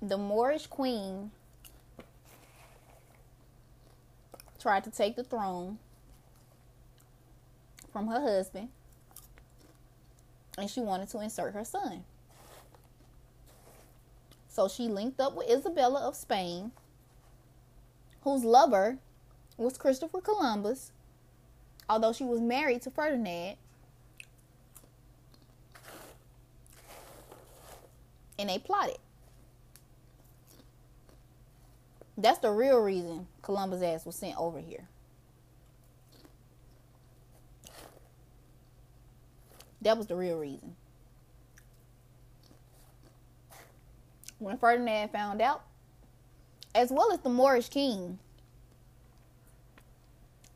[0.02, 1.30] The Moorish queen
[4.59, 5.78] tried to take the throne
[7.92, 8.68] from her husband
[10.59, 12.05] and she wanted to insert her son.
[14.51, 16.72] So she linked up with Isabella of Spain,
[18.22, 18.98] whose lover
[19.56, 20.90] was Christopher Columbus,
[21.89, 23.56] although she was married to Ferdinand.
[28.39, 28.98] And they plotted.
[32.18, 34.89] That's the real reason Columbus' ass was sent over here.
[39.81, 40.74] That was the real reason.
[44.40, 45.62] When Ferdinand found out,
[46.74, 48.18] as well as the Moorish king,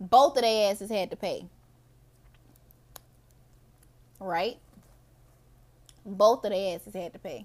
[0.01, 1.47] both of their asses had to pay.
[4.19, 4.57] Right?
[6.05, 7.45] Both of their asses had to pay.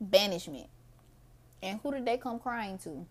[0.00, 0.68] Banishment.
[1.62, 3.06] And who did they come crying to?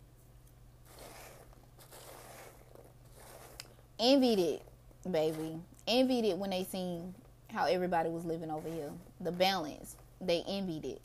[3.99, 4.61] Envied it,
[5.09, 5.59] baby.
[5.87, 7.13] Envied it when they seen
[7.51, 8.91] how everybody was living over here.
[9.21, 11.01] The balance they envied it.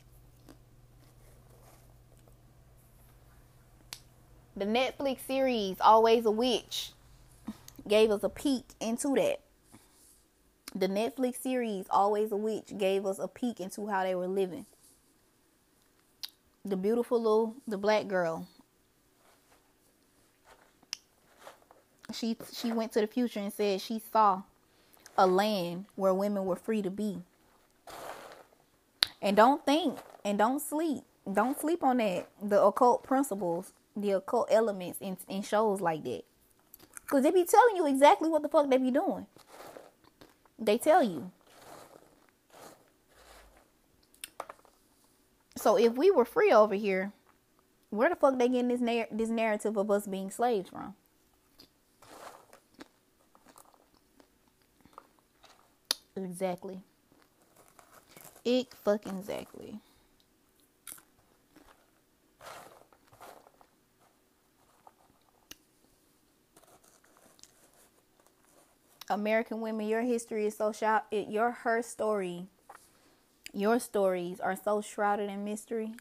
[4.55, 6.91] The Netflix series Always a Witch
[7.87, 9.39] gave us a peek into that.
[10.75, 14.67] The Netflix series Always a Witch gave us a peek into how they were living.
[16.65, 18.47] The beautiful little the black girl.
[22.13, 24.43] She she went to the future and said she saw
[25.17, 27.23] a land where women were free to be.
[29.23, 31.03] And don't think and don't sleep.
[31.31, 32.27] Don't sleep on that.
[32.41, 36.23] The occult principles, the occult elements in, in shows like that.
[37.01, 39.25] Because they be telling you exactly what the fuck they be doing.
[40.59, 41.31] They tell you.
[45.55, 47.13] So if we were free over here,
[47.89, 50.95] where the fuck they getting this na- this narrative of us being slaves from?
[56.17, 56.81] Exactly.
[58.45, 59.79] It fucking exactly.
[69.09, 71.29] American women, your history is so shrouded.
[71.29, 72.47] Your her story,
[73.53, 75.93] your stories are so shrouded in mystery.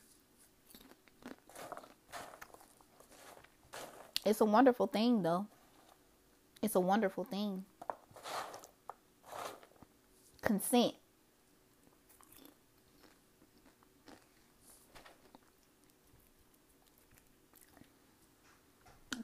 [4.25, 5.47] It's a wonderful thing, though.
[6.63, 7.65] It's a wonderful thing.
[10.41, 10.95] Consent.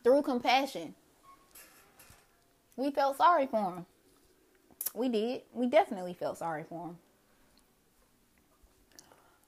[0.08, 0.94] Through compassion.
[2.76, 3.86] We felt sorry for him.
[4.94, 5.42] We did.
[5.52, 6.98] We definitely felt sorry for him.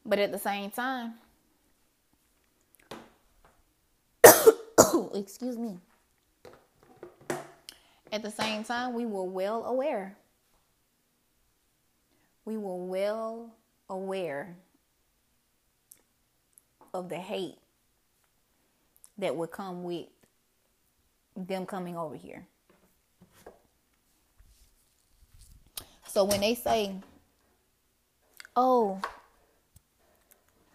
[0.04, 1.14] But at the same time,
[5.14, 5.78] excuse me.
[8.12, 10.14] At the same time, we were well aware.
[12.44, 13.50] We were well
[13.88, 14.56] aware
[16.92, 17.56] of the hate
[19.16, 20.08] that would come with
[21.36, 22.46] them coming over here.
[26.06, 26.96] So when they say,
[28.56, 29.00] oh,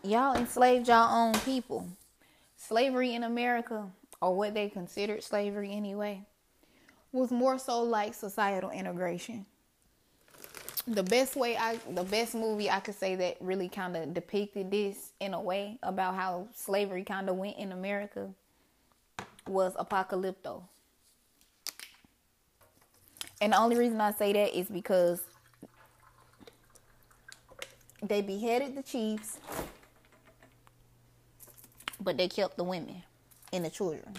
[0.01, 1.89] y'all enslaved y'all own people,
[2.55, 3.89] slavery in America,
[4.21, 6.21] or what they considered slavery anyway,
[7.11, 9.45] was more so like societal integration.
[10.87, 14.71] The best way I, the best movie I could say that really kind of depicted
[14.71, 18.29] this in a way about how slavery kind of went in America
[19.47, 20.63] was Apocalypto.
[23.41, 25.21] And the only reason I say that is because
[28.01, 29.39] they beheaded the chiefs,
[31.99, 33.03] but they kept the women
[33.51, 34.15] and the children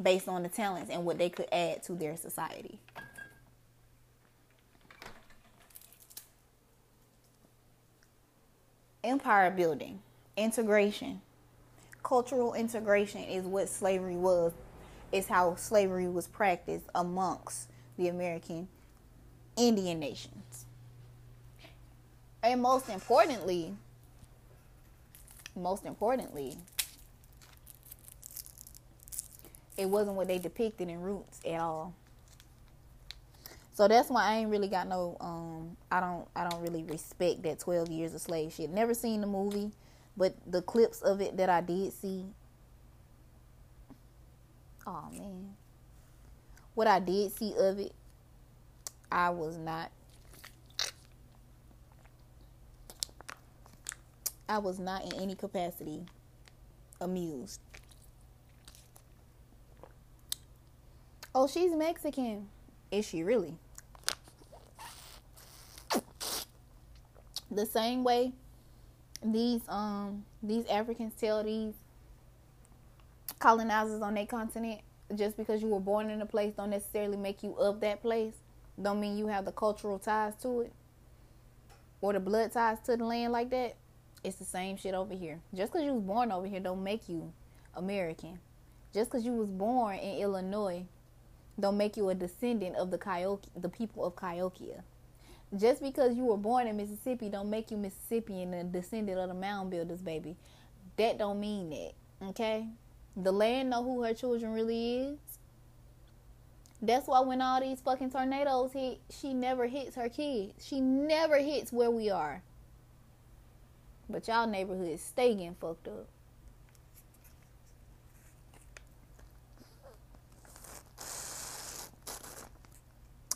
[0.00, 2.78] based on the talents and what they could add to their society.
[9.02, 10.00] Empire building,
[10.36, 11.20] integration,
[12.02, 14.52] cultural integration is what slavery was,
[15.12, 18.68] is how slavery was practiced amongst the American
[19.56, 20.66] Indian nations.
[22.42, 23.74] And most importantly,
[25.54, 26.56] most importantly,
[29.76, 31.94] it wasn't what they depicted in Roots at all.
[33.74, 37.42] So that's why I ain't really got no um I don't I don't really respect
[37.44, 38.70] that 12 years of slave shit.
[38.70, 39.70] Never seen the movie,
[40.16, 42.26] but the clips of it that I did see
[44.86, 45.54] Oh man.
[46.74, 47.92] What I did see of it
[49.12, 49.90] I was not
[54.48, 56.00] I was not in any capacity
[57.00, 57.60] amused.
[61.32, 62.48] Oh, she's Mexican.
[62.90, 63.54] Is she really?
[67.48, 68.32] The same way
[69.22, 71.74] these um these Africans tell these
[73.38, 74.80] colonizers on their continent
[75.14, 78.34] just because you were born in a place don't necessarily make you of that place.
[78.80, 80.72] Don't mean you have the cultural ties to it
[82.00, 83.76] or the blood ties to the land like that.
[84.24, 85.40] It's the same shit over here.
[85.54, 87.32] Just because you was born over here don't make you
[87.74, 88.38] American.
[88.94, 90.84] Just because you was born in Illinois
[91.58, 94.82] don't make you a descendant of the Kioke, the people of Cahokia.
[95.56, 99.34] Just because you were born in Mississippi don't make you Mississippian and descendant of the
[99.34, 100.36] mound builders, baby.
[100.96, 101.92] That don't mean that.
[102.28, 102.68] Okay?
[103.16, 105.18] The land know who her children really is.
[106.82, 110.64] That's why when all these fucking tornadoes hit, she never hits her kids.
[110.64, 112.42] She never hits where we are.
[114.08, 116.06] But y'all neighborhoods stay getting fucked up.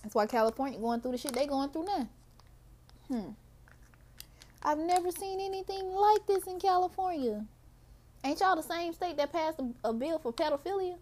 [0.05, 2.09] That's why California going through the shit they going through now.
[3.09, 3.31] Hmm.
[4.63, 7.47] I've never seen anything like this in California.
[8.23, 10.97] Ain't y'all the same state that passed a, a bill for pedophilia?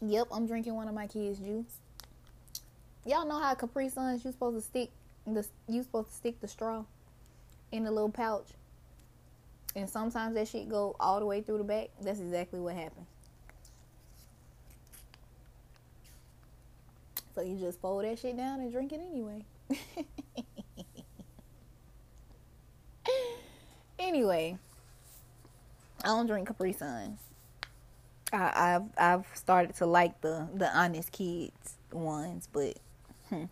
[0.00, 1.76] Yep, I'm drinking one of my kids' juice.
[3.06, 4.90] Y'all know how Capri Suns you supposed to stick
[5.28, 6.84] the you supposed to stick the straw
[7.70, 8.48] in the little pouch,
[9.74, 11.88] and sometimes that shit go all the way through the back.
[12.00, 13.06] That's exactly what happens.
[17.34, 19.44] So you just fold that shit down and drink it anyway.
[23.98, 24.58] anyway,
[26.04, 27.16] I don't drink Capri Sun.
[28.34, 32.78] I, have I've started to like the the honest kids ones, but
[33.28, 33.44] hmm.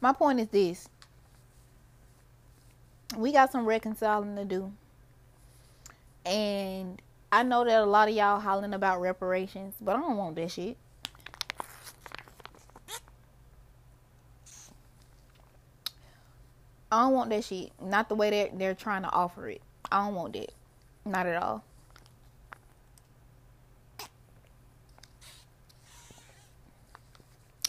[0.00, 0.88] My point is this.
[3.16, 4.72] We got some reconciling to do.
[6.24, 7.00] And
[7.32, 10.50] I know that a lot of y'all hollering about reparations, but I don't want that
[10.50, 10.76] shit.
[16.92, 17.70] I don't want that shit.
[17.80, 19.62] Not the way they're they're trying to offer it.
[19.92, 20.52] I don't want that.
[21.04, 21.62] Not at all.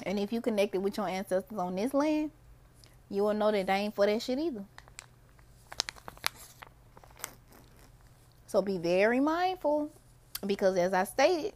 [0.04, 2.32] And if you connected with your ancestors on this land,
[3.10, 4.64] you will know that they ain't for that shit either.
[8.48, 9.92] So be very mindful
[10.46, 11.54] because as I stated,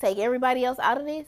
[0.00, 1.26] take everybody else out of this.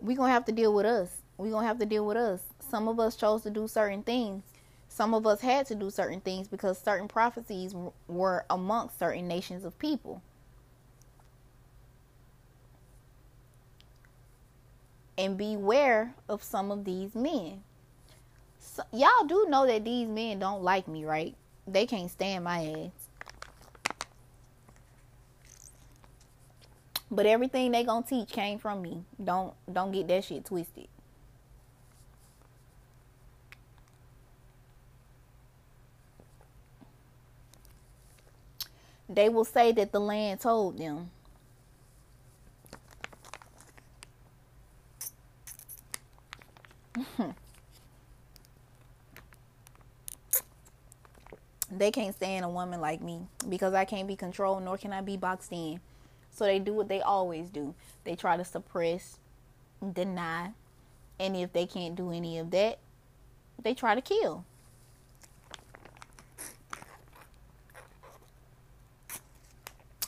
[0.00, 1.10] We're going to have to deal with us.
[1.36, 2.40] We're going to have to deal with us.
[2.70, 4.42] Some of us chose to do certain things.
[4.88, 7.74] Some of us had to do certain things because certain prophecies
[8.06, 10.22] were amongst certain nations of people.
[15.16, 17.62] And beware of some of these men.
[18.58, 21.34] So, y'all do know that these men don't like me, right?
[21.66, 23.08] They can't stand my ass.
[27.10, 29.04] But everything they gonna teach came from me.
[29.22, 30.88] Don't don't get that shit twisted.
[39.08, 41.10] They will say that the land told them.
[46.96, 47.30] Mm-hmm.
[51.78, 55.00] they can't stand a woman like me because I can't be controlled nor can I
[55.00, 55.80] be boxed in.
[56.30, 57.74] So they do what they always do.
[58.04, 59.18] They try to suppress,
[59.92, 60.50] deny,
[61.18, 62.78] and if they can't do any of that,
[63.62, 64.44] they try to kill.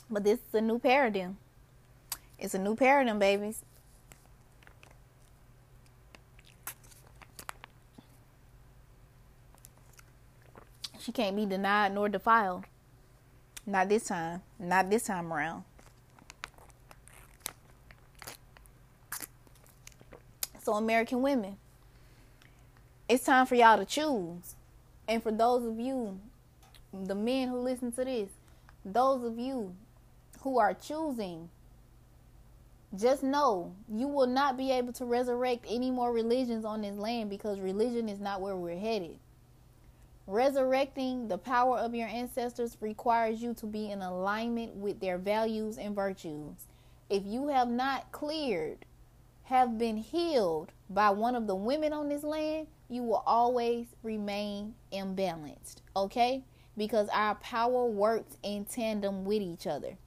[0.09, 1.37] But this is a new paradigm.
[2.39, 3.63] It's a new paradigm, babies.
[11.07, 12.65] She can't be denied nor defiled.
[13.65, 14.41] Not this time.
[14.59, 15.63] Not this time around.
[20.61, 21.55] So, American women,
[23.07, 24.55] it's time for y'all to choose.
[25.07, 26.19] And for those of you,
[26.91, 28.27] the men who listen to this,
[28.83, 29.73] those of you
[30.41, 31.47] who are choosing,
[32.99, 37.29] just know you will not be able to resurrect any more religions on this land
[37.29, 39.17] because religion is not where we're headed.
[40.27, 45.77] Resurrecting the power of your ancestors requires you to be in alignment with their values
[45.77, 46.67] and virtues.
[47.09, 48.85] If you have not cleared,
[49.43, 54.75] have been healed by one of the women on this land, you will always remain
[54.91, 55.77] imbalanced.
[55.95, 56.43] Okay?
[56.75, 59.97] Because our power works in tandem with each other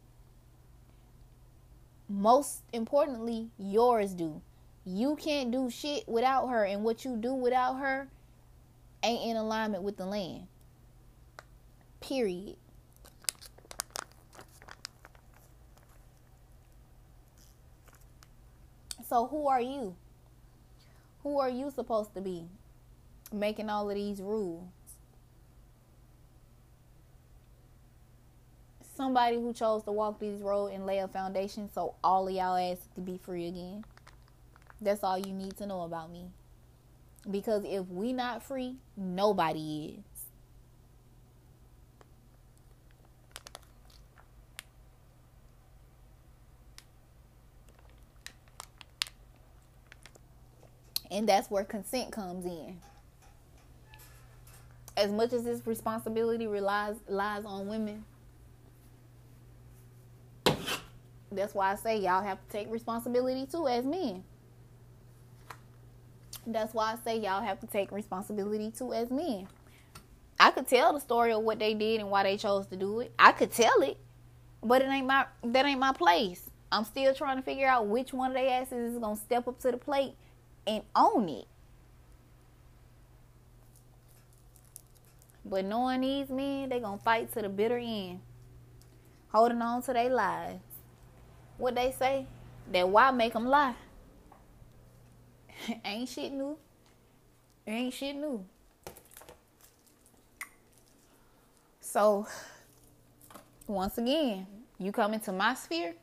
[2.10, 4.42] most importantly, yours do.
[4.84, 8.08] You can't do shit without her, and what you do without her
[9.02, 10.46] ain't in alignment with the land.
[12.00, 12.56] Period.
[19.08, 19.96] So, who are you?
[21.22, 22.44] Who are you supposed to be
[23.32, 24.64] making all of these rules?
[29.00, 32.54] somebody who chose to walk this road and lay a foundation so all of y'all
[32.54, 33.82] ass to be free again.
[34.78, 36.26] That's all you need to know about me.
[37.28, 40.04] Because if we not free, nobody is.
[51.10, 52.78] And that's where consent comes in.
[54.96, 58.04] As much as this responsibility relies lies on women,
[61.32, 64.24] That's why I say y'all have to take responsibility too as men.
[66.46, 69.48] That's why I say y'all have to take responsibility too as men.
[70.38, 73.00] I could tell the story of what they did and why they chose to do
[73.00, 73.12] it.
[73.18, 73.98] I could tell it,
[74.62, 76.48] but it ain't my that ain't my place.
[76.72, 79.58] I'm still trying to figure out which one of their asses is gonna step up
[79.60, 80.14] to the plate
[80.66, 81.46] and own it.
[85.44, 88.20] But knowing these men, they gonna fight to the bitter end,
[89.32, 90.60] holding on to their lives
[91.60, 92.26] what they say,
[92.72, 93.74] that why make them lie?
[95.84, 96.56] ain't shit new.
[97.66, 98.44] ain't shit new.
[101.80, 102.26] So,
[103.66, 104.46] once again,
[104.78, 105.94] you come into my sphere,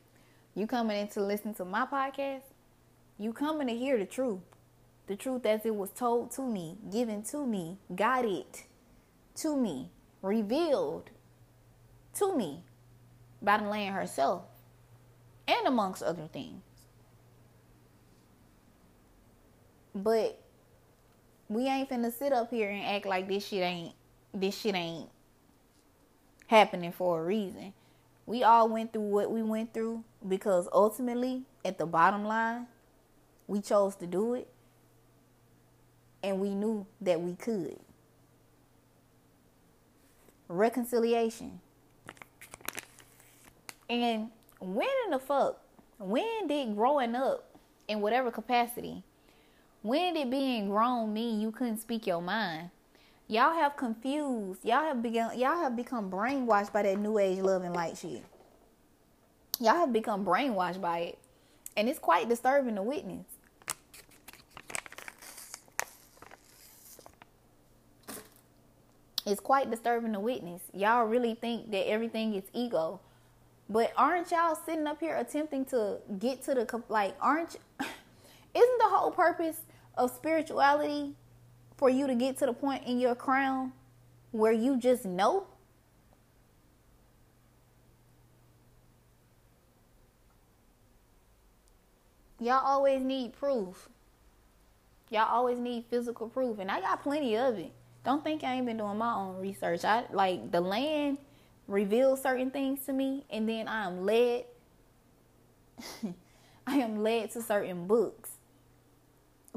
[0.54, 2.42] you coming in to listen to my podcast,
[3.18, 4.40] you coming to hear the truth.
[5.06, 8.64] The truth as it was told to me, given to me, got it
[9.36, 9.90] to me,
[10.20, 11.08] revealed
[12.16, 12.64] to me
[13.40, 14.42] by the land herself
[15.46, 16.60] and amongst other things.
[20.02, 20.40] But
[21.48, 23.94] we ain't finna sit up here and act like this shit ain't
[24.32, 25.08] this shit ain't
[26.46, 27.72] happening for a reason.
[28.26, 32.66] We all went through what we went through because ultimately, at the bottom line,
[33.46, 34.48] we chose to do it
[36.22, 37.78] and we knew that we could.
[40.48, 41.60] Reconciliation.
[43.88, 44.28] And
[44.60, 45.60] when in the fuck,
[45.98, 47.56] when did growing up
[47.88, 49.02] in whatever capacity,
[49.82, 52.70] when did being grown mean you couldn't speak your mind?
[53.28, 54.64] Y'all have confused.
[54.64, 55.38] Y'all have begun.
[55.38, 58.24] Y'all have become brainwashed by that new age love and light shit.
[59.60, 61.18] Y'all have become brainwashed by it,
[61.76, 63.26] and it's quite disturbing to witness.
[69.26, 70.62] It's quite disturbing to witness.
[70.72, 72.98] Y'all really think that everything is ego.
[73.68, 78.88] But aren't y'all sitting up here attempting to get to the like aren't isn't the
[78.88, 79.60] whole purpose
[79.98, 81.14] of spirituality
[81.76, 83.72] for you to get to the point in your crown
[84.32, 85.46] where you just know?
[92.40, 93.88] Y'all always need proof.
[95.10, 97.72] Y'all always need physical proof, and I got plenty of it.
[98.04, 99.84] Don't think I ain't been doing my own research.
[99.84, 101.18] I like the land
[101.66, 104.44] reveals certain things to me, and then I am led.
[106.66, 108.30] I am led to certain books,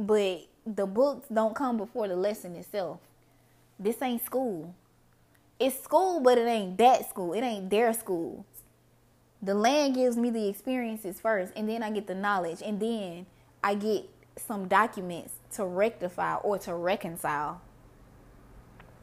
[0.05, 2.99] but the books don't come before the lesson itself.
[3.79, 4.75] This ain't school.
[5.59, 7.33] It's school, but it ain't that school.
[7.33, 8.45] It ain't their school.
[9.41, 13.25] The land gives me the experiences first, and then I get the knowledge, and then
[13.63, 14.07] I get
[14.37, 17.61] some documents to rectify or to reconcile.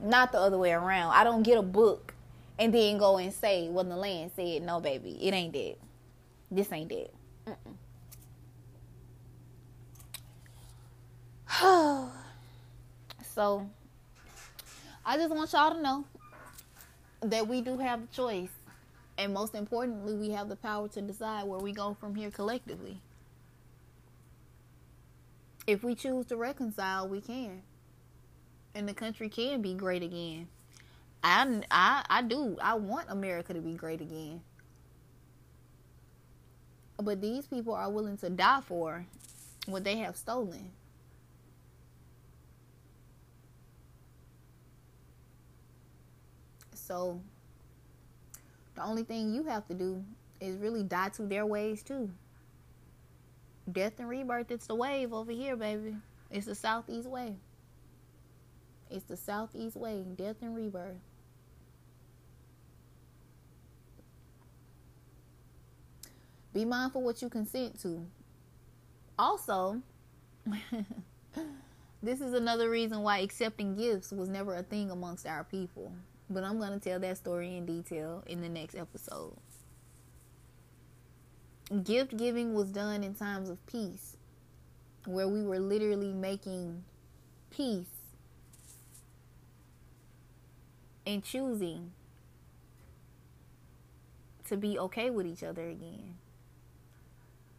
[0.00, 1.12] Not the other way around.
[1.12, 2.14] I don't get a book
[2.58, 4.62] and then go and say what the land said.
[4.62, 5.76] No, baby, it ain't that.
[6.50, 7.10] This ain't that.
[13.34, 13.68] so,
[15.04, 16.04] I just want y'all to know
[17.22, 18.50] that we do have a choice.
[19.16, 23.00] And most importantly, we have the power to decide where we go from here collectively.
[25.66, 27.62] If we choose to reconcile, we can.
[28.76, 30.46] And the country can be great again.
[31.24, 32.56] I, I, I do.
[32.62, 34.42] I want America to be great again.
[37.02, 39.04] But these people are willing to die for
[39.66, 40.70] what they have stolen.
[46.88, 47.20] So
[48.74, 50.02] the only thing you have to do
[50.40, 52.10] is really die to their ways too.
[53.70, 55.96] Death and rebirth, it's the wave over here, baby.
[56.30, 57.36] It's the southeast way.
[58.90, 60.96] It's the southeast way, death and rebirth.
[66.54, 68.06] Be mindful what you consent to.
[69.18, 69.82] Also,
[72.02, 75.92] this is another reason why accepting gifts was never a thing amongst our people.
[76.30, 79.34] But I'm going to tell that story in detail in the next episode.
[81.84, 84.16] Gift giving was done in times of peace,
[85.06, 86.84] where we were literally making
[87.50, 87.86] peace
[91.06, 91.92] and choosing
[94.46, 96.16] to be okay with each other again.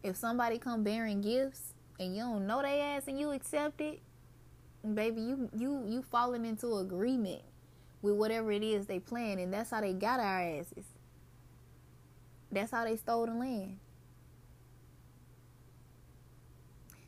[0.02, 4.00] If somebody come bearing gifts and you don't know they ass and you accept it,
[4.94, 7.42] baby, you you you falling into agreement
[8.02, 10.84] with whatever it is they plan, and that's how they got our asses.
[12.50, 13.78] That's how they stole the land.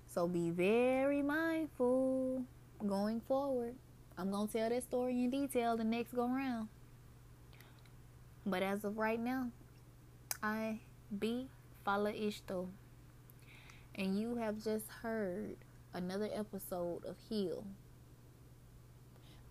[0.09, 2.45] So be very mindful
[2.87, 3.75] going forward.
[4.19, 6.69] I'm to tell that story in detail the next go round.
[8.45, 9.51] But as of right now,
[10.43, 10.81] I
[11.19, 11.49] be
[11.85, 12.69] Fala Ishto.
[13.95, 15.57] And you have just heard
[15.95, 17.65] another episode of Heal.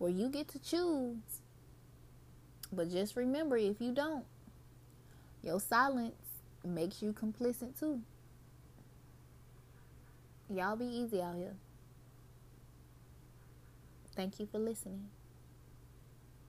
[0.01, 1.41] Where you get to choose.
[2.73, 4.25] But just remember if you don't,
[5.43, 6.15] your silence
[6.65, 8.01] makes you complicit too.
[10.49, 11.53] Y'all be easy out here.
[14.15, 15.07] Thank you for listening.